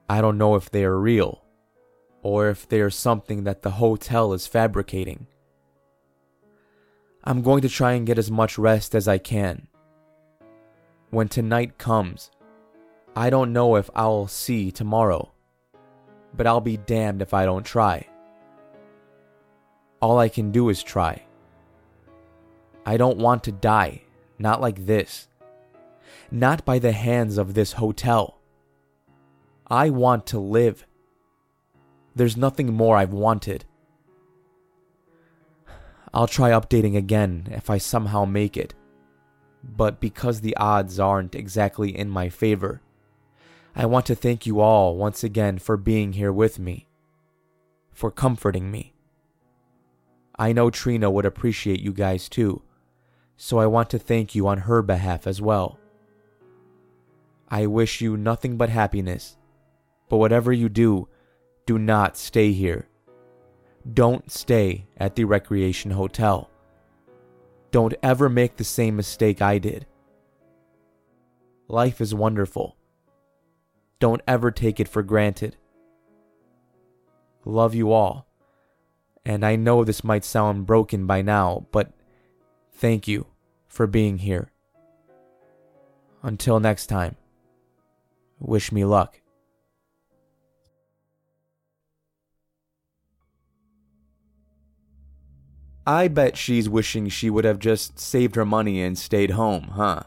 I 0.09 0.21
don't 0.21 0.39
know 0.39 0.55
if 0.55 0.71
they 0.71 0.85
are 0.85 0.99
real 0.99 1.43
or 2.23 2.49
if 2.49 2.69
they 2.69 2.81
are 2.81 2.91
something 2.91 3.43
that 3.45 3.63
the 3.63 3.73
hotel 3.73 4.33
is 4.33 4.47
fabricating. 4.47 5.27
I'm 7.25 7.43
going 7.43 7.63
to 7.63 7.69
try 7.69 7.93
and 7.93 8.07
get 8.07 8.19
as 8.19 8.31
much 8.31 8.59
rest 8.59 8.95
as 8.95 9.09
I 9.09 9.19
can. 9.19 9.67
When 11.11 11.29
tonight 11.29 11.79
comes, 11.79 12.31
I 13.17 13.29
don't 13.29 13.53
know 13.53 13.75
if 13.77 13.91
I'll 13.97 14.29
see 14.29 14.71
tomorrow, 14.71 15.33
but 16.35 16.47
I'll 16.47 16.61
be 16.61 16.77
damned 16.77 17.23
if 17.23 17.35
I 17.35 17.45
don't 17.45 17.67
try. 17.67 18.07
All 20.01 20.19
I 20.19 20.29
can 20.29 20.53
do 20.53 20.69
is 20.69 20.83
try. 20.83 21.23
I 22.87 22.97
don't 22.97 23.19
want 23.19 23.45
to 23.45 23.53
die 23.53 24.03
not 24.43 24.61
like 24.61 24.87
this. 24.87 25.29
Not 26.31 26.65
by 26.65 26.79
the 26.79 26.93
hands 26.93 27.39
of 27.39 27.55
this 27.55 27.75
hotel. 27.75 28.41
I 29.69 29.89
want 29.89 30.27
to 30.27 30.39
live. 30.39 30.85
There's 32.15 32.37
nothing 32.37 32.75
more 32.75 32.97
I've 32.97 33.13
wanted. 33.13 33.65
I'll 36.13 36.27
try 36.27 36.51
updating 36.51 36.97
again 36.97 37.49
if 37.53 37.71
I 37.71 37.79
somehow 37.79 38.27
make 38.27 38.57
it. 38.57 38.75
But 39.65 40.01
because 40.01 40.41
the 40.41 40.57
odds 40.57 40.99
aren't 40.99 41.35
exactly 41.35 41.97
in 41.97 42.11
my 42.11 42.29
favor, 42.29 42.83
I 43.77 43.87
want 43.87 44.07
to 44.07 44.15
thank 44.15 44.45
you 44.45 44.61
all 44.61 44.97
once 44.97 45.23
again 45.25 45.59
for 45.59 45.77
being 45.77 46.15
here 46.15 46.33
with 46.33 46.59
me, 46.59 46.89
for 47.93 48.11
comforting 48.11 48.71
me. 48.71 48.93
I 50.37 50.53
know 50.53 50.69
Trina 50.69 51.11
would 51.11 51.25
appreciate 51.25 51.81
you 51.81 51.93
guys 51.93 52.29
too 52.29 52.63
so 53.37 53.59
I 53.59 53.67
want 53.67 53.91
to 53.91 53.99
thank 53.99 54.35
you 54.35 54.47
on 54.47 54.59
her 54.59 54.83
behalf 54.83 55.27
as 55.27 55.41
well. 55.41 55.79
I 57.49 57.67
wish 57.67 58.01
you 58.01 58.17
nothing 58.17 58.57
but 58.57 58.69
happiness, 58.69 59.37
but 60.09 60.17
whatever 60.17 60.53
you 60.53 60.69
do, 60.69 61.09
do 61.67 61.79
not 61.79 62.17
stay 62.17 62.53
here. 62.53 62.89
Don't 63.93 64.31
stay 64.31 64.87
at 64.97 65.17
the 65.17 65.25
recreation 65.25 65.91
hotel. 65.91 66.51
Don't 67.71 67.95
ever 68.03 68.29
make 68.29 68.57
the 68.57 68.65
same 68.65 68.97
mistake 68.97 69.43
I 69.43 69.59
did. 69.59 69.87
Life 71.69 72.01
is 72.01 72.15
wonderful. 72.15 72.77
Don't 73.99 74.23
ever 74.27 74.51
take 74.51 74.79
it 74.79 74.89
for 74.89 75.03
granted. 75.03 75.57
Love 77.45 77.75
you 77.75 77.93
all. 77.93 78.27
And 79.25 79.45
I 79.45 79.57
know 79.57 79.85
this 79.85 80.05
might 80.05 80.25
sound 80.25 80.67
broken 80.67 81.07
by 81.07 81.23
now, 81.23 81.67
but 81.73 81.93
thank 82.73 83.07
you 83.07 83.27
for 83.69 83.87
being 83.87 84.19
here. 84.19 84.51
Until 86.23 86.61
next 86.61 86.87
time, 86.87 87.17
wish 88.39 88.71
me 88.71 88.85
luck. 88.85 89.21
I 95.85 96.07
bet 96.07 96.37
she's 96.37 96.69
wishing 96.69 97.09
she 97.09 97.29
would 97.29 97.45
have 97.45 97.59
just 97.59 97.99
saved 97.99 98.37
her 98.37 98.45
money 98.45 98.81
and 98.81 98.97
stayed 98.97 99.33
home, 99.33 99.73
huh? 99.75 100.05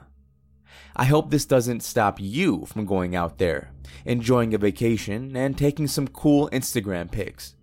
I 0.96 1.06
hope 1.06 1.30
this 1.30 1.46
doesn't 1.46 1.84
stop 1.84 2.18
you 2.22 2.66
from 2.66 2.86
going 2.86 3.14
out 3.14 3.40
there, 3.40 3.74
enjoying 4.06 4.54
a 4.54 4.58
vacation, 4.58 5.36
and 5.36 5.58
taking 5.58 5.88
some 5.88 6.08
cool 6.08 6.50
Instagram 6.54 7.12
pics. 7.12 7.56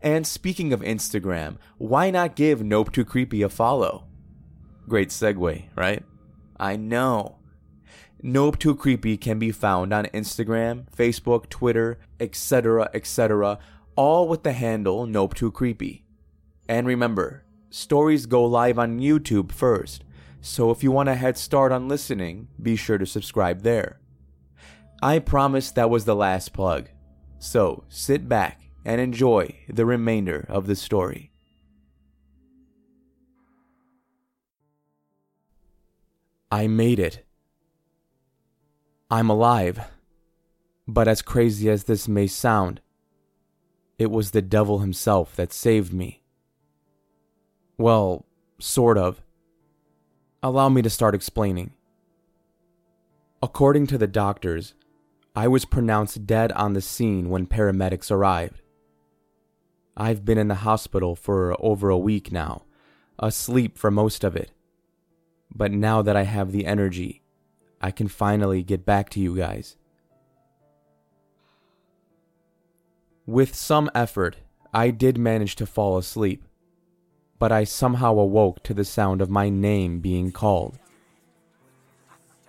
And 0.00 0.26
speaking 0.26 0.72
of 0.72 0.80
Instagram, 0.80 1.58
why 1.76 2.10
not 2.10 2.36
give 2.36 2.62
Nope 2.62 2.92
Too 2.92 3.04
Creepy 3.04 3.42
a 3.42 3.50
follow? 3.50 4.04
Great 4.88 5.08
segue, 5.08 5.64
right? 5.76 6.02
I 6.58 6.76
know. 6.76 7.38
Nope 8.22 8.58
Too 8.58 8.74
Creepy 8.74 9.16
can 9.16 9.38
be 9.38 9.50
found 9.50 9.92
on 9.92 10.06
Instagram, 10.06 10.86
Facebook, 10.96 11.48
Twitter, 11.48 11.98
etc., 12.18 12.88
etc., 12.94 13.58
all 13.96 14.28
with 14.28 14.42
the 14.42 14.52
handle 14.52 15.06
Nope 15.06 15.34
Too 15.34 15.50
Creepy. 15.50 16.04
And 16.68 16.86
remember, 16.86 17.44
stories 17.68 18.24
go 18.26 18.44
live 18.44 18.78
on 18.78 18.98
YouTube 18.98 19.52
first, 19.52 20.04
so 20.40 20.70
if 20.70 20.82
you 20.82 20.90
want 20.90 21.10
a 21.10 21.14
head 21.14 21.36
start 21.36 21.70
on 21.72 21.88
listening, 21.88 22.48
be 22.60 22.76
sure 22.76 22.96
to 22.98 23.06
subscribe 23.06 23.62
there. 23.62 24.00
I 25.02 25.18
promise 25.18 25.70
that 25.72 25.90
was 25.90 26.06
the 26.06 26.16
last 26.16 26.54
plug, 26.54 26.88
so 27.38 27.84
sit 27.90 28.26
back 28.26 28.70
and 28.86 29.00
enjoy 29.00 29.54
the 29.68 29.84
remainder 29.84 30.46
of 30.48 30.66
the 30.66 30.76
story. 30.76 31.33
I 36.54 36.68
made 36.68 37.00
it. 37.00 37.26
I'm 39.10 39.28
alive. 39.28 39.80
But 40.86 41.08
as 41.08 41.20
crazy 41.20 41.68
as 41.68 41.82
this 41.82 42.06
may 42.06 42.28
sound, 42.28 42.80
it 43.98 44.08
was 44.08 44.30
the 44.30 44.40
devil 44.40 44.78
himself 44.78 45.34
that 45.34 45.52
saved 45.52 45.92
me. 45.92 46.22
Well, 47.76 48.24
sort 48.60 48.96
of. 48.96 49.20
Allow 50.44 50.68
me 50.68 50.80
to 50.82 50.90
start 50.90 51.12
explaining. 51.12 51.72
According 53.42 53.88
to 53.88 53.98
the 53.98 54.06
doctors, 54.06 54.74
I 55.34 55.48
was 55.48 55.64
pronounced 55.64 56.24
dead 56.24 56.52
on 56.52 56.74
the 56.74 56.80
scene 56.80 57.30
when 57.30 57.48
paramedics 57.48 58.12
arrived. 58.12 58.62
I've 59.96 60.24
been 60.24 60.38
in 60.38 60.46
the 60.46 60.62
hospital 60.62 61.16
for 61.16 61.56
over 61.58 61.88
a 61.88 61.98
week 61.98 62.30
now, 62.30 62.62
asleep 63.18 63.76
for 63.76 63.90
most 63.90 64.22
of 64.22 64.36
it. 64.36 64.52
But 65.54 65.72
now 65.72 66.02
that 66.02 66.16
I 66.16 66.24
have 66.24 66.50
the 66.50 66.66
energy, 66.66 67.22
I 67.80 67.90
can 67.90 68.08
finally 68.08 68.62
get 68.62 68.84
back 68.84 69.10
to 69.10 69.20
you 69.20 69.36
guys. 69.36 69.76
With 73.26 73.54
some 73.54 73.90
effort, 73.94 74.36
I 74.72 74.90
did 74.90 75.16
manage 75.16 75.56
to 75.56 75.66
fall 75.66 75.96
asleep, 75.96 76.44
but 77.38 77.52
I 77.52 77.64
somehow 77.64 78.18
awoke 78.18 78.62
to 78.64 78.74
the 78.74 78.84
sound 78.84 79.20
of 79.20 79.30
my 79.30 79.48
name 79.48 80.00
being 80.00 80.32
called. 80.32 80.78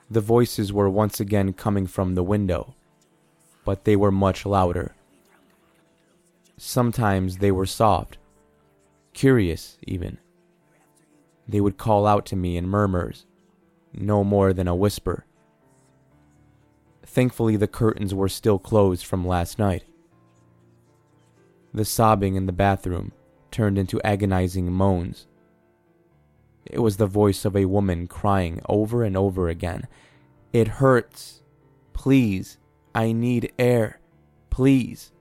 The 0.09 0.21
voices 0.21 0.73
were 0.73 0.89
once 0.89 1.19
again 1.19 1.53
coming 1.53 1.87
from 1.87 2.15
the 2.15 2.23
window, 2.23 2.75
but 3.63 3.85
they 3.85 3.95
were 3.95 4.11
much 4.11 4.45
louder. 4.45 4.95
Sometimes 6.57 7.37
they 7.37 7.51
were 7.51 7.65
soft, 7.65 8.17
curious 9.13 9.77
even. 9.87 10.17
They 11.47 11.61
would 11.61 11.77
call 11.77 12.07
out 12.07 12.25
to 12.27 12.35
me 12.35 12.57
in 12.57 12.67
murmurs, 12.67 13.25
no 13.93 14.23
more 14.23 14.51
than 14.51 14.67
a 14.67 14.75
whisper. 14.75 15.25
Thankfully, 17.03 17.55
the 17.55 17.67
curtains 17.67 18.13
were 18.13 18.29
still 18.29 18.57
closed 18.57 19.05
from 19.05 19.27
last 19.27 19.59
night. 19.59 19.83
The 21.73 21.85
sobbing 21.85 22.35
in 22.35 22.45
the 22.45 22.51
bathroom 22.51 23.11
turned 23.51 23.77
into 23.77 24.01
agonizing 24.01 24.71
moans. 24.71 25.27
It 26.65 26.79
was 26.79 26.97
the 26.97 27.05
voice 27.05 27.45
of 27.45 27.55
a 27.55 27.65
woman 27.65 28.07
crying 28.07 28.59
over 28.67 29.03
and 29.03 29.15
over 29.15 29.47
again. 29.47 29.87
It 30.51 30.67
hurts. 30.67 31.43
Please, 31.93 32.57
I 32.95 33.11
need 33.11 33.53
air. 33.59 33.99
Please. 34.49 35.11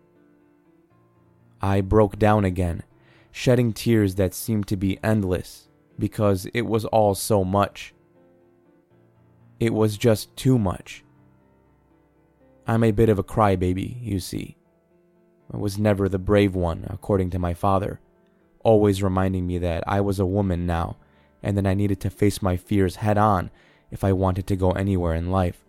I 1.60 1.80
broke 1.80 2.18
down 2.18 2.44
again, 2.44 2.82
shedding 3.30 3.72
tears 3.72 4.14
that 4.14 4.32
seemed 4.32 4.66
to 4.68 4.76
be 4.76 4.98
endless 5.02 5.63
because 5.98 6.46
it 6.54 6.62
was 6.62 6.84
all 6.86 7.14
so 7.14 7.44
much. 7.44 7.94
It 9.60 9.72
was 9.72 9.96
just 9.96 10.34
too 10.36 10.58
much. 10.58 11.04
I'm 12.66 12.84
a 12.84 12.90
bit 12.90 13.08
of 13.08 13.18
a 13.18 13.24
crybaby, 13.24 14.02
you 14.02 14.20
see. 14.20 14.56
I 15.52 15.56
was 15.56 15.78
never 15.78 16.08
the 16.08 16.18
brave 16.18 16.54
one, 16.54 16.86
according 16.88 17.30
to 17.30 17.38
my 17.38 17.54
father, 17.54 18.00
always 18.60 19.02
reminding 19.02 19.46
me 19.46 19.58
that 19.58 19.84
I 19.86 20.00
was 20.00 20.18
a 20.18 20.26
woman 20.26 20.66
now 20.66 20.96
and 21.42 21.56
that 21.58 21.66
I 21.66 21.74
needed 21.74 22.00
to 22.00 22.10
face 22.10 22.40
my 22.40 22.56
fears 22.56 22.96
head 22.96 23.18
on 23.18 23.50
if 23.90 24.02
I 24.02 24.12
wanted 24.12 24.46
to 24.46 24.56
go 24.56 24.72
anywhere 24.72 25.14
in 25.14 25.30
life. 25.30 25.64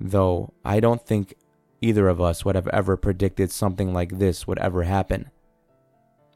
Though 0.00 0.54
I 0.64 0.80
don't 0.80 1.06
think 1.06 1.34
either 1.82 2.08
of 2.08 2.20
us 2.20 2.44
would 2.44 2.54
have 2.54 2.68
ever 2.68 2.96
predicted 2.96 3.50
something 3.50 3.92
like 3.92 4.18
this 4.18 4.46
would 4.46 4.58
ever 4.58 4.84
happen. 4.84 5.30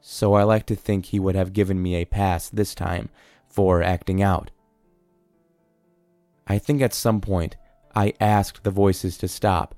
So 0.01 0.33
I 0.33 0.43
like 0.43 0.65
to 0.67 0.75
think 0.75 1.05
he 1.05 1.19
would 1.19 1.35
have 1.35 1.53
given 1.53 1.81
me 1.81 1.95
a 1.95 2.05
pass 2.05 2.49
this 2.49 2.73
time 2.73 3.09
for 3.47 3.83
acting 3.83 4.21
out. 4.21 4.51
I 6.47 6.57
think 6.57 6.81
at 6.81 6.93
some 6.93 7.19
point 7.19 7.57
I 7.95 8.13
asked 8.21 8.63
the 8.63 8.71
voices 8.71 9.17
to 9.17 9.27
stop, 9.27 9.75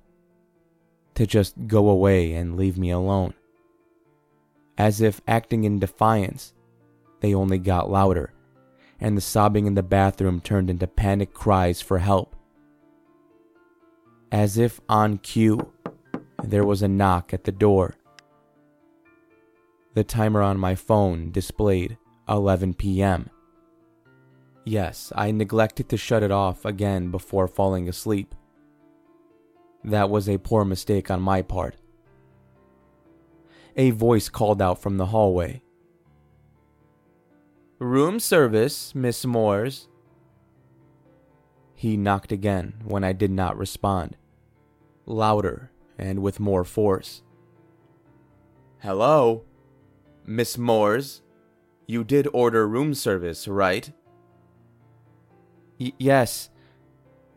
to 1.16 1.26
just 1.26 1.68
go 1.68 1.90
away 1.90 2.34
and 2.34 2.56
leave 2.58 2.78
me 2.78 2.92
alone. 2.92 3.34
As 4.78 5.02
if 5.02 5.22
acting 5.28 5.64
in 5.64 5.80
defiance, 5.80 6.54
they 7.22 7.34
only 7.34 7.58
got 7.58 7.90
louder, 7.90 8.34
and 9.00 9.18
the 9.18 9.22
sobbing 9.22 9.66
in 9.66 9.74
the 9.74 9.84
bathroom 9.84 10.42
turned 10.42 10.70
into 10.70 10.88
panic 10.88 11.34
cries 11.34 11.82
for 11.82 11.98
help. 11.98 12.36
As 14.32 14.58
if 14.58 14.80
on 14.88 15.18
cue, 15.18 15.72
there 16.44 16.66
was 16.66 16.82
a 16.82 16.88
knock 16.88 17.34
at 17.34 17.46
the 17.46 17.52
door. 17.52 17.96
The 19.94 20.04
timer 20.04 20.42
on 20.42 20.60
my 20.60 20.76
phone 20.76 21.32
displayed 21.32 21.98
11 22.28 22.76
p.m. 22.76 23.30
Yes, 24.64 25.12
I 25.16 25.32
neglected 25.32 25.90
to 25.90 25.98
shut 25.98 26.22
it 26.22 26.32
off 26.32 26.64
again 26.64 27.10
before 27.10 27.48
falling 27.48 27.90
asleep. 27.90 28.36
That 29.84 30.10
was 30.10 30.30
a 30.30 30.38
poor 30.38 30.64
mistake 30.64 31.10
on 31.10 31.22
my 31.22 31.42
part. 31.42 31.76
A 33.76 33.92
voice 33.92 34.30
called 34.30 34.62
out 34.62 34.82
from 34.82 34.98
the 34.98 35.08
hallway. 35.08 35.62
Room 37.80 38.20
service, 38.20 38.94
Miss 38.94 39.26
Moores. 39.26 39.88
He 41.74 41.96
knocked 41.96 42.32
again 42.32 42.76
when 42.84 43.04
I 43.04 43.14
did 43.14 43.32
not 43.32 43.58
respond 43.58 44.18
louder 45.06 45.72
and 45.98 46.22
with 46.22 46.40
more 46.40 46.64
force. 46.64 47.24
Hello? 48.80 49.44
Miss 50.30 50.60
Moores? 50.60 51.24
You 51.88 52.04
did 52.04 52.28
order 52.34 52.68
room 52.68 52.94
service, 52.94 53.48
right? 53.48 53.92
Y- 55.80 55.94
yes, 55.98 56.52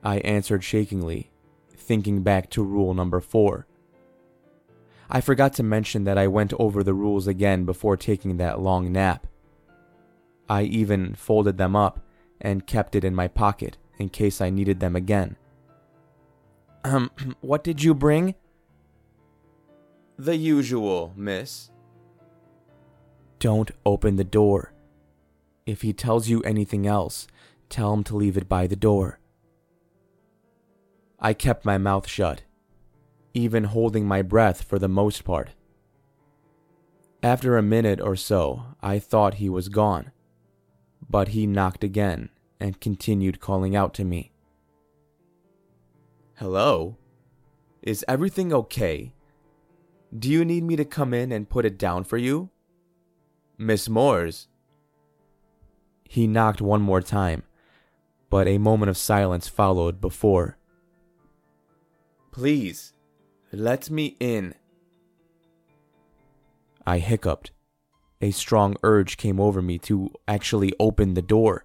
I 0.05 0.19
answered 0.19 0.63
shakingly, 0.63 1.31
thinking 1.75 2.23
back 2.23 2.51
to 2.51 2.63
rule 2.63 2.93
number 2.93 3.21
four. 3.21 3.67
I 5.09 5.23
forgot 5.23 5.55
to 5.55 5.63
mention 5.63 6.05
that 6.05 6.19
I 6.19 6.27
went 6.27 6.53
over 6.59 6.83
the 6.83 6.93
rules 6.93 7.27
again 7.27 7.65
before 7.65 7.97
taking 7.97 8.37
that 8.37 8.61
long 8.61 8.93
nap. 8.93 9.27
I 10.47 10.65
even 10.65 11.15
folded 11.15 11.57
them 11.57 11.75
up 11.75 12.05
and 12.43 12.67
kept 12.67 12.95
it 12.95 13.05
in 13.05 13.15
my 13.15 13.27
pocket 13.27 13.79
in 13.99 14.11
case 14.11 14.43
I 14.43 14.51
needed 14.51 14.81
them 14.81 14.97
again. 14.97 15.37
Um, 16.85 17.11
what 17.41 17.65
did 17.65 17.83
you 17.83 17.95
bring? 17.95 18.35
The 20.19 20.37
usual, 20.37 21.15
miss. 21.17 21.72
Don't 23.43 23.73
open 23.85 24.15
the 24.15 24.23
door. 24.23 24.73
If 25.67 25.83
he 25.83 25.93
tells 25.93 26.29
you 26.29 26.43
anything 26.43 26.87
else, 26.87 27.27
tell 27.69 27.93
him 27.93 28.05
to 28.05 28.15
leave 28.15 28.37
it 28.37 28.49
by 28.49 28.69
the 28.69 28.77
door. 28.77 29.19
I 31.19 31.35
kept 31.35 31.65
my 31.65 31.77
mouth 31.77 32.07
shut, 32.07 32.43
even 33.35 33.65
holding 33.65 34.07
my 34.07 34.23
breath 34.23 34.63
for 34.63 34.79
the 34.79 34.87
most 34.87 35.25
part. 35.25 35.51
After 37.21 37.59
a 37.59 37.65
minute 37.65 38.01
or 38.01 38.15
so, 38.15 38.63
I 38.81 39.01
thought 39.01 39.35
he 39.35 39.49
was 39.49 39.69
gone, 39.69 40.13
but 41.11 41.29
he 41.35 41.45
knocked 41.45 41.83
again 41.83 42.31
and 42.61 42.81
continued 42.81 43.41
calling 43.41 43.75
out 43.75 43.93
to 43.95 44.05
me. 44.05 44.31
Hello? 46.35 46.97
Is 47.83 48.05
everything 48.07 48.53
okay? 48.53 49.15
Do 50.17 50.31
you 50.31 50.45
need 50.45 50.63
me 50.63 50.77
to 50.77 50.85
come 50.85 51.13
in 51.13 51.33
and 51.33 51.51
put 51.51 51.65
it 51.65 51.77
down 51.77 52.05
for 52.05 52.19
you? 52.19 52.52
Miss 53.59 53.89
Moores? 53.89 54.49
He 56.09 56.27
knocked 56.27 56.61
one 56.61 56.83
more 56.83 57.01
time, 57.01 57.43
but 58.29 58.47
a 58.47 58.59
moment 58.59 58.91
of 58.91 58.97
silence 58.97 59.49
followed 59.49 60.01
before. 60.01 60.59
Please, 62.31 62.93
let 63.53 63.91
me 63.91 64.17
in. 64.21 64.55
I 66.87 66.99
hiccuped, 66.99 67.53
a 68.21 68.31
strong 68.31 68.77
urge 68.83 69.17
came 69.17 69.39
over 69.41 69.61
me 69.61 69.79
to 69.81 70.11
actually 70.27 70.73
open 70.81 71.15
the 71.15 71.23
door. 71.23 71.65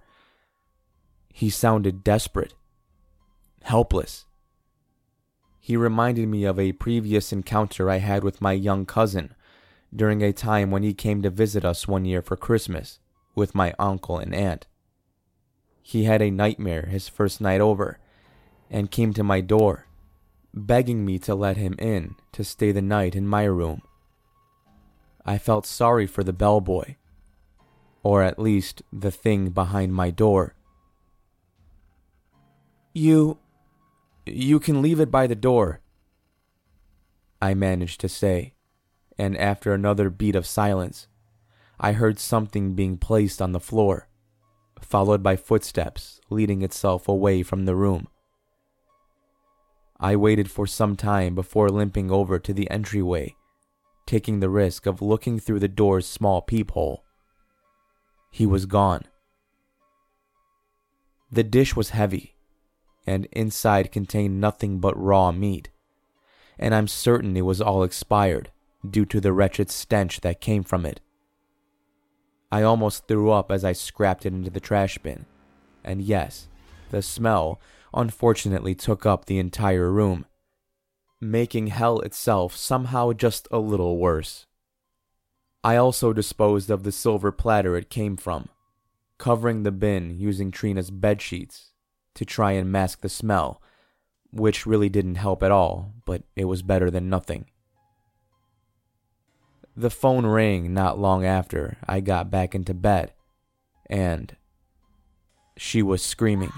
He 1.34 1.50
sounded 1.50 2.04
desperate, 2.04 2.54
helpless. 3.64 4.26
He 5.60 5.76
reminded 5.78 6.28
me 6.28 6.46
of 6.46 6.60
a 6.60 6.72
previous 6.74 7.32
encounter 7.32 7.90
I 7.90 7.98
had 7.98 8.24
with 8.24 8.42
my 8.42 8.54
young 8.54 8.86
cousin 8.86 9.36
during 9.96 10.22
a 10.22 10.34
time 10.34 10.72
when 10.72 10.84
he 10.84 10.94
came 10.94 11.22
to 11.22 11.30
visit 11.30 11.64
us 11.64 11.88
one 11.88 12.06
year 12.06 12.22
for 12.22 12.36
Christmas 12.36 13.00
with 13.36 13.56
my 13.56 13.74
uncle 13.80 14.18
and 14.18 14.34
aunt. 14.34 14.68
He 15.82 16.04
had 16.04 16.22
a 16.22 16.32
nightmare 16.32 16.88
his 16.88 17.08
first 17.08 17.40
night 17.40 17.62
over 17.62 18.00
and 18.70 18.92
came 18.92 19.14
to 19.14 19.24
my 19.24 19.42
door, 19.42 19.88
begging 20.54 21.06
me 21.06 21.18
to 21.20 21.34
let 21.34 21.56
him 21.58 21.76
in 21.80 22.16
to 22.34 22.44
stay 22.44 22.72
the 22.72 22.82
night 22.82 23.16
in 23.16 23.28
my 23.28 23.44
room. 23.44 23.82
I 25.26 25.38
felt 25.38 25.66
sorry 25.66 26.08
for 26.08 26.24
the 26.24 26.34
bellboy, 26.34 26.96
or 28.04 28.24
at 28.24 28.40
least 28.40 28.82
the 28.92 29.12
thing 29.12 29.50
behind 29.50 29.94
my 29.94 30.10
door. 30.10 30.56
You. 32.94 33.38
you 34.26 34.60
can 34.60 34.82
leave 34.82 35.00
it 35.00 35.12
by 35.12 35.28
the 35.28 35.36
door, 35.36 35.82
I 37.42 37.54
managed 37.54 38.02
to 38.02 38.10
say, 38.10 38.54
and 39.18 39.38
after 39.38 39.74
another 39.74 40.10
beat 40.10 40.36
of 40.36 40.46
silence, 40.46 41.08
I 41.80 41.94
heard 41.94 42.20
something 42.20 42.74
being 42.74 42.98
placed 42.98 43.42
on 43.42 43.52
the 43.52 43.60
floor, 43.60 44.08
followed 44.82 45.24
by 45.24 45.36
footsteps 45.36 46.22
leading 46.30 46.62
itself 46.62 47.08
away 47.08 47.44
from 47.44 47.66
the 47.66 47.76
room. 47.76 48.08
I 50.00 50.16
waited 50.16 50.52
for 50.52 50.68
some 50.68 50.96
time 50.96 51.34
before 51.34 51.70
limping 51.70 52.12
over 52.12 52.38
to 52.38 52.54
the 52.54 52.70
entryway, 52.70 53.36
taking 54.06 54.40
the 54.40 54.50
risk 54.50 54.86
of 54.86 55.02
looking 55.02 55.40
through 55.40 55.60
the 55.60 55.68
door's 55.68 56.06
small 56.06 56.42
peephole. 56.42 57.04
He 58.32 58.46
was 58.46 58.68
gone. 58.68 59.06
The 61.32 61.44
dish 61.44 61.76
was 61.76 61.90
heavy, 61.90 62.36
and 63.08 63.26
inside 63.32 63.92
contained 63.92 64.40
nothing 64.40 64.80
but 64.80 64.98
raw 65.02 65.32
meat, 65.32 65.70
and 66.60 66.76
I'm 66.76 66.88
certain 66.88 67.36
it 67.36 67.42
was 67.42 67.62
all 67.62 67.84
expired 67.84 68.52
due 68.92 69.06
to 69.06 69.20
the 69.20 69.34
wretched 69.34 69.70
stench 69.70 70.22
that 70.22 70.42
came 70.42 70.64
from 70.64 70.86
it. 70.86 71.00
I 72.52 72.64
almost 72.64 73.08
threw 73.08 73.32
up 73.32 73.52
as 73.52 73.66
I 73.66 73.74
scrapped 73.74 74.26
it 74.26 74.34
into 74.34 74.50
the 74.50 74.60
trash 74.60 74.98
bin, 74.98 75.26
and 75.84 76.02
yes, 76.02 76.48
the 76.92 77.02
smell 77.02 77.60
unfortunately 77.94 78.76
took 78.76 79.06
up 79.06 79.26
the 79.26 79.40
entire 79.40 79.92
room, 79.92 80.26
making 81.20 81.68
hell 81.68 82.00
itself 82.00 82.56
somehow 82.56 83.12
just 83.14 83.48
a 83.52 83.60
little 83.60 83.98
worse. 83.98 84.46
I 85.64 85.76
also 85.76 86.14
disposed 86.14 86.70
of 86.70 86.84
the 86.84 86.92
silver 86.92 87.32
platter 87.32 87.76
it 87.76 87.90
came 87.90 88.16
from, 88.16 88.50
covering 89.18 89.64
the 89.64 89.72
bin 89.72 90.18
using 90.18 90.52
Trina's 90.52 90.92
bed 90.92 91.22
sheets 91.22 91.72
to 92.14 92.24
try 92.24 92.54
and 92.54 92.72
mask 92.72 93.02
the 93.02 93.10
smell, 93.10 93.62
which 94.32 94.66
really 94.66 94.90
didn't 94.90 95.16
help 95.16 95.44
at 95.44 95.52
all, 95.52 95.94
but 96.06 96.24
it 96.36 96.46
was 96.46 96.62
better 96.62 96.90
than 96.90 97.10
nothing. 97.10 97.46
The 99.80 99.92
phone 99.92 100.26
rang 100.26 100.74
not 100.74 100.98
long 100.98 101.24
after 101.24 101.78
I 101.88 102.00
got 102.00 102.32
back 102.32 102.56
into 102.56 102.74
bed, 102.74 103.14
and 103.88 104.36
she 105.56 105.84
was 105.84 106.02
screaming. 106.02 106.52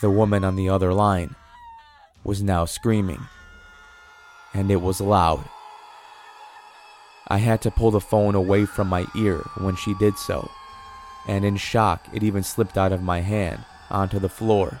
The 0.00 0.08
woman 0.08 0.44
on 0.44 0.56
the 0.56 0.70
other 0.70 0.94
line 0.94 1.36
was 2.24 2.42
now 2.42 2.64
screaming, 2.64 3.20
and 4.54 4.70
it 4.70 4.80
was 4.80 5.02
loud. 5.02 5.44
I 7.28 7.36
had 7.36 7.60
to 7.60 7.70
pull 7.70 7.90
the 7.90 8.00
phone 8.00 8.34
away 8.34 8.64
from 8.64 8.88
my 8.88 9.04
ear 9.14 9.44
when 9.58 9.76
she 9.76 9.92
did 9.92 10.16
so, 10.16 10.50
and 11.26 11.44
in 11.44 11.58
shock, 11.58 12.08
it 12.14 12.22
even 12.22 12.42
slipped 12.42 12.78
out 12.78 12.92
of 12.92 13.02
my 13.02 13.20
hand 13.20 13.62
onto 13.90 14.18
the 14.18 14.30
floor. 14.30 14.80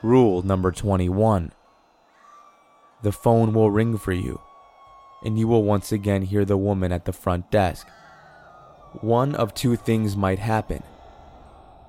Rule 0.00 0.42
number 0.42 0.70
21 0.70 1.50
The 3.02 3.10
phone 3.10 3.52
will 3.52 3.72
ring 3.72 3.98
for 3.98 4.12
you, 4.12 4.40
and 5.24 5.38
you 5.38 5.48
will 5.48 5.62
once 5.62 5.92
again 5.92 6.22
hear 6.22 6.44
the 6.44 6.56
woman 6.56 6.92
at 6.92 7.04
the 7.04 7.12
front 7.12 7.50
desk. 7.50 7.86
One 9.00 9.34
of 9.34 9.54
two 9.54 9.76
things 9.76 10.16
might 10.16 10.38
happen 10.38 10.82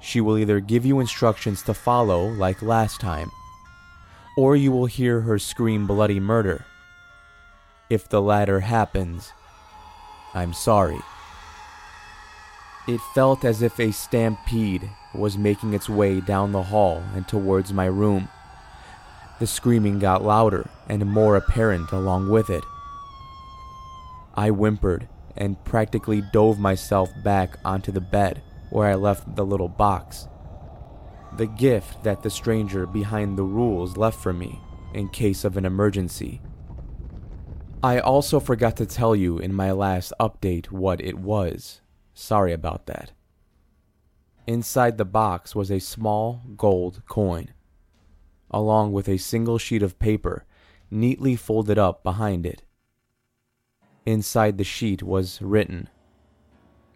she 0.06 0.22
will 0.22 0.38
either 0.38 0.60
give 0.60 0.86
you 0.86 1.00
instructions 1.00 1.64
to 1.64 1.74
follow, 1.74 2.28
like 2.28 2.62
last 2.62 3.02
time, 3.02 3.32
or 4.38 4.56
you 4.56 4.72
will 4.72 4.86
hear 4.86 5.22
her 5.22 5.40
scream 5.40 5.88
bloody 5.88 6.20
murder. 6.20 6.64
If 7.90 8.08
the 8.08 8.22
latter 8.22 8.60
happens, 8.60 9.32
I'm 10.36 10.54
sorry. 10.54 11.00
It 12.88 13.02
felt 13.16 13.44
as 13.44 13.64
if 13.64 13.80
a 13.80 13.92
stampede 13.92 14.92
was 15.16 15.40
making 15.40 15.74
its 15.74 15.90
way 15.90 16.22
down 16.22 16.52
the 16.52 16.64
hall 16.64 17.04
and 17.16 17.28
towards 17.28 17.74
my 17.74 17.86
room. 17.86 18.30
The 19.40 19.48
screaming 19.48 19.98
got 19.98 20.24
louder 20.24 20.70
and 20.88 21.04
more 21.08 21.36
apparent 21.36 21.92
along 21.92 22.30
with 22.30 22.52
it. 22.52 22.64
I 24.36 24.50
whimpered 24.50 25.08
and 25.36 25.64
practically 25.64 26.22
dove 26.22 26.60
myself 26.60 27.12
back 27.24 27.58
onto 27.64 27.92
the 27.92 28.02
bed 28.02 28.42
where 28.70 28.88
I 28.88 28.96
left 28.96 29.36
the 29.36 29.46
little 29.46 29.70
box. 29.70 30.28
The 31.38 31.48
gift 31.48 32.04
that 32.04 32.24
the 32.24 32.30
stranger 32.30 32.86
behind 32.86 33.38
the 33.38 33.44
rules 33.44 33.98
left 33.98 34.22
for 34.22 34.34
me 34.34 34.60
in 34.94 35.10
case 35.10 35.44
of 35.44 35.58
an 35.58 35.66
emergency. 35.66 36.42
I 37.84 38.00
also 38.00 38.40
forgot 38.40 38.78
to 38.78 38.86
tell 38.86 39.16
you 39.16 39.38
in 39.38 39.54
my 39.54 39.72
last 39.72 40.12
update 40.20 40.72
what 40.72 41.02
it 41.02 41.20
was. 41.20 41.82
Sorry 42.14 42.54
about 42.54 42.88
that. 42.88 43.12
Inside 44.48 44.98
the 44.98 45.06
box 45.06 45.56
was 45.56 45.72
a 45.72 45.80
small 45.80 46.42
gold 46.56 47.02
coin, 47.08 47.50
along 48.50 48.92
with 48.92 49.08
a 49.08 49.18
single 49.18 49.58
sheet 49.58 49.84
of 49.84 50.00
paper 50.00 50.46
neatly 50.92 51.36
folded 51.36 51.78
up 51.78 52.04
behind 52.04 52.46
it. 52.46 52.64
Inside 54.06 54.58
the 54.58 54.64
sheet 54.64 55.02
was 55.02 55.42
written 55.42 55.90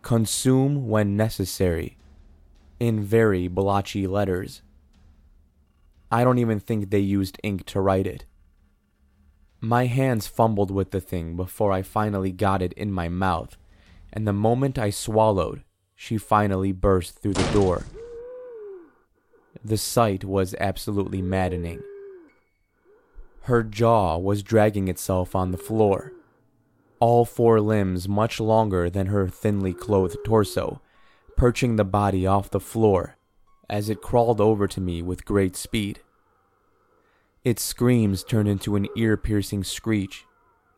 consume 0.02 0.88
when 0.88 1.18
necessary, 1.18 1.98
in 2.80 3.04
very 3.04 3.48
blotchy 3.48 4.08
letters. 4.08 4.62
I 6.12 6.24
don't 6.24 6.38
even 6.38 6.60
think 6.60 6.90
they 6.90 7.00
used 7.00 7.40
ink 7.44 7.66
to 7.68 7.82
write 7.82 8.08
it. 8.08 8.26
My 9.60 9.88
hands 9.88 10.26
fumbled 10.26 10.72
with 10.72 10.92
the 10.92 11.02
thing 11.02 11.36
before 11.36 11.72
I 11.72 11.82
finally 11.82 12.32
got 12.32 12.62
it 12.62 12.74
in 12.74 12.92
my 12.92 13.10
mouth, 13.10 13.58
and 14.14 14.26
the 14.26 14.34
moment 14.34 14.80
I 14.80 14.90
swallowed, 14.90 15.64
she 15.96 16.18
finally 16.18 16.72
burst 16.72 17.20
through 17.20 17.34
the 17.34 17.52
door. 17.52 17.84
The 19.64 19.78
sight 19.78 20.24
was 20.24 20.56
absolutely 20.60 21.22
maddening. 21.22 21.82
Her 23.42 23.64
jaw 23.64 24.18
was 24.18 24.44
dragging 24.44 24.88
itself 24.88 25.36
on 25.36 25.52
the 25.52 25.58
floor 25.58 26.14
all 27.00 27.26
four 27.26 27.62
limbs 27.62 28.08
much 28.08 28.40
longer 28.40 28.90
than 28.90 29.08
her 29.08 29.28
thinly 29.28 29.74
clothed 29.74 30.18
torso, 30.26 30.82
perching 31.38 31.76
the 31.76 31.86
body 31.86 32.28
off 32.28 32.50
the 32.50 32.60
floor 32.60 33.18
as 33.70 33.90
it 33.90 34.02
crawled 34.02 34.42
over 34.42 34.68
to 34.68 34.82
me 34.82 35.02
with 35.02 35.26
great 35.26 35.56
speed. 35.56 36.00
Its 37.44 37.62
screams 37.62 38.24
turned 38.24 38.50
into 38.50 38.76
an 38.76 38.88
ear 38.98 39.16
piercing 39.16 39.64
screech 39.64 40.26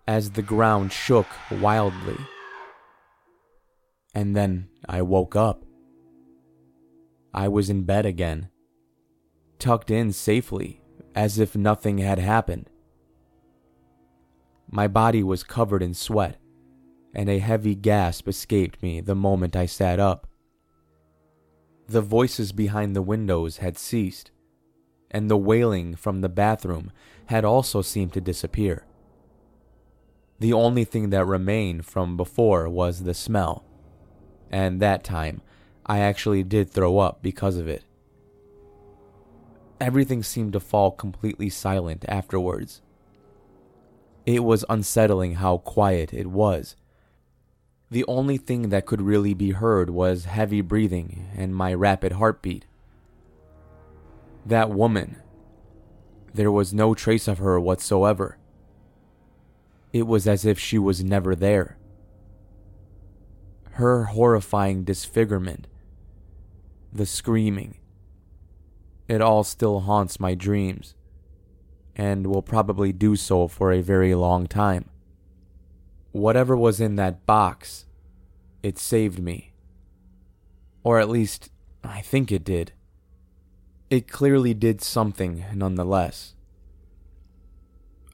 as 0.07 0.32
the 0.32 0.41
ground 0.41 0.91
shook 0.91 1.28
wildly. 1.49 2.17
And 4.13 4.36
then 4.36 4.67
I 4.88 5.01
woke 5.01 5.36
up. 5.36 5.63
I 7.34 7.47
was 7.47 7.69
in 7.69 7.84
bed 7.84 8.05
again, 8.05 8.49
tucked 9.57 9.89
in 9.89 10.11
safely 10.11 10.82
as 11.15 11.39
if 11.39 11.55
nothing 11.55 11.99
had 11.99 12.19
happened. 12.19 12.69
My 14.74 14.88
body 14.88 15.22
was 15.22 15.43
covered 15.43 15.84
in 15.84 15.93
sweat, 15.93 16.38
and 17.13 17.30
a 17.30 17.39
heavy 17.39 17.76
gasp 17.76 18.30
escaped 18.30 18.82
me 18.82 19.01
the 19.01 19.15
moment 19.15 19.53
I 19.53 19.65
sat 19.65 19.99
up. 19.99 20.28
The 21.88 22.01
voices 22.01 22.53
behind 22.53 22.95
the 22.95 23.01
windows 23.01 23.57
had 23.57 23.78
ceased, 23.78 24.32
and 25.11 25.30
the 25.30 25.36
wailing 25.36 25.95
from 25.95 26.22
the 26.22 26.30
bathroom 26.30 26.93
had 27.26 27.43
also 27.43 27.82
seemed 27.82 28.13
to 28.13 28.22
disappear. 28.22 28.86
The 30.39 30.53
only 30.53 30.86
thing 30.86 31.09
that 31.09 31.26
remained 31.26 31.86
from 31.86 32.15
before 32.15 32.69
was 32.69 33.03
the 33.03 33.13
smell, 33.13 33.65
and 34.49 34.82
that 34.82 35.03
time 35.03 35.41
I 35.86 35.99
actually 35.99 36.43
did 36.43 36.69
throw 36.69 36.97
up 36.97 37.22
because 37.22 37.57
of 37.57 37.67
it. 37.67 37.84
Everything 39.82 40.24
seemed 40.24 40.53
to 40.53 40.61
fall 40.61 40.91
completely 40.91 41.49
silent 41.49 42.05
afterwards 42.07 42.82
it 44.26 44.43
was 44.43 44.65
unsettling 44.69 45.36
how 45.36 45.57
quiet 45.59 46.13
it 46.13 46.28
was. 46.28 46.76
The 47.89 48.05
only 48.07 48.38
thing 48.38 48.69
that 48.69 48.86
could 48.86 49.01
really 49.01 49.34
be 49.34 49.51
heard 49.51 49.89
was 49.89 50.26
heavy 50.26 50.61
breathing 50.61 51.28
and 51.36 51.55
my 51.55 51.74
rapid 51.74 52.13
heartbeat. 52.13 52.65
That 54.45 54.69
woman, 54.69 55.17
there 56.34 56.51
was 56.51 56.74
no 56.74 56.93
trace 56.93 57.28
of 57.28 57.39
her 57.39 57.59
whatsoever. 57.59 58.38
It 59.93 60.07
was 60.07 60.28
as 60.28 60.45
if 60.45 60.57
she 60.59 60.78
was 60.80 61.03
never 61.03 61.36
there. 61.36 61.78
her 63.74 64.05
horrifying 64.05 64.84
disfigurement, 64.84 65.67
the 66.93 67.05
screaming. 67.05 67.78
It 69.07 69.22
all 69.22 69.43
still 69.43 69.82
haunts 69.82 70.19
my 70.19 70.36
dreams, 70.36 70.95
and 71.96 72.28
will 72.28 72.42
probably 72.42 72.92
do 72.92 73.16
so 73.16 73.48
for 73.48 73.72
a 73.72 73.82
very 73.82 74.16
long 74.16 74.48
time. 74.48 74.86
Whatever 76.12 76.58
was 76.58 76.82
in 76.82 76.96
that 76.96 77.26
box, 77.26 77.86
it 78.64 78.78
saved 78.78 79.20
me. 79.20 79.54
Or 80.84 81.00
at 81.00 81.10
least, 81.10 81.50
I 81.84 82.02
think 82.02 82.32
it 82.32 82.44
did. 82.44 82.74
It 83.89 84.08
clearly 84.08 84.54
did 84.54 84.82
something, 84.82 85.46
nonetheless. 85.54 86.36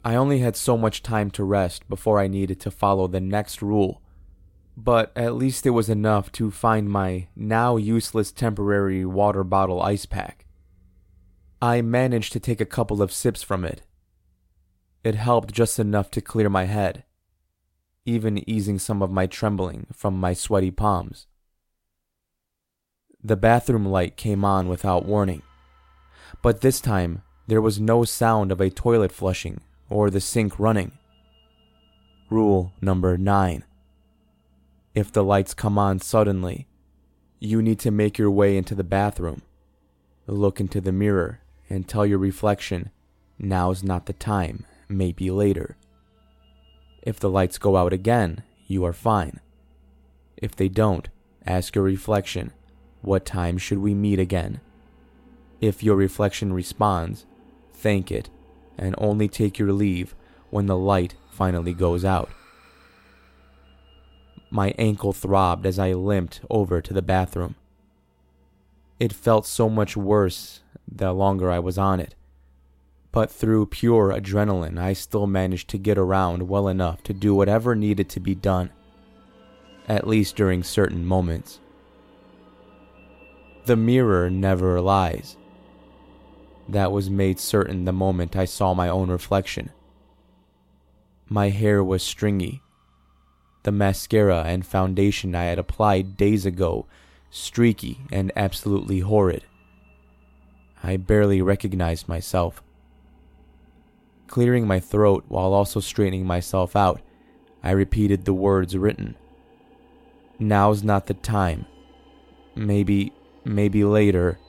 I 0.03 0.15
only 0.15 0.39
had 0.39 0.55
so 0.55 0.78
much 0.78 1.03
time 1.03 1.30
to 1.32 1.43
rest 1.43 1.88
before 1.89 2.19
I 2.19 2.28
needed 2.28 2.59
to 2.61 2.71
follow 2.71 3.07
the 3.07 3.19
next 3.19 3.61
rule, 3.61 4.01
but 4.75 5.11
at 5.15 5.36
least 5.36 5.65
it 5.65 5.71
was 5.71 5.89
enough 5.89 6.32
to 6.34 6.49
find 6.49 6.89
my 6.89 7.28
now 7.36 7.78
useless 7.78 8.32
temporary 8.32 9.05
water 9.05 9.43
bottle 9.43 9.82
ice 9.82 10.05
pack. 10.05 10.46
I 11.61 11.81
managed 11.81 12.33
to 12.33 12.39
take 12.39 12.61
a 12.61 12.65
couple 12.65 13.01
of 13.01 13.11
sips 13.11 13.41
from 13.41 13.65
it. 13.65 13.81
It 15.03 15.15
helped 15.15 15.51
just 15.51 15.79
enough 15.79 16.11
to 16.11 16.21
clear 16.21 16.49
my 16.49 16.65
head, 16.65 17.03
even 18.05 18.47
easing 18.47 18.77
some 18.77 19.01
of 19.01 19.09
my 19.09 19.25
trembling 19.25 19.87
from 19.91 20.19
my 20.19 20.33
sweaty 20.33 20.69
palms. 20.69 21.25
The 23.23 23.35
bathroom 23.35 23.87
light 23.87 24.17
came 24.17 24.45
on 24.45 24.67
without 24.67 25.05
warning, 25.05 25.41
but 26.43 26.61
this 26.61 26.79
time 26.79 27.23
there 27.47 27.61
was 27.61 27.79
no 27.79 28.03
sound 28.03 28.51
of 28.51 28.61
a 28.61 28.69
toilet 28.69 29.11
flushing 29.11 29.61
or 29.89 30.11
the 30.11 30.21
sink 30.21 30.59
running. 30.59 30.91
Rule 32.29 32.71
number 32.81 33.17
9 33.17 33.63
If 34.93 35.11
the 35.11 35.23
lights 35.23 35.55
come 35.55 35.79
on 35.79 36.01
suddenly, 36.01 36.67
you 37.39 37.63
need 37.63 37.79
to 37.79 37.89
make 37.89 38.19
your 38.19 38.29
way 38.29 38.57
into 38.57 38.75
the 38.75 38.83
bathroom, 38.83 39.41
look 40.27 40.59
into 40.59 40.79
the 40.79 40.91
mirror, 40.91 41.39
and 41.70 41.88
tell 41.88 42.05
your 42.05 42.18
reflection, 42.18 42.91
now's 43.38 43.84
not 43.84 44.05
the 44.05 44.13
time, 44.13 44.65
maybe 44.88 45.30
later. 45.30 45.78
If 47.01 47.20
the 47.20 47.30
lights 47.30 47.57
go 47.57 47.78
out 47.78 47.93
again, 47.93 48.43
you 48.68 48.84
are 48.86 48.93
fine. 48.93 49.39
If 50.38 50.55
they 50.55 50.70
don't, 50.70 51.07
ask 51.45 51.76
your 51.76 51.84
reflection, 51.84 52.51
what 53.01 53.26
time 53.26 53.57
should 53.57 53.80
we 53.80 53.93
meet 53.93 54.20
again? 54.20 54.59
If 55.61 55.82
your 55.82 55.95
reflection 55.95 56.53
responds, 56.53 57.26
thank 57.74 58.11
it 58.11 58.30
and 58.78 58.93
only 58.97 59.28
take 59.28 59.57
your 59.57 59.72
leave 59.72 60.15
when 60.49 60.68
the 60.68 60.78
light 60.78 61.15
finally 61.30 61.74
goes 61.74 62.05
out. 62.05 62.30
My 64.49 64.74
ankle 64.78 65.13
throbbed 65.13 65.65
as 65.65 65.80
I 65.80 65.93
limped 65.93 66.41
over 66.49 66.82
to 66.82 66.93
the 66.93 67.01
bathroom. 67.01 67.55
It 68.99 69.13
felt 69.13 69.45
so 69.45 69.70
much 69.70 69.97
worse 69.97 70.61
the 70.89 71.13
longer 71.13 71.51
I 71.51 71.59
was 71.59 71.77
on 71.77 71.99
it, 71.99 72.15
but 73.11 73.31
through 73.31 73.67
pure 73.67 74.09
adrenaline, 74.09 74.77
I 74.77 74.93
still 74.93 75.27
managed 75.27 75.69
to 75.69 75.77
get 75.77 75.97
around 75.97 76.47
well 76.47 76.67
enough 76.67 77.03
to 77.03 77.13
do 77.13 77.33
whatever 77.33 77.75
needed 77.75 78.09
to 78.09 78.19
be 78.19 78.35
done, 78.35 78.71
at 79.88 80.07
least 80.07 80.35
during 80.35 80.63
certain 80.63 81.05
moments. 81.05 81.59
The 83.65 83.75
mirror 83.75 84.29
never 84.29 84.79
lies. 84.79 85.35
That 86.69 86.91
was 86.91 87.09
made 87.09 87.39
certain 87.39 87.85
the 87.85 87.91
moment 87.93 88.35
I 88.35 88.45
saw 88.45 88.73
my 88.73 88.88
own 88.88 89.09
reflection. 89.09 89.71
My 91.27 91.49
hair 91.49 91.83
was 91.83 92.03
stringy. 92.03 92.61
The 93.63 93.71
mascara 93.71 94.43
and 94.43 94.65
foundation 94.65 95.35
I 95.35 95.45
had 95.45 95.59
applied 95.59 96.17
days 96.17 96.45
ago 96.45 96.85
streaky 97.29 97.99
and 98.11 98.31
absolutely 98.35 98.99
horrid. 98.99 99.43
I 100.84 100.97
barely 100.97 101.41
recognized 101.41 102.07
myself. 102.07 102.61
Clearing 104.28 104.67
my 104.67 104.80
throat 104.80 105.25
while 105.28 105.53
also 105.53 105.80
straightening 105.80 106.25
myself 106.25 106.75
out, 106.75 107.01
I 107.63 107.71
repeated 107.71 108.25
the 108.25 108.34
words 108.34 108.78
written. 108.78 109.15
Now's 110.39 110.84
not 110.84 111.07
the 111.07 111.13
time. 111.13 111.65
Maybe, 112.55 113.13
maybe 113.43 113.84
later. 113.84 114.39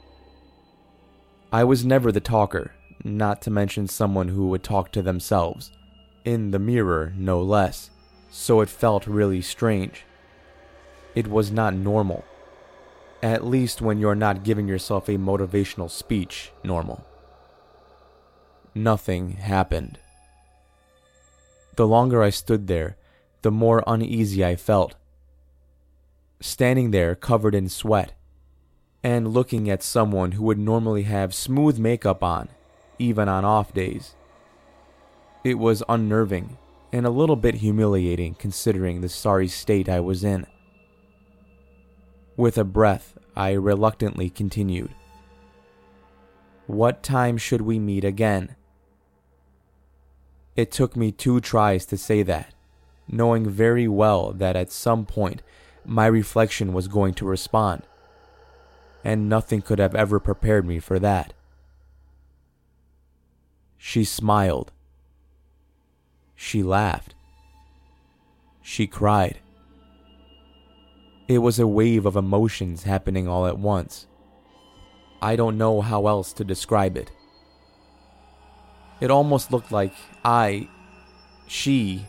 I 1.50 1.64
was 1.64 1.84
never 1.84 2.12
the 2.12 2.20
talker, 2.20 2.72
not 3.02 3.40
to 3.42 3.50
mention 3.50 3.88
someone 3.88 4.28
who 4.28 4.48
would 4.48 4.62
talk 4.62 4.92
to 4.92 5.02
themselves, 5.02 5.72
in 6.24 6.50
the 6.50 6.58
mirror, 6.58 7.12
no 7.16 7.40
less, 7.40 7.90
so 8.30 8.60
it 8.60 8.68
felt 8.68 9.06
really 9.06 9.40
strange. 9.40 10.04
It 11.14 11.26
was 11.26 11.50
not 11.50 11.74
normal. 11.74 12.24
At 13.22 13.44
least 13.44 13.82
when 13.82 13.98
you're 13.98 14.14
not 14.14 14.44
giving 14.44 14.68
yourself 14.68 15.08
a 15.08 15.12
motivational 15.12 15.90
speech, 15.90 16.52
normal. 16.62 17.04
Nothing 18.74 19.32
happened. 19.32 19.98
The 21.74 21.86
longer 21.86 22.22
I 22.22 22.30
stood 22.30 22.68
there, 22.68 22.96
the 23.42 23.50
more 23.50 23.82
uneasy 23.86 24.44
I 24.44 24.56
felt. 24.56 24.94
Standing 26.40 26.92
there 26.92 27.14
covered 27.14 27.54
in 27.54 27.68
sweat, 27.68 28.12
and 29.02 29.32
looking 29.32 29.68
at 29.68 29.82
someone 29.82 30.32
who 30.32 30.44
would 30.44 30.58
normally 30.58 31.04
have 31.04 31.34
smooth 31.34 31.78
makeup 31.78 32.22
on, 32.22 32.48
even 32.98 33.28
on 33.28 33.44
off 33.44 33.74
days. 33.74 34.14
It 35.44 35.54
was 35.54 35.82
unnerving 35.88 36.58
and 36.92 37.06
a 37.06 37.10
little 37.10 37.36
bit 37.36 37.56
humiliating 37.56 38.34
considering 38.34 39.00
the 39.00 39.08
sorry 39.08 39.48
state 39.48 39.88
I 39.88 40.00
was 40.00 40.24
in. 40.24 40.46
With 42.38 42.56
a 42.56 42.62
breath, 42.62 43.18
I 43.34 43.50
reluctantly 43.50 44.30
continued. 44.30 44.94
What 46.68 47.02
time 47.02 47.36
should 47.36 47.62
we 47.62 47.80
meet 47.80 48.04
again? 48.04 48.54
It 50.54 50.70
took 50.70 50.96
me 50.96 51.10
two 51.10 51.40
tries 51.40 51.84
to 51.86 51.96
say 51.96 52.22
that, 52.22 52.54
knowing 53.08 53.50
very 53.50 53.88
well 53.88 54.32
that 54.32 54.54
at 54.54 54.70
some 54.70 55.04
point 55.04 55.42
my 55.84 56.06
reflection 56.06 56.72
was 56.72 56.86
going 56.86 57.14
to 57.14 57.26
respond 57.26 57.82
and 59.02 59.28
nothing 59.28 59.60
could 59.60 59.80
have 59.80 59.96
ever 59.96 60.20
prepared 60.20 60.64
me 60.64 60.78
for 60.78 61.00
that. 61.00 61.32
She 63.76 64.04
smiled. 64.04 64.70
She 66.36 66.62
laughed. 66.62 67.16
She 68.62 68.86
cried. 68.86 69.40
It 71.28 71.38
was 71.38 71.58
a 71.58 71.66
wave 71.66 72.06
of 72.06 72.16
emotions 72.16 72.82
happening 72.82 73.28
all 73.28 73.46
at 73.46 73.58
once. 73.58 74.06
I 75.22 75.36
don't 75.36 75.58
know 75.58 75.80
how 75.80 76.06
else 76.06 76.32
to 76.34 76.44
describe 76.44 76.96
it. 76.96 77.12
It 79.00 79.10
almost 79.10 79.52
looked 79.52 79.70
like 79.70 79.92
I, 80.24 80.68
she, 81.46 82.06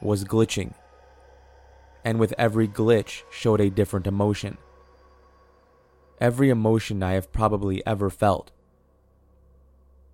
was 0.00 0.24
glitching, 0.24 0.74
and 2.04 2.20
with 2.20 2.34
every 2.38 2.68
glitch 2.68 3.22
showed 3.30 3.60
a 3.60 3.70
different 3.70 4.06
emotion 4.06 4.58
every 6.20 6.50
emotion 6.50 7.02
I 7.02 7.12
have 7.12 7.32
probably 7.32 7.84
ever 7.86 8.10
felt. 8.10 8.50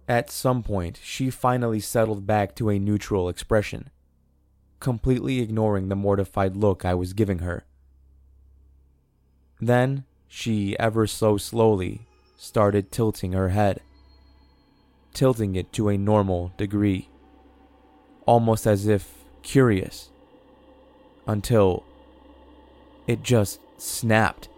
At 0.08 0.30
some 0.30 0.62
point, 0.62 1.00
she 1.02 1.30
finally 1.30 1.80
settled 1.80 2.26
back 2.26 2.54
to 2.56 2.70
a 2.70 2.78
neutral 2.78 3.28
expression, 3.28 3.90
completely 4.78 5.40
ignoring 5.40 5.88
the 5.88 5.96
mortified 5.96 6.56
look 6.56 6.84
I 6.84 6.94
was 6.94 7.12
giving 7.12 7.40
her. 7.40 7.66
Then, 9.60 10.04
she 10.28 10.78
ever 10.78 11.06
so 11.06 11.36
slowly 11.36 12.06
started 12.36 12.92
tilting 12.92 13.32
her 13.32 13.50
head, 13.50 13.80
tilting 15.14 15.56
it 15.56 15.72
to 15.72 15.88
a 15.88 15.96
normal 15.96 16.52
degree, 16.56 17.08
almost 18.26 18.66
as 18.66 18.86
if 18.86 19.24
curious, 19.42 20.10
until 21.26 21.84
it 23.06 23.22
just 23.22 23.60
snapped 23.78 24.48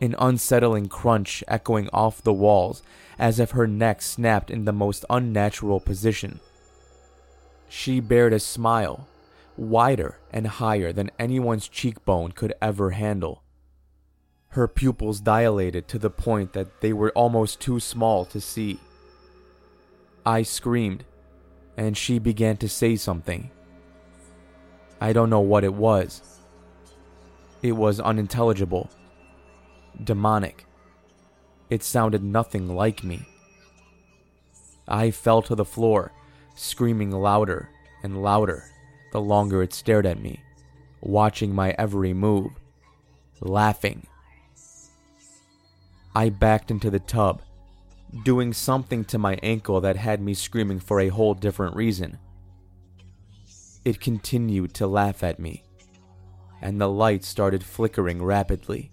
an 0.00 0.16
unsettling 0.18 0.88
crunch 0.88 1.44
echoing 1.46 1.88
off 1.92 2.22
the 2.22 2.32
walls 2.32 2.82
as 3.18 3.38
if 3.38 3.52
her 3.52 3.68
neck 3.68 4.02
snapped 4.02 4.50
in 4.50 4.64
the 4.64 4.72
most 4.72 5.04
unnatural 5.08 5.78
position. 5.78 6.40
She 7.68 8.00
bared 8.00 8.32
a 8.32 8.40
smile, 8.40 9.06
wider 9.56 10.18
and 10.30 10.46
higher 10.46 10.92
than 10.92 11.10
anyone's 11.18 11.68
cheekbone 11.68 12.32
could 12.32 12.54
ever 12.60 12.90
handle. 12.90 13.42
Her 14.48 14.68
pupils 14.68 15.20
dilated 15.20 15.88
to 15.88 15.98
the 15.98 16.10
point 16.10 16.52
that 16.52 16.80
they 16.80 16.92
were 16.92 17.10
almost 17.12 17.60
too 17.60 17.80
small 17.80 18.24
to 18.26 18.40
see. 18.40 18.78
I 20.26 20.42
screamed, 20.42 21.04
and 21.76 21.96
she 21.96 22.18
began 22.18 22.56
to 22.58 22.68
say 22.68 22.96
something. 22.96 23.50
I 25.00 25.12
don't 25.12 25.30
know 25.30 25.40
what 25.40 25.64
it 25.64 25.74
was. 25.74 26.22
It 27.62 27.72
was 27.72 28.00
unintelligible 28.00 28.90
demonic. 30.02 30.64
It 31.70 31.82
sounded 31.82 32.22
nothing 32.22 32.68
like 32.68 33.04
me. 33.04 33.26
I 34.88 35.10
fell 35.10 35.42
to 35.42 35.54
the 35.54 35.64
floor, 35.64 36.12
screaming 36.54 37.10
louder 37.10 37.68
and 38.02 38.22
louder 38.22 38.71
the 39.12 39.20
longer 39.20 39.62
it 39.62 39.72
stared 39.72 40.06
at 40.06 40.20
me. 40.20 40.42
watching 41.02 41.54
my 41.54 41.70
every 41.78 42.14
move, 42.14 42.52
laughing. 43.40 44.06
I 46.14 46.28
backed 46.28 46.70
into 46.70 46.90
the 46.90 47.00
tub, 47.00 47.42
doing 48.24 48.52
something 48.52 49.04
to 49.06 49.18
my 49.18 49.38
ankle 49.42 49.80
that 49.80 49.96
had 49.96 50.20
me 50.20 50.34
screaming 50.34 50.78
for 50.78 51.00
a 51.00 51.08
whole 51.08 51.34
different 51.34 51.74
reason. 51.74 52.18
It 53.84 54.00
continued 54.00 54.74
to 54.74 54.86
laugh 54.86 55.24
at 55.24 55.40
me, 55.40 55.64
and 56.60 56.80
the 56.80 56.88
light 56.88 57.24
started 57.24 57.64
flickering 57.64 58.22
rapidly. 58.22 58.92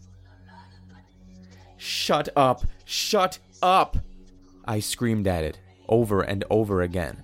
Shut 1.78 2.30
up! 2.36 2.64
Shut 2.86 3.40
up! 3.62 3.98
I 4.66 4.80
screamed 4.80 5.28
at 5.28 5.44
it 5.44 5.60
over 5.88 6.22
and 6.22 6.44
over 6.50 6.82
again. 6.82 7.22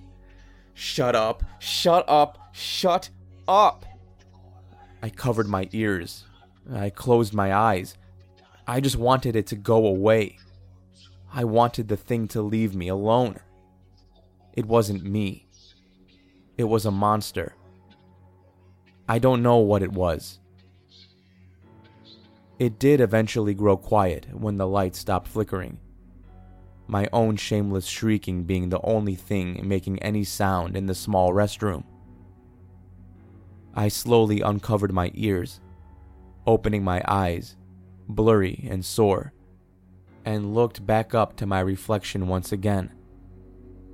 Shut 0.74 1.16
up! 1.16 1.42
Shut 1.58 2.04
up! 2.08 2.45
Shut 2.56 3.10
up! 3.46 3.84
I 5.02 5.10
covered 5.10 5.46
my 5.46 5.68
ears. 5.72 6.24
I 6.72 6.88
closed 6.88 7.34
my 7.34 7.54
eyes. 7.54 7.98
I 8.66 8.80
just 8.80 8.96
wanted 8.96 9.36
it 9.36 9.46
to 9.48 9.56
go 9.56 9.86
away. 9.86 10.38
I 11.30 11.44
wanted 11.44 11.88
the 11.88 11.98
thing 11.98 12.28
to 12.28 12.40
leave 12.40 12.74
me 12.74 12.88
alone. 12.88 13.40
It 14.54 14.64
wasn't 14.64 15.04
me. 15.04 15.46
It 16.56 16.64
was 16.64 16.86
a 16.86 16.90
monster. 16.90 17.54
I 19.06 19.18
don't 19.18 19.42
know 19.42 19.58
what 19.58 19.82
it 19.82 19.92
was. 19.92 20.40
It 22.58 22.78
did 22.78 23.02
eventually 23.02 23.52
grow 23.52 23.76
quiet 23.76 24.28
when 24.32 24.56
the 24.56 24.66
light 24.66 24.96
stopped 24.96 25.28
flickering, 25.28 25.78
my 26.86 27.06
own 27.12 27.36
shameless 27.36 27.84
shrieking 27.84 28.44
being 28.44 28.70
the 28.70 28.80
only 28.80 29.14
thing 29.14 29.60
making 29.68 29.98
any 29.98 30.24
sound 30.24 30.74
in 30.74 30.86
the 30.86 30.94
small 30.94 31.34
restroom. 31.34 31.84
I 33.76 33.88
slowly 33.88 34.40
uncovered 34.40 34.92
my 34.92 35.10
ears, 35.14 35.60
opening 36.46 36.82
my 36.82 37.02
eyes, 37.06 37.56
blurry 38.08 38.66
and 38.70 38.82
sore, 38.82 39.34
and 40.24 40.54
looked 40.54 40.86
back 40.86 41.14
up 41.14 41.36
to 41.36 41.46
my 41.46 41.60
reflection 41.60 42.26
once 42.26 42.52
again, 42.52 42.90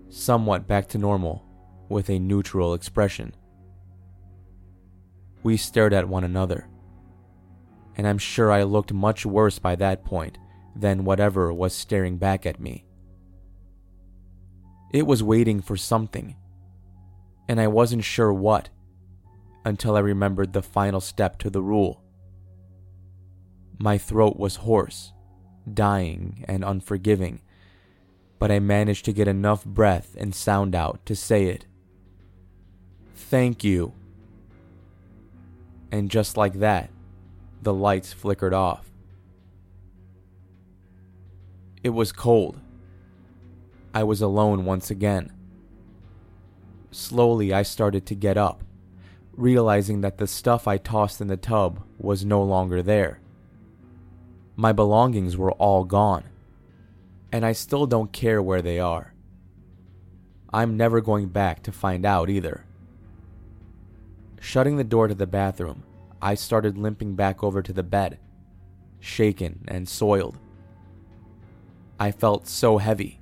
somewhat 0.09 0.69
back 0.69 0.89
to 0.91 0.99
normal 0.99 1.45
with 1.89 2.09
a 2.11 2.21
neutral 2.21 2.75
expression. 2.75 3.35
We 5.43 5.57
stared 5.57 5.93
at 5.93 6.09
one 6.09 6.23
another, 6.23 6.69
and 7.97 8.07
I'm 8.07 8.19
sure 8.19 8.53
I 8.53 8.63
looked 8.63 8.93
much 8.93 9.27
worse 9.27 9.59
by 9.59 9.75
that 9.77 10.05
point 10.05 10.39
than 10.77 11.05
whatever 11.05 11.53
was 11.53 11.75
staring 11.75 12.19
back 12.19 12.47
at 12.47 12.61
me. 12.61 12.85
It 14.93 15.09
was 15.09 15.25
waiting 15.25 15.61
for 15.61 15.77
something, 15.77 16.37
and 17.49 17.61
I 17.61 17.67
wasn't 17.67 18.05
sure 18.05 18.33
what 18.33 18.71
until 19.65 19.97
I 19.97 20.01
remembered 20.01 20.53
the 20.53 20.63
final 20.63 21.01
step 21.01 21.39
to 21.39 21.51
the 21.51 21.63
rule. 21.63 22.03
My 23.79 23.99
throat 23.99 24.37
was 24.37 24.57
hoarse, 24.57 25.13
dying, 25.73 26.45
and 26.49 26.65
unforgiving, 26.65 27.41
but 28.39 28.51
I 28.51 28.59
managed 28.59 29.05
to 29.07 29.13
get 29.13 29.29
enough 29.29 29.65
breath 29.65 30.17
and 30.19 30.35
sound 30.35 30.75
out 30.75 31.05
to 31.07 31.15
say 31.15 31.47
it. 31.47 31.67
Thank 33.15 33.65
you. 33.65 33.93
And 35.91 36.11
just 36.11 36.37
like 36.37 36.55
that, 36.55 36.91
the 37.63 37.73
lights 37.75 38.13
flickered 38.13 38.55
off. 38.55 38.91
It 41.83 41.91
was 41.91 42.13
cold. 42.13 42.61
I 43.95 44.05
was 44.05 44.23
alone 44.23 44.65
once 44.65 44.91
again. 44.91 45.33
Slowly, 46.91 47.53
I 47.53 47.63
started 47.63 48.07
to 48.07 48.15
get 48.15 48.37
up, 48.37 48.63
realizing 49.35 50.01
that 50.03 50.19
the 50.19 50.27
stuff 50.27 50.69
I 50.69 50.77
tossed 50.79 51.21
in 51.21 51.29
the 51.29 51.37
tub 51.37 51.83
was 51.99 52.25
no 52.25 52.43
longer 52.43 52.83
there. 52.83 53.21
My 54.57 54.73
belongings 54.73 55.37
were 55.37 55.53
all 55.53 55.85
gone, 55.85 56.25
and 57.33 57.45
I 57.45 57.53
still 57.53 57.87
don't 57.87 58.13
care 58.13 58.43
where 58.43 58.63
they 58.63 58.79
are. 58.79 59.15
I'm 60.53 60.77
never 60.77 61.01
going 61.01 61.29
back 61.29 61.63
to 61.63 61.73
find 61.73 62.05
out 62.05 62.29
either. 62.29 62.67
Shutting 64.39 64.77
the 64.77 64.85
door 64.85 65.09
to 65.09 65.15
the 65.15 65.27
bathroom, 65.27 65.85
I 66.21 66.35
started 66.35 66.77
limping 66.77 67.15
back 67.15 67.43
over 67.43 67.63
to 67.63 67.73
the 67.73 67.83
bed, 67.83 68.19
shaken 69.01 69.65
and 69.67 69.89
soiled. 69.89 70.39
I 71.99 72.11
felt 72.11 72.47
so 72.47 72.79
heavy, 72.79 73.21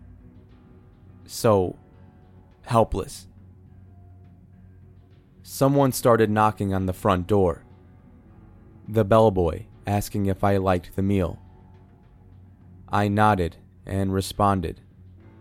so 1.24 1.78
helpless. 2.62 3.28
Someone 5.53 5.90
started 5.90 6.30
knocking 6.30 6.72
on 6.72 6.86
the 6.86 6.92
front 6.92 7.26
door. 7.26 7.64
The 8.86 9.05
bellboy 9.05 9.64
asking 9.84 10.26
if 10.26 10.44
I 10.44 10.59
liked 10.59 10.94
the 10.94 11.03
meal. 11.03 11.40
I 12.88 13.09
nodded 13.09 13.57
and 13.84 14.14
responded, 14.14 14.80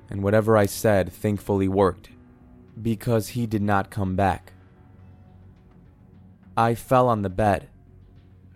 and 0.10 0.24
whatever 0.24 0.58
I 0.58 0.66
said 0.66 1.14
thankfully 1.14 1.68
worked, 1.68 2.10
because 2.82 3.30
he 3.30 3.46
did 3.46 3.62
not 3.62 3.92
come 3.92 4.16
back. 4.16 4.54
I 6.58 6.74
fell 6.74 7.08
on 7.08 7.22
the 7.22 7.30
bed, 7.30 7.70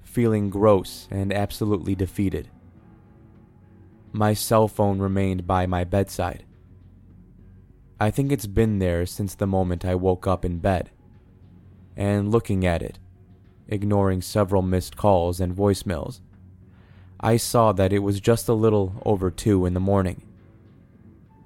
feeling 0.02 0.50
gross 0.50 1.08
and 1.12 1.32
absolutely 1.32 1.94
defeated. 1.94 2.50
My 4.12 4.34
cell 4.34 4.68
phone 4.68 4.98
remained 4.98 5.46
by 5.46 5.68
my 5.68 5.84
bedside. 5.84 6.46
I 8.00 8.10
think 8.10 8.32
it's 8.32 8.48
been 8.48 8.80
there 8.80 9.06
since 9.06 9.36
the 9.36 9.46
moment 9.46 9.86
I 9.86 9.94
woke 9.94 10.26
up 10.26 10.44
in 10.44 10.58
bed. 10.58 10.90
And 11.96 12.32
looking 12.32 12.66
at 12.66 12.82
it, 12.82 13.00
ignoring 13.68 14.22
several 14.22 14.62
missed 14.62 14.98
calls 14.98 15.40
and 15.40 15.56
voicemails, 15.56 16.22
I 17.20 17.38
saw 17.38 17.72
that 17.72 17.94
it 17.94 18.00
was 18.00 18.20
just 18.20 18.50
a 18.50 18.54
little 18.54 19.02
over 19.06 19.32
two 19.32 19.66
in 19.66 19.74
the 19.74 19.80
morning. 19.80 20.24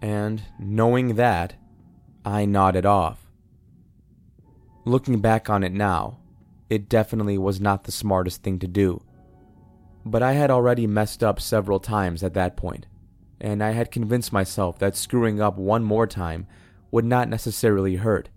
And 0.02 0.42
knowing 0.60 1.16
that, 1.16 1.56
I 2.26 2.46
nodded 2.46 2.86
off. 2.86 3.28
Looking 4.86 5.20
back 5.20 5.50
on 5.50 5.64
it 5.64 5.72
now, 5.72 6.20
it 6.70 6.90
definitely 6.90 7.38
was 7.38 7.62
not 7.62 7.84
the 7.84 7.92
smartest 7.92 8.44
thing 8.44 8.60
to 8.60 8.68
do. 8.68 9.02
But 10.06 10.24
I 10.24 10.34
had 10.34 10.50
already 10.50 10.88
messed 10.88 11.24
up 11.24 11.40
several 11.40 11.80
times 11.80 12.24
at 12.24 12.34
that 12.34 12.56
point, 12.58 12.88
and 13.40 13.64
I 13.64 13.72
had 13.72 13.92
convinced 13.92 14.34
myself 14.34 14.80
that 14.80 14.96
screwing 14.96 15.42
up 15.42 15.58
one 15.58 15.84
more 15.84 16.08
time 16.08 16.48
would 16.92 17.06
not 17.06 17.30
necessarily 17.30 17.98
hurt. 17.98 18.30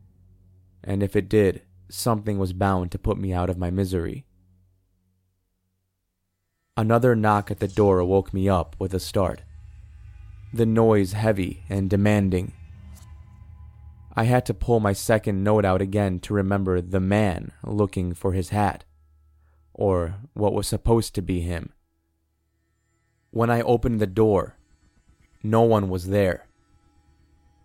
And 0.83 1.03
if 1.03 1.15
it 1.15 1.29
did, 1.29 1.63
something 1.93 2.39
was 2.39 2.53
bound 2.53 2.91
to 2.93 2.99
put 2.99 3.19
me 3.19 3.33
out 3.33 3.51
of 3.51 3.59
my 3.59 3.71
misery. 3.71 4.25
Another 6.77 7.15
knock 7.15 7.51
at 7.51 7.61
the 7.61 7.69
door 7.69 8.03
woke 8.05 8.33
me 8.33 8.49
up 8.49 8.77
with 8.79 8.95
a 8.95 9.01
start. 9.01 9.43
The 10.53 10.67
noise 10.67 11.13
heavy 11.13 11.65
and 11.69 11.91
demanding 11.91 12.53
I 14.15 14.25
had 14.25 14.45
to 14.47 14.55
pull 14.55 14.81
my 14.81 14.93
second 14.93 15.45
note 15.45 15.65
out 15.65 15.81
again 15.81 16.19
to 16.21 16.35
remember 16.35 16.81
the 16.81 17.01
man 17.01 17.53
looking 17.65 18.13
for 18.13 18.33
his 18.33 18.49
hat, 18.49 18.85
or 19.73 20.17
what 20.35 20.53
was 20.53 20.67
supposed 20.67 21.15
to 21.15 21.23
be 21.23 21.41
him. 21.41 21.73
When 23.31 23.51
I 23.51 23.63
opened 23.63 24.01
the 24.01 24.09
door, 24.09 24.57
no 25.43 25.63
one 25.63 25.89
was 25.89 26.09
there. 26.09 26.47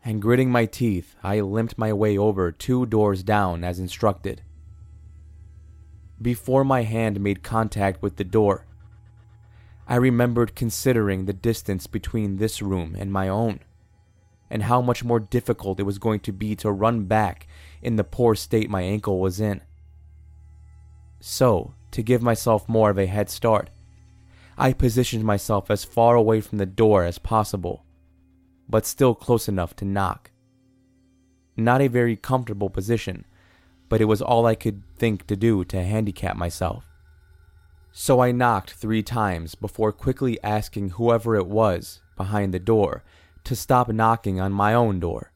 And 0.06 0.22
gritting 0.22 0.52
my 0.52 0.68
teeth, 0.68 1.16
I 1.24 1.40
limped 1.40 1.80
my 1.80 1.92
way 1.92 2.16
over 2.16 2.52
two 2.52 2.86
doors 2.86 3.24
down 3.24 3.64
as 3.64 3.80
instructed. 3.80 4.44
Before 6.22 6.64
my 6.64 6.84
hand 6.84 7.20
made 7.20 7.42
contact 7.42 8.04
with 8.04 8.18
the 8.18 8.24
door, 8.24 8.68
I 9.88 9.96
remembered 9.96 10.56
considering 10.56 11.26
the 11.26 11.34
distance 11.34 11.88
between 11.88 12.38
this 12.38 12.62
room 12.62 12.96
and 12.98 13.12
my 13.12 13.28
own 13.28 13.62
and 14.50 14.64
how 14.64 14.80
much 14.80 15.04
more 15.04 15.20
difficult 15.20 15.80
it 15.80 15.84
was 15.84 15.98
going 15.98 16.20
to 16.22 16.32
be 16.32 16.56
to 16.58 16.72
run 16.72 17.06
back 17.06 17.48
in 17.82 17.96
the 17.96 18.04
poor 18.04 18.36
state 18.36 18.70
my 18.70 18.82
ankle 18.82 19.20
was 19.20 19.40
in. 19.40 19.62
So, 21.20 21.74
to 21.92 22.04
give 22.04 22.22
myself 22.22 22.70
more 22.70 22.92
of 22.92 23.00
a 23.00 23.08
head 23.08 23.30
start, 23.30 23.72
I 24.56 24.74
positioned 24.74 25.24
myself 25.24 25.72
as 25.72 25.84
far 25.84 26.16
away 26.16 26.42
from 26.42 26.60
the 26.60 26.68
door 26.68 27.04
as 27.04 27.18
possible, 27.18 27.85
but 28.68 28.86
still 28.86 29.16
close 29.16 29.48
enough 29.48 29.76
to 29.78 29.86
knock. 29.86 30.32
Not 31.56 31.82
a 31.82 31.88
very 31.88 32.16
comfortable 32.16 32.70
position, 32.70 33.26
but 33.90 34.02
it 34.02 34.06
was 34.06 34.22
all 34.22 34.46
I 34.46 34.56
could 34.56 34.84
think 34.98 35.28
to 35.28 35.36
do 35.36 35.64
to 35.66 35.84
handicap 35.84 36.36
myself. 36.36 36.86
So 37.92 38.20
I 38.20 38.32
knocked 38.32 38.74
three 38.74 39.04
times 39.04 39.56
before 39.56 39.92
quickly 39.92 40.38
asking 40.44 40.90
whoever 40.90 41.36
it 41.36 41.48
was 41.48 42.02
behind 42.18 42.54
the 42.54 42.60
door 42.60 43.04
to 43.46 43.56
stop 43.56 43.88
knocking 43.88 44.40
on 44.40 44.52
my 44.52 44.74
own 44.74 45.00
door 45.00 45.32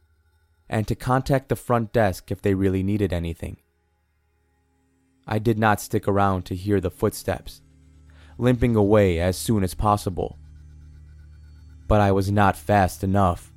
and 0.67 0.87
to 0.87 0.95
contact 0.95 1.49
the 1.49 1.55
front 1.55 1.93
desk 1.93 2.31
if 2.31 2.41
they 2.41 2.53
really 2.53 2.83
needed 2.83 3.13
anything. 3.13 3.57
I 5.25 5.39
did 5.39 5.57
not 5.57 5.79
stick 5.79 6.07
around 6.07 6.45
to 6.45 6.55
hear 6.55 6.81
the 6.81 6.91
footsteps, 6.91 7.61
limping 8.37 8.75
away 8.75 9.19
as 9.19 9.37
soon 9.37 9.63
as 9.63 9.73
possible. 9.73 10.37
But 11.89 11.99
I 11.99 12.13
was 12.13 12.31
not 12.31 12.55
fast 12.55 13.03
enough. 13.03 13.51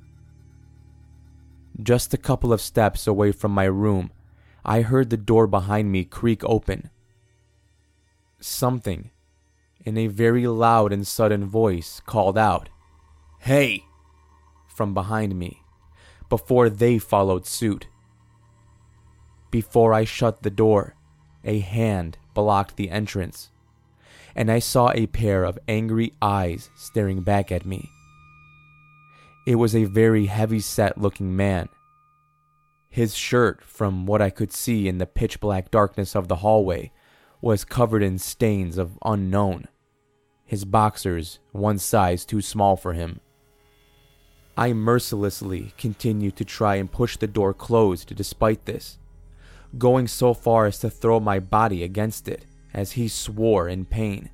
Just 1.81 2.13
a 2.13 2.17
couple 2.17 2.51
of 2.51 2.59
steps 2.59 3.07
away 3.07 3.31
from 3.31 3.53
my 3.53 3.63
room, 3.63 4.11
I 4.65 4.81
heard 4.81 5.09
the 5.09 5.17
door 5.17 5.47
behind 5.47 5.89
me 5.89 6.03
creak 6.03 6.43
open, 6.43 6.89
Something, 8.43 9.11
in 9.85 9.97
a 9.97 10.07
very 10.07 10.47
loud 10.47 10.91
and 10.91 11.07
sudden 11.07 11.45
voice, 11.45 12.01
called 12.05 12.37
out, 12.37 12.67
Hey! 13.39 13.85
from 14.67 14.93
behind 14.93 15.39
me, 15.39 15.61
before 16.27 16.69
they 16.69 16.97
followed 16.97 17.45
suit. 17.45 17.87
Before 19.49 19.93
I 19.93 20.03
shut 20.03 20.43
the 20.43 20.49
door, 20.49 20.95
a 21.45 21.59
hand 21.59 22.17
blocked 22.33 22.75
the 22.75 22.89
entrance, 22.89 23.51
and 24.35 24.51
I 24.51 24.59
saw 24.59 24.91
a 24.91 25.07
pair 25.07 25.45
of 25.45 25.57
angry 25.69 26.11
eyes 26.21 26.69
staring 26.75 27.21
back 27.21 27.49
at 27.49 27.65
me. 27.65 27.92
It 29.45 29.55
was 29.55 29.75
a 29.75 29.83
very 29.83 30.27
heavy 30.27 30.61
set 30.61 30.97
looking 30.97 31.35
man. 31.35 31.67
His 32.89 33.15
shirt, 33.15 33.61
from 33.63 34.05
what 34.05 34.21
I 34.21 34.29
could 34.29 34.53
see 34.53 34.87
in 34.87 34.99
the 34.99 35.05
pitch 35.05 35.39
black 35.41 35.69
darkness 35.69 36.15
of 36.15 36.27
the 36.27 36.37
hallway, 36.37 36.91
was 37.41 37.65
covered 37.65 38.03
in 38.03 38.19
stains 38.19 38.77
of 38.77 38.97
unknown. 39.03 39.67
His 40.45 40.63
boxers, 40.63 41.39
one 41.51 41.77
size 41.77 42.23
too 42.23 42.41
small 42.41 42.77
for 42.77 42.93
him. 42.93 43.19
I 44.55 44.71
mercilessly 44.71 45.73
continued 45.77 46.37
to 46.37 46.45
try 46.45 46.75
and 46.75 46.91
push 46.91 47.17
the 47.17 47.27
door 47.27 47.53
closed 47.53 48.15
despite 48.15 48.65
this, 48.65 48.97
going 49.77 50.07
so 50.07 50.33
far 50.33 50.67
as 50.67 50.79
to 50.79 50.89
throw 50.89 51.19
my 51.19 51.39
body 51.39 51.83
against 51.83 52.27
it 52.29 52.45
as 52.73 52.93
he 52.93 53.07
swore 53.07 53.67
in 53.67 53.85
pain, 53.85 54.29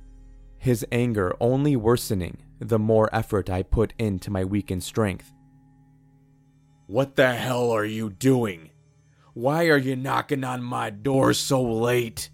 his 0.58 0.86
anger 0.92 1.34
only 1.40 1.74
worsening 1.74 2.36
the 2.60 2.78
more 2.78 3.08
effort 3.12 3.48
I 3.48 3.62
put 3.62 3.94
into 3.98 4.30
my 4.30 4.44
weakened 4.44 4.84
strength. 4.84 5.32
What 6.86 7.16
the 7.16 7.32
hell 7.34 7.70
are 7.70 7.84
you 7.84 8.10
doing? 8.10 8.70
Why 9.32 9.68
are 9.68 9.78
you 9.78 9.96
knocking 9.96 10.44
on 10.44 10.62
my 10.62 10.90
door 10.90 11.32
so 11.32 11.62
late? 11.62 12.28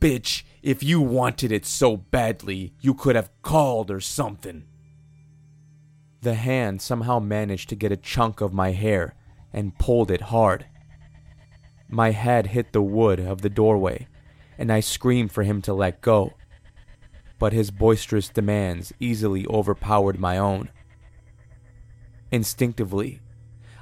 Bitch, 0.00 0.44
if 0.62 0.82
you 0.82 1.00
wanted 1.00 1.52
it 1.52 1.66
so 1.66 1.96
badly, 1.96 2.72
you 2.80 2.94
could 2.94 3.16
have 3.16 3.30
called 3.42 3.90
or 3.90 4.00
something. 4.00 4.64
The 6.22 6.34
hand 6.34 6.80
somehow 6.80 7.18
managed 7.18 7.68
to 7.68 7.76
get 7.76 7.92
a 7.92 7.96
chunk 7.96 8.40
of 8.40 8.54
my 8.54 8.70
hair 8.70 9.14
and 9.52 9.78
pulled 9.78 10.10
it 10.10 10.22
hard. 10.22 10.66
My 11.88 12.12
head 12.12 12.46
hit 12.46 12.72
the 12.72 12.82
wood 12.82 13.20
of 13.20 13.42
the 13.42 13.50
doorway, 13.50 14.08
and 14.56 14.72
I 14.72 14.80
screamed 14.80 15.32
for 15.32 15.42
him 15.42 15.60
to 15.62 15.74
let 15.74 16.00
go 16.00 16.32
but 17.44 17.52
his 17.52 17.70
boisterous 17.70 18.30
demands 18.30 18.94
easily 18.98 19.46
overpowered 19.48 20.18
my 20.18 20.38
own. 20.38 20.70
Instinctively, 22.32 23.20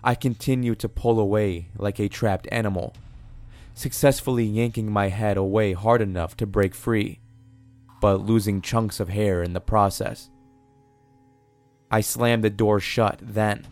I 0.03 0.17
continued 0.17 0.81
to 0.81 0.89
pull 0.89 1.21
away 1.21 1.69
like 1.79 2.01
a 2.01 2.09
trapped 2.09 2.49
animal, 2.51 2.93
successfully 3.73 4.43
yanking 4.45 4.91
my 4.91 5.11
head 5.11 5.37
away 5.37 5.75
hard 5.75 6.03
enough 6.03 6.37
to 6.39 6.45
break 6.45 6.75
free, 6.75 7.21
but 8.01 8.27
losing 8.27 8.63
chunks 8.63 8.99
of 8.99 9.11
hair 9.11 9.45
in 9.45 9.53
the 9.53 9.61
process. 9.61 10.29
I 11.89 12.01
slammed 12.01 12.43
the 12.43 12.51
door 12.51 12.81
shut 12.81 13.21
then, 13.23 13.65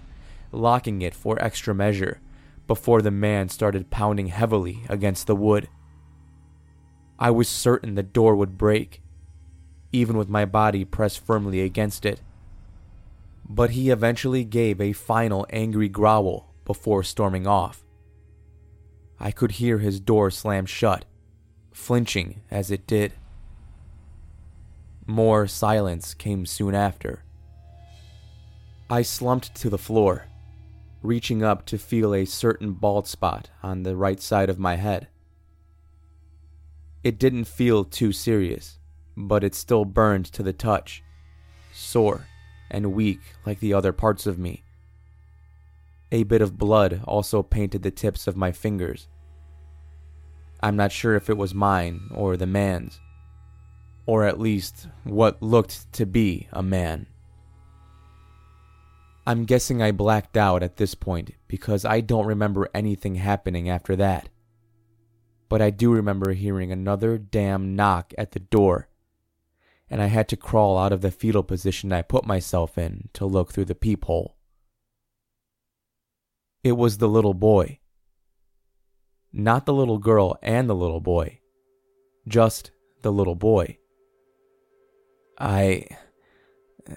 locking 0.52 1.02
it 1.02 1.16
for 1.16 1.36
extra 1.42 1.74
measure, 1.74 2.20
before 2.68 3.02
the 3.02 3.10
man 3.10 3.48
started 3.48 3.90
pounding 3.90 4.28
heavily 4.28 4.84
against 4.88 5.26
the 5.26 5.34
wood. 5.34 5.68
I 7.18 7.32
was 7.32 7.48
certain 7.48 7.96
the 7.96 8.04
door 8.04 8.36
would 8.36 8.56
break, 8.56 9.02
even 9.92 10.16
with 10.16 10.28
my 10.28 10.44
body 10.44 10.84
pressed 10.84 11.24
firmly 11.24 11.60
against 11.60 12.06
it. 12.06 12.20
But 13.48 13.70
he 13.70 13.90
eventually 13.90 14.44
gave 14.44 14.80
a 14.80 14.92
final 14.92 15.46
angry 15.50 15.88
growl 15.88 16.54
before 16.64 17.02
storming 17.02 17.46
off. 17.46 17.84
I 19.18 19.30
could 19.30 19.52
hear 19.52 19.78
his 19.78 20.00
door 20.00 20.30
slam 20.30 20.66
shut, 20.66 21.04
flinching 21.72 22.40
as 22.50 22.70
it 22.70 22.86
did. 22.86 23.12
More 25.06 25.46
silence 25.46 26.14
came 26.14 26.46
soon 26.46 26.74
after. 26.74 27.22
I 28.88 29.02
slumped 29.02 29.54
to 29.56 29.70
the 29.70 29.78
floor, 29.78 30.26
reaching 31.02 31.44
up 31.44 31.64
to 31.66 31.78
feel 31.78 32.14
a 32.14 32.24
certain 32.24 32.72
bald 32.72 33.06
spot 33.06 33.50
on 33.62 33.84
the 33.84 33.94
right 33.94 34.20
side 34.20 34.50
of 34.50 34.58
my 34.58 34.74
head. 34.74 35.06
It 37.04 37.18
didn't 37.18 37.44
feel 37.44 37.84
too 37.84 38.10
serious, 38.10 38.79
but 39.28 39.44
it 39.44 39.54
still 39.54 39.84
burned 39.84 40.26
to 40.26 40.42
the 40.42 40.52
touch, 40.52 41.02
sore 41.72 42.26
and 42.70 42.92
weak 42.92 43.20
like 43.44 43.60
the 43.60 43.74
other 43.74 43.92
parts 43.92 44.26
of 44.26 44.38
me. 44.38 44.62
A 46.12 46.24
bit 46.24 46.42
of 46.42 46.58
blood 46.58 47.02
also 47.04 47.42
painted 47.42 47.82
the 47.82 47.90
tips 47.90 48.26
of 48.26 48.36
my 48.36 48.52
fingers. 48.52 49.08
I'm 50.62 50.76
not 50.76 50.92
sure 50.92 51.14
if 51.14 51.30
it 51.30 51.36
was 51.36 51.54
mine 51.54 52.10
or 52.14 52.36
the 52.36 52.46
man's, 52.46 53.00
or 54.06 54.24
at 54.24 54.40
least 54.40 54.88
what 55.04 55.42
looked 55.42 55.92
to 55.94 56.06
be 56.06 56.48
a 56.52 56.62
man. 56.62 57.06
I'm 59.26 59.44
guessing 59.44 59.80
I 59.80 59.92
blacked 59.92 60.36
out 60.36 60.62
at 60.62 60.76
this 60.76 60.94
point 60.94 61.32
because 61.46 61.84
I 61.84 62.00
don't 62.00 62.26
remember 62.26 62.68
anything 62.74 63.14
happening 63.14 63.68
after 63.68 63.94
that. 63.96 64.28
But 65.48 65.62
I 65.62 65.70
do 65.70 65.92
remember 65.92 66.32
hearing 66.32 66.72
another 66.72 67.18
damn 67.18 67.76
knock 67.76 68.12
at 68.18 68.32
the 68.32 68.40
door 68.40 68.89
and 69.90 70.00
I 70.00 70.06
had 70.06 70.28
to 70.28 70.36
crawl 70.36 70.78
out 70.78 70.92
of 70.92 71.00
the 71.00 71.10
fetal 71.10 71.42
position 71.42 71.92
I 71.92 72.02
put 72.02 72.24
myself 72.24 72.78
in 72.78 73.08
to 73.14 73.26
look 73.26 73.52
through 73.52 73.64
the 73.64 73.74
peephole. 73.74 74.36
It 76.62 76.72
was 76.72 76.98
the 76.98 77.08
little 77.08 77.34
boy. 77.34 77.80
Not 79.32 79.66
the 79.66 79.74
little 79.74 79.98
girl 79.98 80.38
and 80.42 80.70
the 80.70 80.74
little 80.74 81.00
boy, 81.00 81.40
just 82.28 82.70
the 83.02 83.12
little 83.12 83.34
boy. 83.34 83.78
I. 85.38 85.86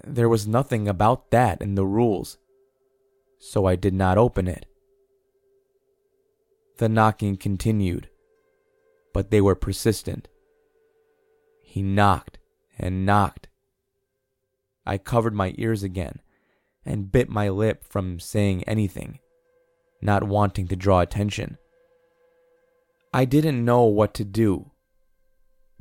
There 0.04 0.30
was 0.30 0.48
nothing 0.48 0.88
about 0.88 1.30
that 1.32 1.62
in 1.62 1.76
the 1.76 1.86
rules, 1.86 2.38
so 3.38 3.66
I 3.66 3.76
did 3.76 3.94
not 3.94 4.18
open 4.18 4.48
it. 4.48 4.66
The 6.78 6.90
knocking 6.90 7.38
continued, 7.38 8.10
but 9.14 9.30
they 9.30 9.42
were 9.42 9.56
persistent. 9.56 10.28
He 11.62 11.84
knocked 11.84 12.40
and 12.78 13.06
knocked. 13.06 13.48
I 14.86 14.98
covered 14.98 15.34
my 15.34 15.54
ears 15.58 15.84
again 15.84 16.20
and 16.86 17.12
bit 17.12 17.30
my 17.30 17.50
lip 17.50 17.84
from 17.84 18.20
saying 18.20 18.64
anything, 18.64 19.20
not 20.02 20.24
wanting 20.24 20.68
to 20.68 20.76
draw 20.76 21.00
attention. 21.00 21.58
I 23.14 23.26
didn't 23.26 23.64
know 23.64 23.84
what 23.84 24.14
to 24.16 24.26
do, 24.26 24.72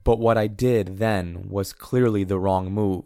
but 0.05 0.19
what 0.19 0.37
I 0.37 0.47
did 0.47 0.99
then 0.99 1.49
was 1.49 1.73
clearly 1.73 2.25
the 2.25 2.39
wrong 2.39 2.73
move, 2.73 3.05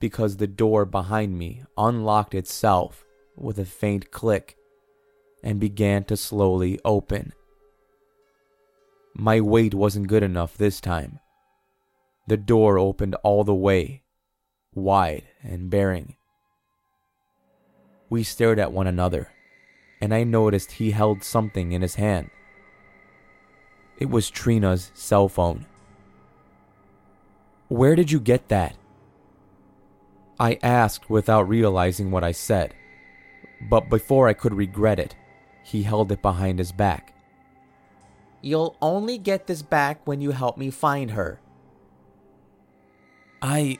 because 0.00 0.36
the 0.36 0.46
door 0.46 0.84
behind 0.84 1.36
me 1.36 1.62
unlocked 1.76 2.34
itself 2.34 3.04
with 3.36 3.58
a 3.58 3.64
faint 3.64 4.10
click 4.10 4.56
and 5.42 5.60
began 5.60 6.04
to 6.04 6.16
slowly 6.16 6.78
open. 6.84 7.32
My 9.14 9.40
weight 9.40 9.74
wasn't 9.74 10.08
good 10.08 10.22
enough 10.22 10.56
this 10.56 10.80
time. 10.80 11.20
The 12.26 12.36
door 12.36 12.78
opened 12.78 13.16
all 13.16 13.44
the 13.44 13.54
way, 13.54 14.02
wide 14.74 15.24
and 15.42 15.68
bearing. 15.68 16.16
We 18.08 18.22
stared 18.22 18.58
at 18.58 18.72
one 18.72 18.86
another, 18.86 19.28
and 20.00 20.14
I 20.14 20.24
noticed 20.24 20.72
he 20.72 20.92
held 20.92 21.22
something 21.22 21.72
in 21.72 21.82
his 21.82 21.96
hand. 21.96 22.30
It 23.98 24.10
was 24.10 24.30
Trina's 24.30 24.90
cell 24.94 25.28
phone. 25.28 25.66
Where 27.68 27.94
did 27.94 28.10
you 28.10 28.20
get 28.20 28.48
that? 28.48 28.76
I 30.38 30.58
asked 30.62 31.10
without 31.10 31.48
realizing 31.48 32.10
what 32.10 32.24
I 32.24 32.32
said, 32.32 32.74
but 33.68 33.88
before 33.88 34.28
I 34.28 34.32
could 34.32 34.54
regret 34.54 34.98
it, 34.98 35.14
he 35.62 35.82
held 35.82 36.10
it 36.10 36.22
behind 36.22 36.58
his 36.58 36.72
back. 36.72 37.14
You'll 38.42 38.76
only 38.82 39.16
get 39.16 39.46
this 39.46 39.62
back 39.62 40.06
when 40.06 40.20
you 40.20 40.32
help 40.32 40.58
me 40.58 40.70
find 40.70 41.12
her, 41.12 41.40
I. 43.44 43.78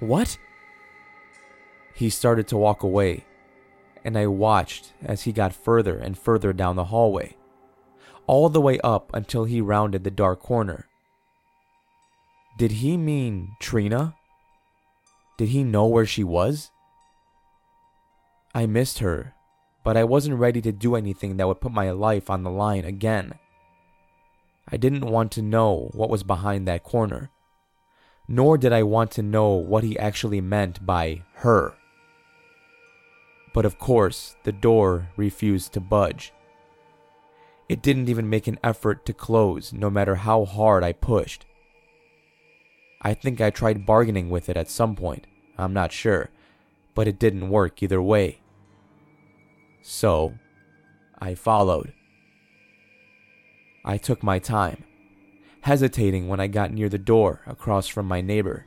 What? 0.00 0.36
He 1.94 2.10
started 2.10 2.48
to 2.48 2.56
walk 2.56 2.82
away, 2.82 3.24
and 4.04 4.18
I 4.18 4.26
watched 4.26 4.92
as 5.04 5.22
he 5.22 5.30
got 5.30 5.54
further 5.54 5.96
and 5.98 6.18
further 6.18 6.52
down 6.52 6.74
the 6.74 6.86
hallway, 6.86 7.36
all 8.26 8.48
the 8.48 8.60
way 8.60 8.80
up 8.80 9.14
until 9.14 9.44
he 9.44 9.60
rounded 9.60 10.02
the 10.02 10.10
dark 10.10 10.40
corner. 10.40 10.88
Did 12.58 12.72
he 12.72 12.96
mean 12.96 13.52
Trina? 13.60 14.16
Did 15.38 15.50
he 15.50 15.62
know 15.62 15.86
where 15.86 16.06
she 16.06 16.24
was? 16.24 16.72
I 18.52 18.66
missed 18.66 18.98
her, 18.98 19.34
but 19.84 19.96
I 19.96 20.02
wasn't 20.02 20.40
ready 20.40 20.60
to 20.60 20.72
do 20.72 20.96
anything 20.96 21.36
that 21.36 21.46
would 21.46 21.60
put 21.60 21.70
my 21.70 21.92
life 21.92 22.28
on 22.28 22.42
the 22.42 22.50
line 22.50 22.84
again. 22.84 23.34
I 24.68 24.76
didn't 24.76 25.06
want 25.06 25.30
to 25.32 25.42
know 25.42 25.90
what 25.92 26.10
was 26.10 26.24
behind 26.24 26.66
that 26.66 26.82
corner 26.82 27.30
nor 28.32 28.56
did 28.56 28.72
I 28.72 28.82
want 28.82 29.10
to 29.10 29.22
know 29.22 29.50
what 29.50 29.84
he 29.84 29.98
actually 29.98 30.40
meant 30.40 30.86
by 30.86 31.20
her. 31.34 31.74
But 33.52 33.66
of 33.66 33.78
course, 33.78 34.36
the 34.44 34.52
door 34.52 35.10
refused 35.18 35.74
to 35.74 35.80
budge. 35.80 36.32
It 37.68 37.82
didn't 37.82 38.08
even 38.08 38.30
make 38.30 38.46
an 38.46 38.58
effort 38.64 39.04
to 39.04 39.12
close, 39.12 39.74
no 39.74 39.90
matter 39.90 40.14
how 40.14 40.46
hard 40.46 40.82
I 40.82 40.92
pushed. 40.92 41.44
I 43.02 43.12
think 43.12 43.42
I 43.42 43.50
tried 43.50 43.84
bargaining 43.84 44.30
with 44.30 44.48
it 44.48 44.56
at 44.56 44.70
some 44.70 44.96
point, 44.96 45.26
I'm 45.58 45.74
not 45.74 45.92
sure, 45.92 46.30
but 46.94 47.06
it 47.06 47.18
didn't 47.18 47.50
work 47.50 47.82
either 47.82 48.00
way. 48.00 48.40
So, 49.82 50.32
I 51.18 51.34
followed. 51.34 51.92
I 53.84 53.98
took 53.98 54.22
my 54.22 54.38
time, 54.38 54.84
hesitating 55.62 56.28
when 56.28 56.40
I 56.40 56.48
got 56.48 56.72
near 56.72 56.88
the 56.88 56.98
door 56.98 57.40
across 57.46 57.88
from 57.88 58.06
my 58.06 58.20
neighbor. 58.20 58.66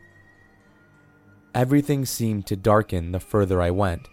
Everything 1.53 2.05
seemed 2.05 2.45
to 2.47 2.55
darken 2.55 3.11
the 3.11 3.19
further 3.19 3.61
I 3.61 3.71
went, 3.71 4.07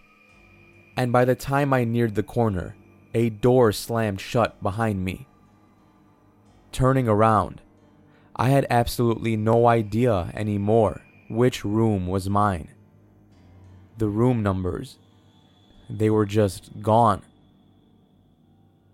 and 0.95 1.11
by 1.11 1.25
the 1.25 1.35
time 1.35 1.73
I 1.73 1.83
neared 1.83 2.15
the 2.15 2.23
corner, 2.23 2.75
a 3.13 3.29
door 3.29 3.71
slammed 3.71 4.21
shut 4.21 4.61
behind 4.61 5.03
me. 5.03 5.27
Turning 6.71 7.07
around, 7.07 7.61
I 8.35 8.49
had 8.49 8.65
absolutely 8.69 9.37
no 9.37 9.67
idea 9.67 10.31
anymore 10.33 11.01
which 11.29 11.63
room 11.63 12.07
was 12.07 12.29
mine. 12.29 12.69
The 13.97 14.07
room 14.07 14.43
numbers, 14.43 14.97
they 15.89 16.09
were 16.09 16.25
just 16.25 16.81
gone. 16.81 17.21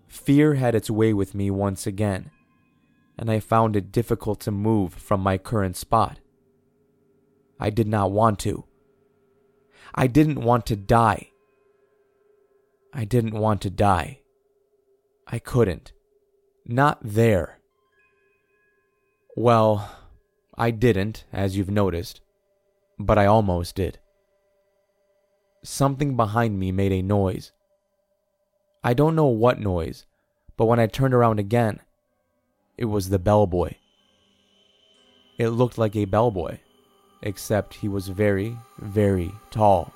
Fear 0.08 0.54
had 0.54 0.74
its 0.74 0.90
way 0.90 1.12
with 1.12 1.34
me 1.34 1.50
once 1.50 1.86
again, 1.86 2.30
and 3.20 3.30
I 3.30 3.38
found 3.38 3.76
it 3.76 3.92
difficult 3.92 4.40
to 4.40 4.50
move 4.50 4.94
from 4.94 5.20
my 5.20 5.36
current 5.36 5.76
spot. 5.76 6.20
I 7.60 7.68
did 7.68 7.86
not 7.86 8.10
want 8.10 8.38
to. 8.40 8.64
I 9.94 10.06
didn't 10.06 10.40
want 10.40 10.64
to 10.66 10.76
die. 10.76 11.28
I 12.94 13.04
didn't 13.04 13.34
want 13.34 13.60
to 13.60 13.68
die. 13.68 14.20
I 15.26 15.38
couldn't. 15.38 15.92
Not 16.64 16.98
there. 17.02 17.58
Well, 19.36 19.94
I 20.56 20.70
didn't, 20.70 21.26
as 21.30 21.58
you've 21.58 21.70
noticed, 21.70 22.22
but 22.98 23.18
I 23.18 23.26
almost 23.26 23.74
did. 23.74 23.98
Something 25.62 26.16
behind 26.16 26.58
me 26.58 26.72
made 26.72 26.92
a 26.92 27.02
noise. 27.02 27.52
I 28.82 28.94
don't 28.94 29.14
know 29.14 29.26
what 29.26 29.60
noise, 29.60 30.06
but 30.56 30.64
when 30.64 30.80
I 30.80 30.86
turned 30.86 31.12
around 31.12 31.38
again, 31.38 31.80
it 32.80 32.86
was 32.86 33.10
the 33.10 33.18
bellboy. 33.18 33.74
It 35.36 35.50
looked 35.50 35.76
like 35.76 35.94
a 35.94 36.06
bellboy, 36.06 36.58
except 37.22 37.74
he 37.74 37.88
was 37.88 38.08
very, 38.08 38.56
very 38.78 39.30
tall. 39.50 39.92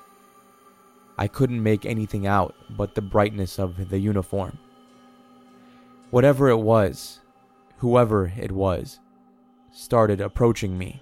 I 1.17 1.27
couldn't 1.27 1.63
make 1.63 1.83
anything 1.83 2.27
out 2.27 2.55
but 2.69 2.93
the 2.93 3.01
brightness 3.01 3.57
of 3.57 3.89
the 3.89 3.97
uniform. 3.97 4.59
Whatever 6.11 6.47
it 6.49 6.59
was, 6.59 7.21
whoever 7.77 8.31
it 8.37 8.51
was, 8.51 8.99
started 9.73 10.21
approaching 10.21 10.77
me. 10.77 11.01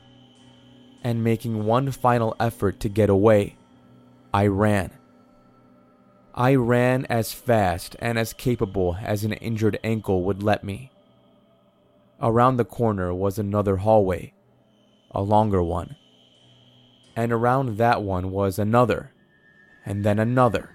And 1.04 1.22
making 1.22 1.66
one 1.66 1.92
final 1.92 2.34
effort 2.40 2.80
to 2.80 2.88
get 2.88 3.10
away, 3.10 3.58
I 4.34 4.48
ran. 4.48 4.92
I 6.34 6.56
ran 6.56 7.06
as 7.08 7.34
fast 7.34 7.98
and 8.00 8.18
as 8.18 8.32
capable 8.32 8.98
as 9.02 9.26
an 9.26 9.34
injured 9.34 9.78
ankle 9.84 10.24
would 10.24 10.42
let 10.42 10.64
me. 10.64 10.93
Around 12.24 12.56
the 12.56 12.64
corner 12.64 13.14
was 13.14 13.38
another 13.38 13.76
hallway, 13.76 14.34
a 15.12 15.22
longer 15.22 15.62
one. 15.62 15.98
And 17.18 17.34
around 17.34 17.78
that 17.78 18.02
one 18.02 18.32
was 18.32 18.58
another, 18.58 19.12
and 19.86 20.06
then 20.06 20.20
another. 20.20 20.70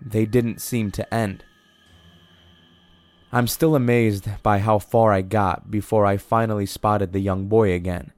They 0.00 0.26
didn't 0.26 0.60
seem 0.60 0.92
to 0.92 1.12
end. 1.12 1.42
I'm 3.32 3.48
still 3.48 3.74
amazed 3.74 4.28
by 4.44 4.60
how 4.60 4.78
far 4.78 5.12
I 5.12 5.22
got 5.22 5.68
before 5.68 6.06
I 6.06 6.16
finally 6.16 6.64
spotted 6.64 7.12
the 7.12 7.18
young 7.18 7.48
boy 7.48 7.72
again. 7.72 8.12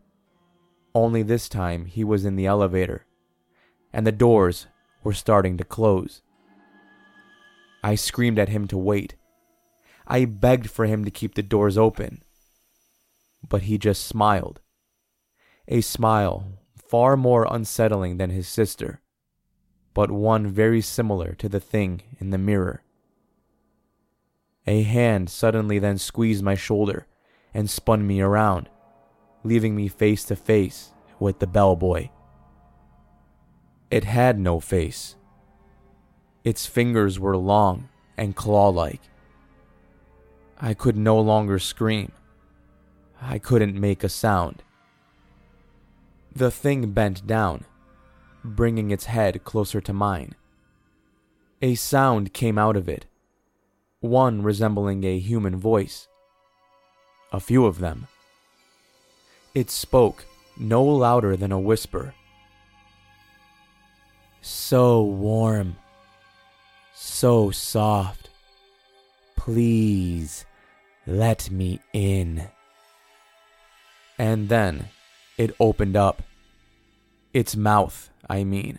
Only 0.94 1.22
this 1.22 1.48
time 1.48 1.86
he 1.86 2.04
was 2.04 2.26
in 2.26 2.36
the 2.36 2.44
elevator, 2.44 3.06
and 3.90 4.06
the 4.06 4.12
doors 4.12 4.66
were 5.02 5.14
starting 5.14 5.56
to 5.56 5.64
close. 5.64 6.20
I 7.82 7.94
screamed 7.94 8.38
at 8.38 8.50
him 8.50 8.68
to 8.68 8.76
wait. 8.76 9.14
I 10.06 10.24
begged 10.24 10.70
for 10.70 10.86
him 10.86 11.04
to 11.04 11.10
keep 11.10 11.34
the 11.34 11.42
doors 11.42 11.78
open. 11.78 12.22
But 13.48 13.62
he 13.62 13.78
just 13.78 14.04
smiled. 14.04 14.60
A 15.68 15.80
smile 15.80 16.58
far 16.76 17.16
more 17.16 17.46
unsettling 17.50 18.18
than 18.18 18.30
his 18.30 18.46
sister, 18.46 19.00
but 19.94 20.10
one 20.10 20.46
very 20.46 20.80
similar 20.80 21.32
to 21.34 21.48
the 21.48 21.60
thing 21.60 22.02
in 22.18 22.30
the 22.30 22.38
mirror. 22.38 22.82
A 24.66 24.82
hand 24.82 25.30
suddenly 25.30 25.78
then 25.78 25.98
squeezed 25.98 26.44
my 26.44 26.54
shoulder 26.54 27.06
and 27.54 27.70
spun 27.70 28.06
me 28.06 28.20
around, 28.20 28.68
leaving 29.42 29.74
me 29.74 29.88
face 29.88 30.24
to 30.24 30.36
face 30.36 30.92
with 31.18 31.38
the 31.38 31.46
bellboy. 31.46 32.08
It 33.90 34.04
had 34.04 34.38
no 34.38 34.60
face. 34.60 35.16
Its 36.44 36.66
fingers 36.66 37.18
were 37.18 37.36
long 37.36 37.88
and 38.16 38.36
claw 38.36 38.68
like. 38.68 39.00
I 40.64 40.74
could 40.74 40.96
no 40.96 41.18
longer 41.18 41.58
scream. 41.58 42.12
I 43.20 43.38
couldn't 43.38 43.74
make 43.74 44.04
a 44.04 44.08
sound. 44.08 44.62
The 46.32 46.52
thing 46.52 46.92
bent 46.92 47.26
down, 47.26 47.64
bringing 48.44 48.92
its 48.92 49.06
head 49.06 49.42
closer 49.42 49.80
to 49.80 49.92
mine. 49.92 50.36
A 51.60 51.74
sound 51.74 52.32
came 52.32 52.58
out 52.58 52.76
of 52.76 52.88
it 52.88 53.06
one 54.02 54.42
resembling 54.42 55.04
a 55.04 55.18
human 55.18 55.56
voice. 55.56 56.08
A 57.32 57.38
few 57.38 57.64
of 57.66 57.78
them. 57.78 58.08
It 59.54 59.70
spoke 59.70 60.26
no 60.58 60.82
louder 60.82 61.36
than 61.36 61.52
a 61.52 61.60
whisper. 61.60 62.14
So 64.40 65.02
warm, 65.02 65.76
so 66.94 67.52
soft. 67.52 68.28
Please 69.36 70.44
let 71.06 71.50
me 71.50 71.80
in. 71.92 72.48
And 74.18 74.48
then 74.48 74.88
it 75.36 75.54
opened 75.58 75.96
up. 75.96 76.22
Its 77.32 77.56
mouth, 77.56 78.10
I 78.28 78.44
mean. 78.44 78.78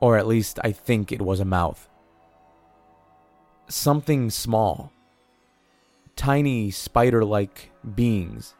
Or 0.00 0.16
at 0.16 0.26
least 0.26 0.58
I 0.62 0.72
think 0.72 1.10
it 1.10 1.22
was 1.22 1.40
a 1.40 1.44
mouth 1.44 1.88
something 3.68 4.30
small. 4.30 4.92
Tiny 6.16 6.70
spider 6.70 7.24
like 7.24 7.70
beings 7.94 8.54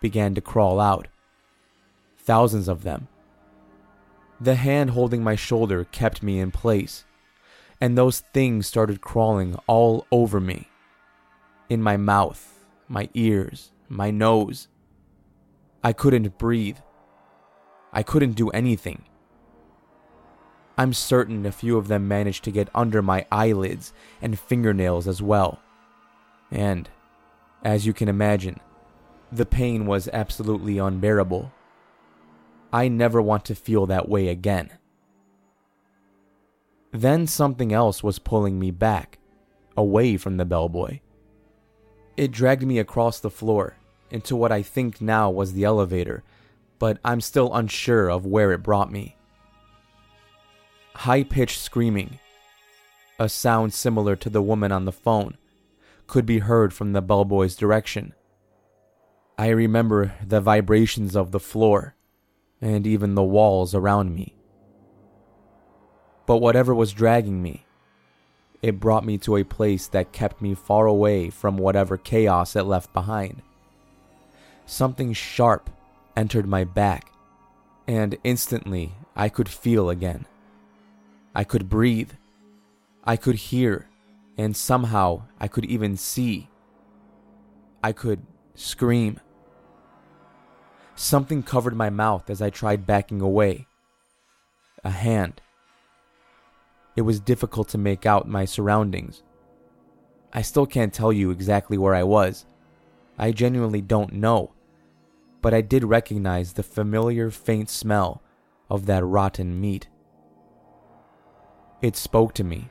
began 0.00 0.34
to 0.34 0.40
crawl 0.40 0.80
out. 0.80 1.08
Thousands 2.18 2.68
of 2.68 2.82
them. 2.82 3.08
The 4.40 4.56
hand 4.56 4.90
holding 4.90 5.22
my 5.24 5.34
shoulder 5.34 5.84
kept 5.84 6.22
me 6.22 6.38
in 6.38 6.50
place, 6.50 7.04
and 7.80 7.96
those 7.96 8.20
things 8.20 8.66
started 8.66 9.00
crawling 9.00 9.56
all 9.66 10.06
over 10.12 10.40
me. 10.40 10.68
In 11.68 11.82
my 11.82 11.96
mouth, 11.96 12.64
my 12.88 13.08
ears, 13.14 13.72
my 13.88 14.10
nose. 14.10 14.68
I 15.82 15.92
couldn't 15.92 16.38
breathe. 16.38 16.78
I 17.92 18.02
couldn't 18.02 18.32
do 18.32 18.50
anything. 18.50 19.04
I'm 20.78 20.92
certain 20.92 21.46
a 21.46 21.52
few 21.52 21.78
of 21.78 21.88
them 21.88 22.06
managed 22.06 22.44
to 22.44 22.50
get 22.50 22.68
under 22.74 23.00
my 23.02 23.26
eyelids 23.32 23.92
and 24.20 24.38
fingernails 24.38 25.08
as 25.08 25.22
well. 25.22 25.60
And, 26.50 26.88
as 27.64 27.86
you 27.86 27.92
can 27.92 28.08
imagine, 28.08 28.60
the 29.32 29.46
pain 29.46 29.86
was 29.86 30.08
absolutely 30.12 30.78
unbearable. 30.78 31.52
I 32.72 32.88
never 32.88 33.22
want 33.22 33.44
to 33.46 33.54
feel 33.54 33.86
that 33.86 34.08
way 34.08 34.28
again. 34.28 34.70
Then 36.92 37.26
something 37.26 37.72
else 37.72 38.02
was 38.02 38.18
pulling 38.18 38.58
me 38.58 38.70
back, 38.70 39.18
away 39.76 40.16
from 40.16 40.36
the 40.36 40.44
bellboy. 40.44 41.00
It 42.16 42.30
dragged 42.30 42.66
me 42.66 42.78
across 42.78 43.20
the 43.20 43.30
floor, 43.30 43.76
into 44.10 44.36
what 44.36 44.52
I 44.52 44.62
think 44.62 45.00
now 45.00 45.30
was 45.30 45.52
the 45.52 45.64
elevator, 45.64 46.22
but 46.78 46.98
I'm 47.04 47.20
still 47.20 47.54
unsure 47.54 48.10
of 48.10 48.24
where 48.26 48.52
it 48.52 48.62
brought 48.62 48.90
me 48.90 49.16
high 50.96 51.22
pitched 51.22 51.60
screaming, 51.60 52.18
a 53.18 53.28
sound 53.28 53.74
similar 53.74 54.16
to 54.16 54.30
the 54.30 54.42
woman 54.42 54.72
on 54.72 54.86
the 54.86 54.92
phone, 54.92 55.36
could 56.06 56.24
be 56.24 56.38
heard 56.38 56.72
from 56.72 56.92
the 56.92 57.02
bellboy's 57.02 57.54
direction. 57.54 58.14
I 59.38 59.48
remember 59.48 60.14
the 60.26 60.40
vibrations 60.40 61.14
of 61.14 61.32
the 61.32 61.40
floor 61.40 61.94
and 62.60 62.86
even 62.86 63.14
the 63.14 63.22
walls 63.22 63.74
around 63.74 64.14
me. 64.14 64.34
But 66.26 66.38
whatever 66.38 66.74
was 66.74 66.92
dragging 66.92 67.42
me, 67.42 67.65
it 68.62 68.80
brought 68.80 69.04
me 69.04 69.18
to 69.18 69.36
a 69.36 69.44
place 69.44 69.86
that 69.88 70.12
kept 70.12 70.40
me 70.40 70.54
far 70.54 70.86
away 70.86 71.30
from 71.30 71.56
whatever 71.56 71.96
chaos 71.96 72.56
it 72.56 72.62
left 72.62 72.92
behind. 72.92 73.42
Something 74.64 75.12
sharp 75.12 75.70
entered 76.16 76.46
my 76.46 76.64
back, 76.64 77.12
and 77.86 78.16
instantly 78.24 78.92
I 79.14 79.28
could 79.28 79.48
feel 79.48 79.90
again. 79.90 80.26
I 81.34 81.44
could 81.44 81.68
breathe. 81.68 82.12
I 83.04 83.16
could 83.16 83.36
hear. 83.36 83.88
And 84.38 84.56
somehow 84.56 85.22
I 85.38 85.48
could 85.48 85.64
even 85.66 85.96
see. 85.96 86.48
I 87.82 87.92
could 87.92 88.26
scream. 88.54 89.20
Something 90.94 91.42
covered 91.42 91.76
my 91.76 91.90
mouth 91.90 92.30
as 92.30 92.42
I 92.42 92.50
tried 92.50 92.86
backing 92.86 93.20
away. 93.20 93.66
A 94.82 94.90
hand. 94.90 95.40
It 96.96 97.02
was 97.02 97.20
difficult 97.20 97.68
to 97.68 97.78
make 97.78 98.06
out 98.06 98.26
my 98.26 98.46
surroundings. 98.46 99.22
I 100.32 100.42
still 100.42 100.66
can't 100.66 100.92
tell 100.92 101.12
you 101.12 101.30
exactly 101.30 101.78
where 101.78 101.94
I 101.94 102.02
was. 102.02 102.46
I 103.18 103.32
genuinely 103.32 103.82
don't 103.82 104.14
know. 104.14 104.52
But 105.42 105.54
I 105.54 105.60
did 105.60 105.84
recognize 105.84 106.54
the 106.54 106.62
familiar 106.62 107.30
faint 107.30 107.70
smell 107.70 108.22
of 108.68 108.86
that 108.86 109.04
rotten 109.04 109.60
meat. 109.60 109.88
It 111.82 111.96
spoke 111.96 112.32
to 112.34 112.44
me, 112.44 112.70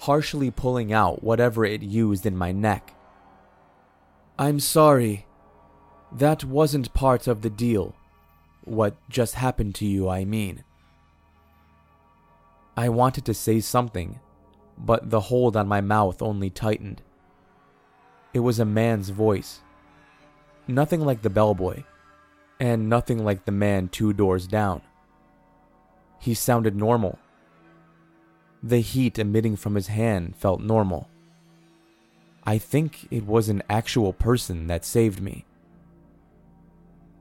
harshly 0.00 0.50
pulling 0.50 0.92
out 0.92 1.22
whatever 1.24 1.64
it 1.64 1.82
used 1.82 2.26
in 2.26 2.36
my 2.36 2.52
neck. 2.52 2.94
I'm 4.38 4.60
sorry. 4.60 5.26
That 6.12 6.44
wasn't 6.44 6.94
part 6.94 7.26
of 7.26 7.40
the 7.40 7.50
deal. 7.50 7.94
What 8.64 8.96
just 9.08 9.34
happened 9.34 9.74
to 9.76 9.86
you, 9.86 10.08
I 10.08 10.24
mean. 10.24 10.62
I 12.76 12.88
wanted 12.88 13.24
to 13.26 13.34
say 13.34 13.60
something, 13.60 14.18
but 14.78 15.10
the 15.10 15.20
hold 15.20 15.56
on 15.56 15.68
my 15.68 15.80
mouth 15.80 16.22
only 16.22 16.50
tightened. 16.50 17.02
It 18.32 18.40
was 18.40 18.58
a 18.58 18.64
man's 18.64 19.10
voice. 19.10 19.60
Nothing 20.66 21.02
like 21.02 21.22
the 21.22 21.30
bellboy, 21.30 21.82
and 22.58 22.88
nothing 22.88 23.24
like 23.24 23.44
the 23.44 23.52
man 23.52 23.88
two 23.88 24.12
doors 24.12 24.46
down. 24.46 24.80
He 26.18 26.34
sounded 26.34 26.74
normal. 26.76 27.18
The 28.62 28.80
heat 28.80 29.18
emitting 29.18 29.56
from 29.56 29.74
his 29.74 29.88
hand 29.88 30.36
felt 30.36 30.60
normal. 30.60 31.08
I 32.44 32.58
think 32.58 33.08
it 33.10 33.26
was 33.26 33.48
an 33.48 33.62
actual 33.68 34.12
person 34.12 34.66
that 34.68 34.84
saved 34.84 35.20
me. 35.20 35.44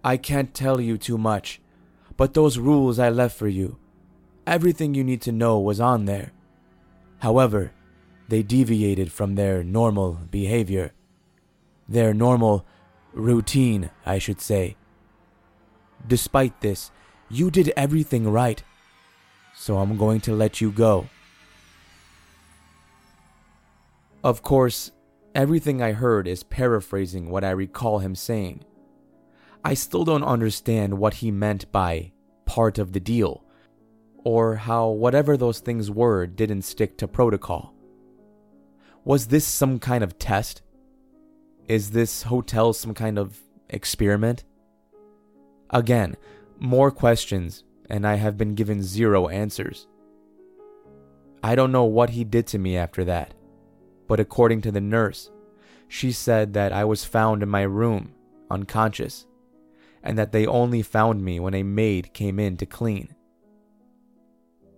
I 0.03 0.18
can't 0.18 0.53
tell 0.53 0.80
you 0.80 0.98
too 0.98 1.18
much, 1.18 1.60
but 2.15 2.34
those 2.34 2.57
rules 2.57 2.99
I 2.99 3.10
left 3.10 3.38
for 3.38 3.48
you, 3.48 3.78
everything 4.46 4.94
you 4.94 5.04
need 5.04 5.22
to 5.22 5.32
know 5.32 5.60
was 5.60 5.80
on 5.80 6.06
there. 6.06 6.32
However, 7.20 7.72
they 8.28 8.44
deviated 8.44 9.12
from 9.12 9.36
their 9.36 9.64
normal 9.64 10.20
behavior. 10.30 10.94
Their 11.88 12.14
normal 12.14 12.66
routine, 13.14 13.90
I 14.06 14.18
should 14.18 14.42
say. 14.42 14.78
Despite 16.08 16.62
this, 16.62 16.92
you 17.30 17.52
did 17.52 17.74
everything 17.76 18.30
right 18.30 18.64
so 19.54 19.78
I'm 19.78 19.98
going 19.98 20.22
to 20.22 20.34
let 20.34 20.62
you 20.62 20.72
go. 20.72 21.08
Of 24.24 24.42
course, 24.42 24.92
everything 25.34 25.82
I 25.82 25.94
heard 25.94 26.28
is 26.28 26.44
paraphrasing 26.44 27.30
what 27.30 27.44
I 27.44 27.52
recall 27.52 28.00
him 28.00 28.16
saying. 28.16 28.64
I 29.64 29.74
still 29.74 30.04
don't 30.04 30.24
understand 30.24 30.98
what 30.98 31.16
he 31.16 31.32
meant 31.32 31.72
by 31.72 32.12
part 32.46 32.80
of 32.80 32.94
the 32.94 33.00
deal, 33.00 33.44
or 34.23 34.56
how 34.56 34.89
whatever 34.89 35.38
those 35.38 35.60
things 35.60 35.89
were 35.89 36.27
didn't 36.27 36.61
stick 36.61 36.98
to 36.98 37.07
protocol. 37.07 37.73
Was 39.03 39.27
this 39.27 39.45
some 39.45 39.80
kind 39.80 40.03
of 40.03 40.19
test? 40.19 40.61
Is 41.68 41.91
this 41.91 42.23
hotel 42.23 42.73
some 42.73 42.93
kind 42.93 43.18
of 43.18 43.39
experiment? 43.69 44.43
Again, 45.69 46.15
more 46.60 46.91
questions 46.91 47.64
and 47.89 48.06
I 48.06 48.15
have 48.15 48.38
been 48.38 48.56
given 48.56 48.84
zero 48.84 49.27
answers. 49.27 49.88
I 51.43 51.56
don't 51.56 51.72
know 51.72 51.85
what 51.85 52.11
he 52.11 52.23
did 52.23 52.45
to 52.48 52.60
me 52.60 52.77
after 52.77 53.03
that, 53.06 53.34
but 54.07 54.19
according 54.19 54.61
to 54.61 54.72
the 54.72 54.81
nurse, 54.81 55.31
she 55.88 56.11
said 56.11 56.53
that 56.53 56.72
I 56.72 56.85
was 56.85 57.03
found 57.03 57.41
in 57.41 57.49
my 57.49 57.64
room, 57.64 58.14
unconscious, 58.49 59.26
and 60.03 60.18
that 60.18 60.31
they 60.31 60.45
only 60.45 60.81
found 60.81 61.23
me 61.23 61.39
when 61.39 61.53
a 61.53 61.64
maid 61.64 62.14
came 62.14 62.39
in 62.39 62.57
to 62.57 62.65
clean. 62.65 63.15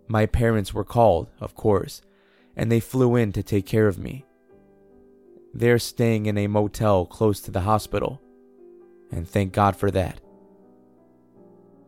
My 0.07 0.25
parents 0.25 0.73
were 0.73 0.83
called, 0.83 1.29
of 1.39 1.55
course, 1.55 2.01
and 2.55 2.71
they 2.71 2.79
flew 2.79 3.15
in 3.15 3.31
to 3.33 3.43
take 3.43 3.65
care 3.65 3.87
of 3.87 3.97
me. 3.97 4.25
They're 5.53 5.79
staying 5.79 6.25
in 6.25 6.37
a 6.37 6.47
motel 6.47 7.05
close 7.05 7.39
to 7.41 7.51
the 7.51 7.61
hospital, 7.61 8.21
and 9.11 9.27
thank 9.27 9.53
God 9.53 9.75
for 9.75 9.91
that. 9.91 10.19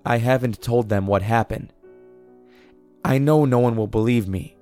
I 0.06 0.18
haven't 0.18 0.62
told 0.62 0.90
them 0.90 1.08
what 1.08 1.24
happened. 1.24 1.74
I 3.04 3.18
know 3.18 3.46
no 3.46 3.60
one 3.60 3.76
will 3.76 3.88
believe 3.88 4.28
me, 4.28 4.56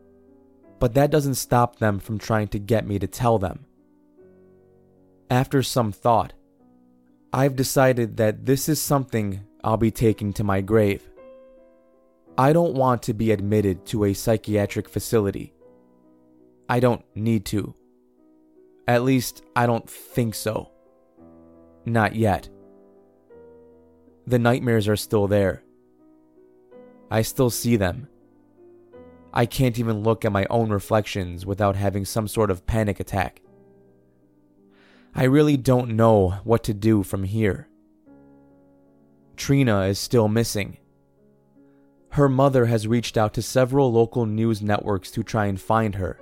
but 0.80 0.94
that 0.94 1.12
doesn't 1.12 1.36
stop 1.36 1.80
them 1.80 2.00
from 2.00 2.18
trying 2.18 2.48
to 2.50 2.60
get 2.60 2.88
me 2.88 3.00
to 3.00 3.08
tell 3.08 3.40
them. 3.40 3.66
After 5.30 5.64
some 5.64 5.92
thought, 5.92 6.34
I've 7.32 7.56
decided 7.56 8.18
that 8.18 8.46
this 8.46 8.70
is 8.70 8.82
something 8.82 9.42
I'll 9.64 9.78
be 9.78 9.92
taking 9.92 10.34
to 10.34 10.44
my 10.44 10.62
grave. 10.62 11.10
I 12.38 12.52
don't 12.52 12.74
want 12.74 13.04
to 13.04 13.14
be 13.14 13.32
admitted 13.32 13.86
to 13.88 14.06
a 14.06 14.14
psychiatric 14.14 14.90
facility. 14.90 15.54
I 16.68 16.80
don't 16.80 17.06
need 17.16 17.46
to. 17.46 17.76
At 18.88 19.04
least, 19.04 19.44
I 19.56 19.68
don't 19.68 19.88
think 19.88 20.34
so. 20.34 20.72
Not 21.86 22.16
yet. 22.16 22.50
The 24.26 24.40
nightmares 24.40 24.88
are 24.88 24.96
still 24.96 25.28
there. 25.28 25.64
I 27.12 27.22
still 27.22 27.50
see 27.50 27.76
them. 27.76 28.08
I 29.34 29.46
can't 29.46 29.78
even 29.78 30.04
look 30.04 30.26
at 30.26 30.32
my 30.32 30.48
own 30.50 30.70
reflections 30.70 31.46
without 31.46 31.76
having 31.76 32.06
some 32.06 32.28
sort 32.28 32.50
of 32.50 32.66
panic 32.66 33.00
attack. 33.00 33.42
I 35.14 35.26
really 35.26 35.58
don't 35.58 35.96
know 35.96 36.40
what 36.44 36.64
to 36.64 36.74
do 36.74 37.04
from 37.04 37.24
here. 37.24 37.68
Trina 39.36 39.82
is 39.82 40.00
still 40.00 40.28
missing. 40.28 40.78
Her 42.14 42.30
mother 42.30 42.68
has 42.68 42.88
reached 42.88 43.18
out 43.18 43.34
to 43.34 43.42
several 43.42 43.92
local 43.92 44.28
news 44.28 44.62
networks 44.62 45.10
to 45.12 45.24
try 45.24 45.48
and 45.48 45.60
find 45.60 45.96
her. 45.96 46.20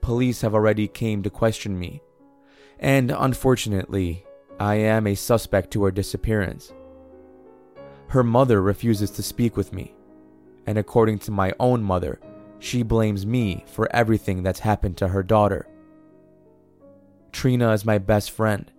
Police 0.00 0.40
have 0.40 0.54
already 0.54 0.88
came 0.88 1.22
to 1.22 1.28
question 1.28 1.78
me, 1.78 2.00
and 2.78 3.10
unfortunately, 3.10 4.24
I 4.58 4.76
am 4.76 5.06
a 5.06 5.14
suspect 5.14 5.72
to 5.72 5.84
her 5.84 5.90
disappearance. 5.90 6.72
Her 8.08 8.22
mother 8.22 8.62
refuses 8.62 9.10
to 9.10 9.22
speak 9.22 9.58
with 9.58 9.74
me, 9.74 9.94
and 10.66 10.78
according 10.78 11.18
to 11.18 11.30
my 11.30 11.52
own 11.60 11.82
mother, 11.82 12.18
she 12.58 12.82
blames 12.82 13.26
me 13.26 13.66
for 13.66 13.94
everything 13.94 14.42
that's 14.42 14.60
happened 14.60 14.96
to 14.96 15.08
her 15.08 15.22
daughter. 15.22 15.68
Trina 17.30 17.72
is 17.72 17.84
my 17.84 17.98
best 17.98 18.30
friend. 18.30 18.72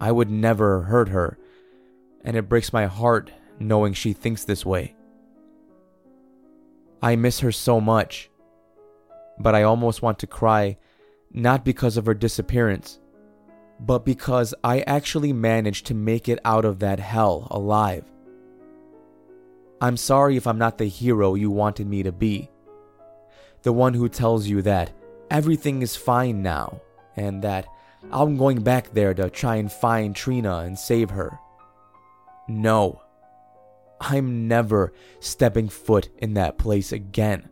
I 0.00 0.12
would 0.12 0.30
never 0.30 0.84
hurt 0.84 1.10
her, 1.10 1.36
and 2.24 2.38
it 2.38 2.48
breaks 2.48 2.72
my 2.72 2.86
heart 2.86 3.32
knowing 3.62 3.92
she 3.92 4.12
thinks 4.12 4.44
this 4.44 4.64
way. 4.66 4.94
I 7.02 7.16
miss 7.16 7.40
her 7.40 7.52
so 7.52 7.80
much, 7.80 8.30
but 9.38 9.54
I 9.54 9.64
almost 9.64 10.02
want 10.02 10.18
to 10.20 10.26
cry, 10.26 10.78
not 11.32 11.64
because 11.64 11.96
of 11.96 12.06
her 12.06 12.14
disappearance, 12.14 13.00
but 13.80 14.04
because 14.04 14.54
I 14.62 14.80
actually 14.82 15.32
managed 15.32 15.86
to 15.86 15.94
make 15.94 16.28
it 16.28 16.38
out 16.44 16.64
of 16.64 16.78
that 16.78 17.00
hell 17.00 17.48
alive. 17.50 18.04
I'm 19.80 19.96
sorry 19.96 20.36
if 20.36 20.46
I'm 20.46 20.58
not 20.58 20.78
the 20.78 20.86
hero 20.86 21.34
you 21.34 21.50
wanted 21.50 21.88
me 21.88 22.04
to 22.04 22.12
be. 22.12 22.48
The 23.62 23.72
one 23.72 23.94
who 23.94 24.08
tells 24.08 24.46
you 24.46 24.62
that 24.62 24.92
everything 25.28 25.82
is 25.82 25.96
fine 25.96 26.40
now, 26.40 26.80
and 27.16 27.42
that 27.42 27.66
I'm 28.12 28.36
going 28.36 28.62
back 28.62 28.92
there 28.92 29.12
to 29.14 29.28
try 29.28 29.56
and 29.56 29.72
find 29.72 30.14
Trina 30.14 30.58
and 30.58 30.78
save 30.78 31.10
her. 31.10 31.36
No. 32.46 33.01
I'm 34.04 34.48
never 34.48 34.92
stepping 35.20 35.68
foot 35.68 36.08
in 36.18 36.34
that 36.34 36.58
place 36.58 36.90
again. 36.90 37.48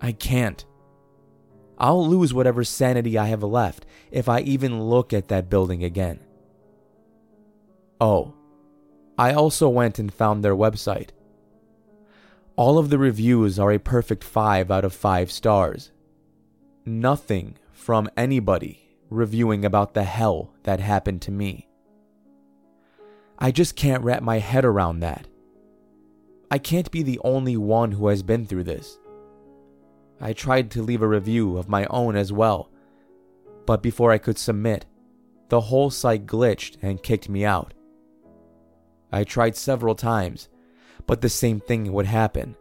I 0.00 0.10
can't. 0.10 0.64
I'll 1.78 2.04
lose 2.04 2.34
whatever 2.34 2.64
sanity 2.64 3.16
I 3.16 3.26
have 3.26 3.44
left 3.44 3.86
if 4.10 4.28
I 4.28 4.40
even 4.40 4.82
look 4.82 5.12
at 5.12 5.28
that 5.28 5.48
building 5.48 5.84
again. 5.84 6.18
Oh, 8.00 8.34
I 9.16 9.32
also 9.32 9.68
went 9.68 10.00
and 10.00 10.12
found 10.12 10.44
their 10.44 10.56
website. 10.56 11.10
All 12.56 12.76
of 12.76 12.90
the 12.90 12.98
reviews 12.98 13.60
are 13.60 13.70
a 13.70 13.78
perfect 13.78 14.24
5 14.24 14.72
out 14.72 14.84
of 14.84 14.92
5 14.92 15.30
stars. 15.30 15.92
Nothing 16.84 17.56
from 17.72 18.10
anybody 18.16 18.96
reviewing 19.08 19.64
about 19.64 19.94
the 19.94 20.02
hell 20.02 20.52
that 20.64 20.80
happened 20.80 21.22
to 21.22 21.30
me. 21.30 21.68
I 23.38 23.52
just 23.52 23.76
can't 23.76 24.02
wrap 24.02 24.20
my 24.20 24.40
head 24.40 24.64
around 24.64 24.98
that. 25.00 25.27
I 26.50 26.58
can't 26.58 26.90
be 26.90 27.02
the 27.02 27.20
only 27.24 27.56
one 27.56 27.92
who 27.92 28.08
has 28.08 28.22
been 28.22 28.46
through 28.46 28.64
this. 28.64 28.98
I 30.20 30.32
tried 30.32 30.70
to 30.72 30.82
leave 30.82 31.02
a 31.02 31.08
review 31.08 31.58
of 31.58 31.68
my 31.68 31.86
own 31.90 32.16
as 32.16 32.32
well, 32.32 32.70
but 33.66 33.82
before 33.82 34.10
I 34.10 34.18
could 34.18 34.38
submit, 34.38 34.86
the 35.48 35.60
whole 35.60 35.90
site 35.90 36.26
glitched 36.26 36.76
and 36.82 37.02
kicked 37.02 37.28
me 37.28 37.44
out. 37.44 37.74
I 39.12 39.24
tried 39.24 39.56
several 39.56 39.94
times, 39.94 40.48
but 41.06 41.20
the 41.20 41.28
same 41.28 41.60
thing 41.60 41.92
would 41.92 42.06
happen. 42.06 42.56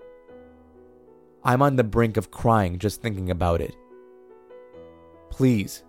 I'm 1.44 1.62
on 1.62 1.78
the 1.78 1.84
brink 1.84 2.18
of 2.18 2.32
crying 2.32 2.78
just 2.80 3.02
thinking 3.02 3.30
about 3.30 3.62
it. 3.62 3.76
Please, 5.30 5.84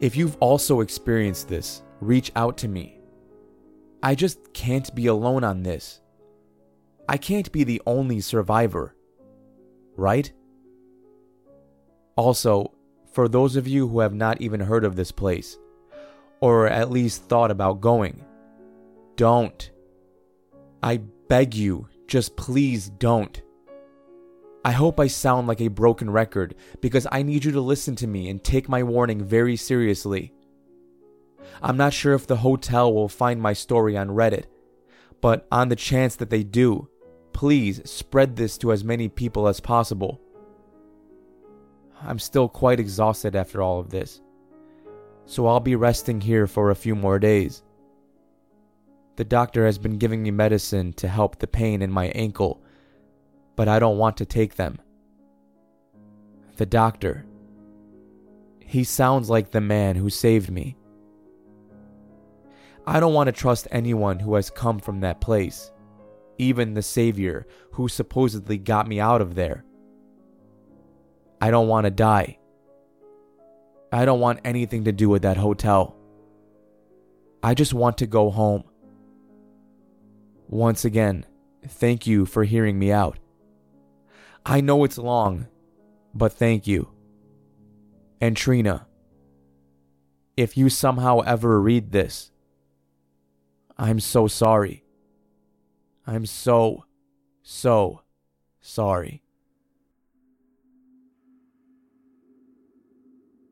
if 0.00 0.16
you've 0.16 0.36
also 0.40 0.80
experienced 0.80 1.48
this, 1.48 1.82
reach 2.00 2.32
out 2.34 2.56
to 2.58 2.68
me. 2.68 2.98
I 4.02 4.14
just 4.14 4.52
can't 4.52 4.92
be 4.94 5.06
alone 5.06 5.44
on 5.44 5.62
this. 5.62 6.00
I 7.08 7.16
can't 7.16 7.50
be 7.52 7.64
the 7.64 7.82
only 7.86 8.20
survivor. 8.20 8.94
Right? 9.96 10.32
Also, 12.16 12.72
for 13.12 13.28
those 13.28 13.56
of 13.56 13.68
you 13.68 13.88
who 13.88 14.00
have 14.00 14.14
not 14.14 14.40
even 14.40 14.60
heard 14.60 14.84
of 14.84 14.96
this 14.96 15.12
place, 15.12 15.58
or 16.40 16.66
at 16.66 16.90
least 16.90 17.24
thought 17.24 17.50
about 17.50 17.80
going, 17.80 18.24
don't. 19.16 19.70
I 20.82 20.98
beg 21.28 21.54
you, 21.54 21.88
just 22.06 22.36
please 22.36 22.88
don't. 22.88 23.40
I 24.64 24.72
hope 24.72 24.98
I 24.98 25.08
sound 25.08 25.46
like 25.46 25.60
a 25.60 25.68
broken 25.68 26.10
record 26.10 26.54
because 26.80 27.06
I 27.12 27.22
need 27.22 27.44
you 27.44 27.52
to 27.52 27.60
listen 27.60 27.96
to 27.96 28.06
me 28.06 28.30
and 28.30 28.42
take 28.42 28.68
my 28.68 28.82
warning 28.82 29.22
very 29.22 29.56
seriously. 29.56 30.32
I'm 31.62 31.76
not 31.76 31.92
sure 31.92 32.14
if 32.14 32.26
the 32.26 32.36
hotel 32.36 32.92
will 32.92 33.08
find 33.08 33.40
my 33.40 33.52
story 33.52 33.96
on 33.96 34.08
Reddit, 34.08 34.44
but 35.20 35.46
on 35.52 35.68
the 35.68 35.76
chance 35.76 36.16
that 36.16 36.30
they 36.30 36.42
do, 36.42 36.88
please 37.34 37.82
spread 37.84 38.36
this 38.36 38.56
to 38.56 38.72
as 38.72 38.82
many 38.82 39.08
people 39.08 39.46
as 39.46 39.60
possible. 39.60 40.18
I'm 42.00 42.18
still 42.18 42.48
quite 42.48 42.80
exhausted 42.80 43.36
after 43.36 43.60
all 43.60 43.78
of 43.80 43.90
this, 43.90 44.22
so 45.26 45.46
I'll 45.46 45.60
be 45.60 45.76
resting 45.76 46.20
here 46.20 46.46
for 46.46 46.70
a 46.70 46.76
few 46.76 46.94
more 46.94 47.18
days. 47.18 47.62
The 49.16 49.24
doctor 49.24 49.66
has 49.66 49.78
been 49.78 49.98
giving 49.98 50.22
me 50.22 50.30
medicine 50.30 50.92
to 50.94 51.08
help 51.08 51.38
the 51.38 51.46
pain 51.46 51.82
in 51.82 51.90
my 51.90 52.06
ankle, 52.08 52.62
but 53.56 53.68
I 53.68 53.78
don't 53.78 53.98
want 53.98 54.16
to 54.18 54.26
take 54.26 54.54
them. 54.54 54.78
The 56.56 56.66
doctor. 56.66 57.26
He 58.60 58.84
sounds 58.84 59.28
like 59.28 59.50
the 59.50 59.60
man 59.60 59.96
who 59.96 60.08
saved 60.08 60.50
me. 60.50 60.76
I 62.86 63.00
don't 63.00 63.14
want 63.14 63.28
to 63.28 63.32
trust 63.32 63.68
anyone 63.70 64.18
who 64.18 64.34
has 64.34 64.50
come 64.50 64.78
from 64.78 65.00
that 65.00 65.20
place, 65.20 65.70
even 66.38 66.74
the 66.74 66.82
Savior 66.82 67.46
who 67.72 67.88
supposedly 67.88 68.58
got 68.58 68.86
me 68.86 69.00
out 69.00 69.20
of 69.20 69.34
there. 69.34 69.64
I 71.40 71.50
don't 71.50 71.68
want 71.68 71.84
to 71.84 71.90
die. 71.90 72.38
I 73.92 74.04
don't 74.04 74.20
want 74.20 74.40
anything 74.44 74.84
to 74.84 74.92
do 74.92 75.08
with 75.08 75.22
that 75.22 75.36
hotel. 75.36 75.96
I 77.42 77.54
just 77.54 77.74
want 77.74 77.98
to 77.98 78.06
go 78.06 78.30
home. 78.30 78.64
Once 80.48 80.84
again, 80.84 81.26
thank 81.66 82.06
you 82.06 82.26
for 82.26 82.44
hearing 82.44 82.78
me 82.78 82.90
out. 82.90 83.18
I 84.46 84.60
know 84.60 84.84
it's 84.84 84.98
long, 84.98 85.46
but 86.14 86.32
thank 86.32 86.66
you. 86.66 86.90
And 88.20 88.36
Trina, 88.36 88.86
if 90.36 90.56
you 90.56 90.68
somehow 90.68 91.20
ever 91.20 91.60
read 91.60 91.92
this, 91.92 92.30
I'm 93.76 94.00
so 94.00 94.26
sorry. 94.26 94.83
I'm 96.06 96.26
so, 96.26 96.84
so 97.42 98.02
sorry. 98.60 99.22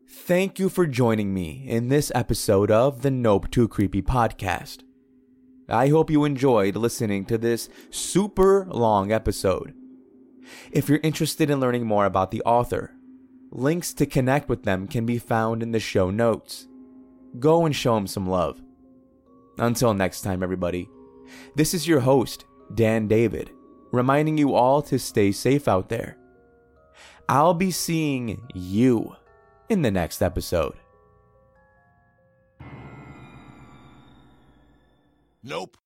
Thank 0.08 0.58
you 0.58 0.68
for 0.68 0.86
joining 0.86 1.34
me 1.34 1.64
in 1.66 1.88
this 1.88 2.12
episode 2.14 2.70
of 2.70 3.02
the 3.02 3.10
Nope 3.10 3.50
Too 3.50 3.66
Creepy 3.66 4.02
podcast. 4.02 4.82
I 5.68 5.88
hope 5.88 6.10
you 6.10 6.24
enjoyed 6.24 6.76
listening 6.76 7.24
to 7.26 7.38
this 7.38 7.68
super 7.90 8.66
long 8.66 9.10
episode. 9.10 9.74
If 10.70 10.88
you're 10.88 11.00
interested 11.02 11.50
in 11.50 11.60
learning 11.60 11.86
more 11.86 12.04
about 12.04 12.30
the 12.30 12.42
author, 12.42 12.92
links 13.50 13.94
to 13.94 14.06
connect 14.06 14.48
with 14.48 14.64
them 14.64 14.86
can 14.86 15.06
be 15.06 15.18
found 15.18 15.62
in 15.62 15.72
the 15.72 15.80
show 15.80 16.10
notes. 16.10 16.68
Go 17.38 17.64
and 17.64 17.74
show 17.74 17.94
them 17.94 18.06
some 18.06 18.28
love. 18.28 18.60
Until 19.58 19.94
next 19.94 20.20
time, 20.20 20.42
everybody, 20.42 20.88
this 21.54 21.74
is 21.74 21.86
your 21.86 22.00
host, 22.00 22.44
Dan 22.74 23.08
David, 23.08 23.50
reminding 23.90 24.38
you 24.38 24.54
all 24.54 24.82
to 24.82 24.98
stay 24.98 25.32
safe 25.32 25.68
out 25.68 25.88
there. 25.88 26.16
I'll 27.28 27.54
be 27.54 27.70
seeing 27.70 28.46
you 28.54 29.16
in 29.68 29.82
the 29.82 29.90
next 29.90 30.22
episode. 30.22 30.74
Nope. 35.42 35.76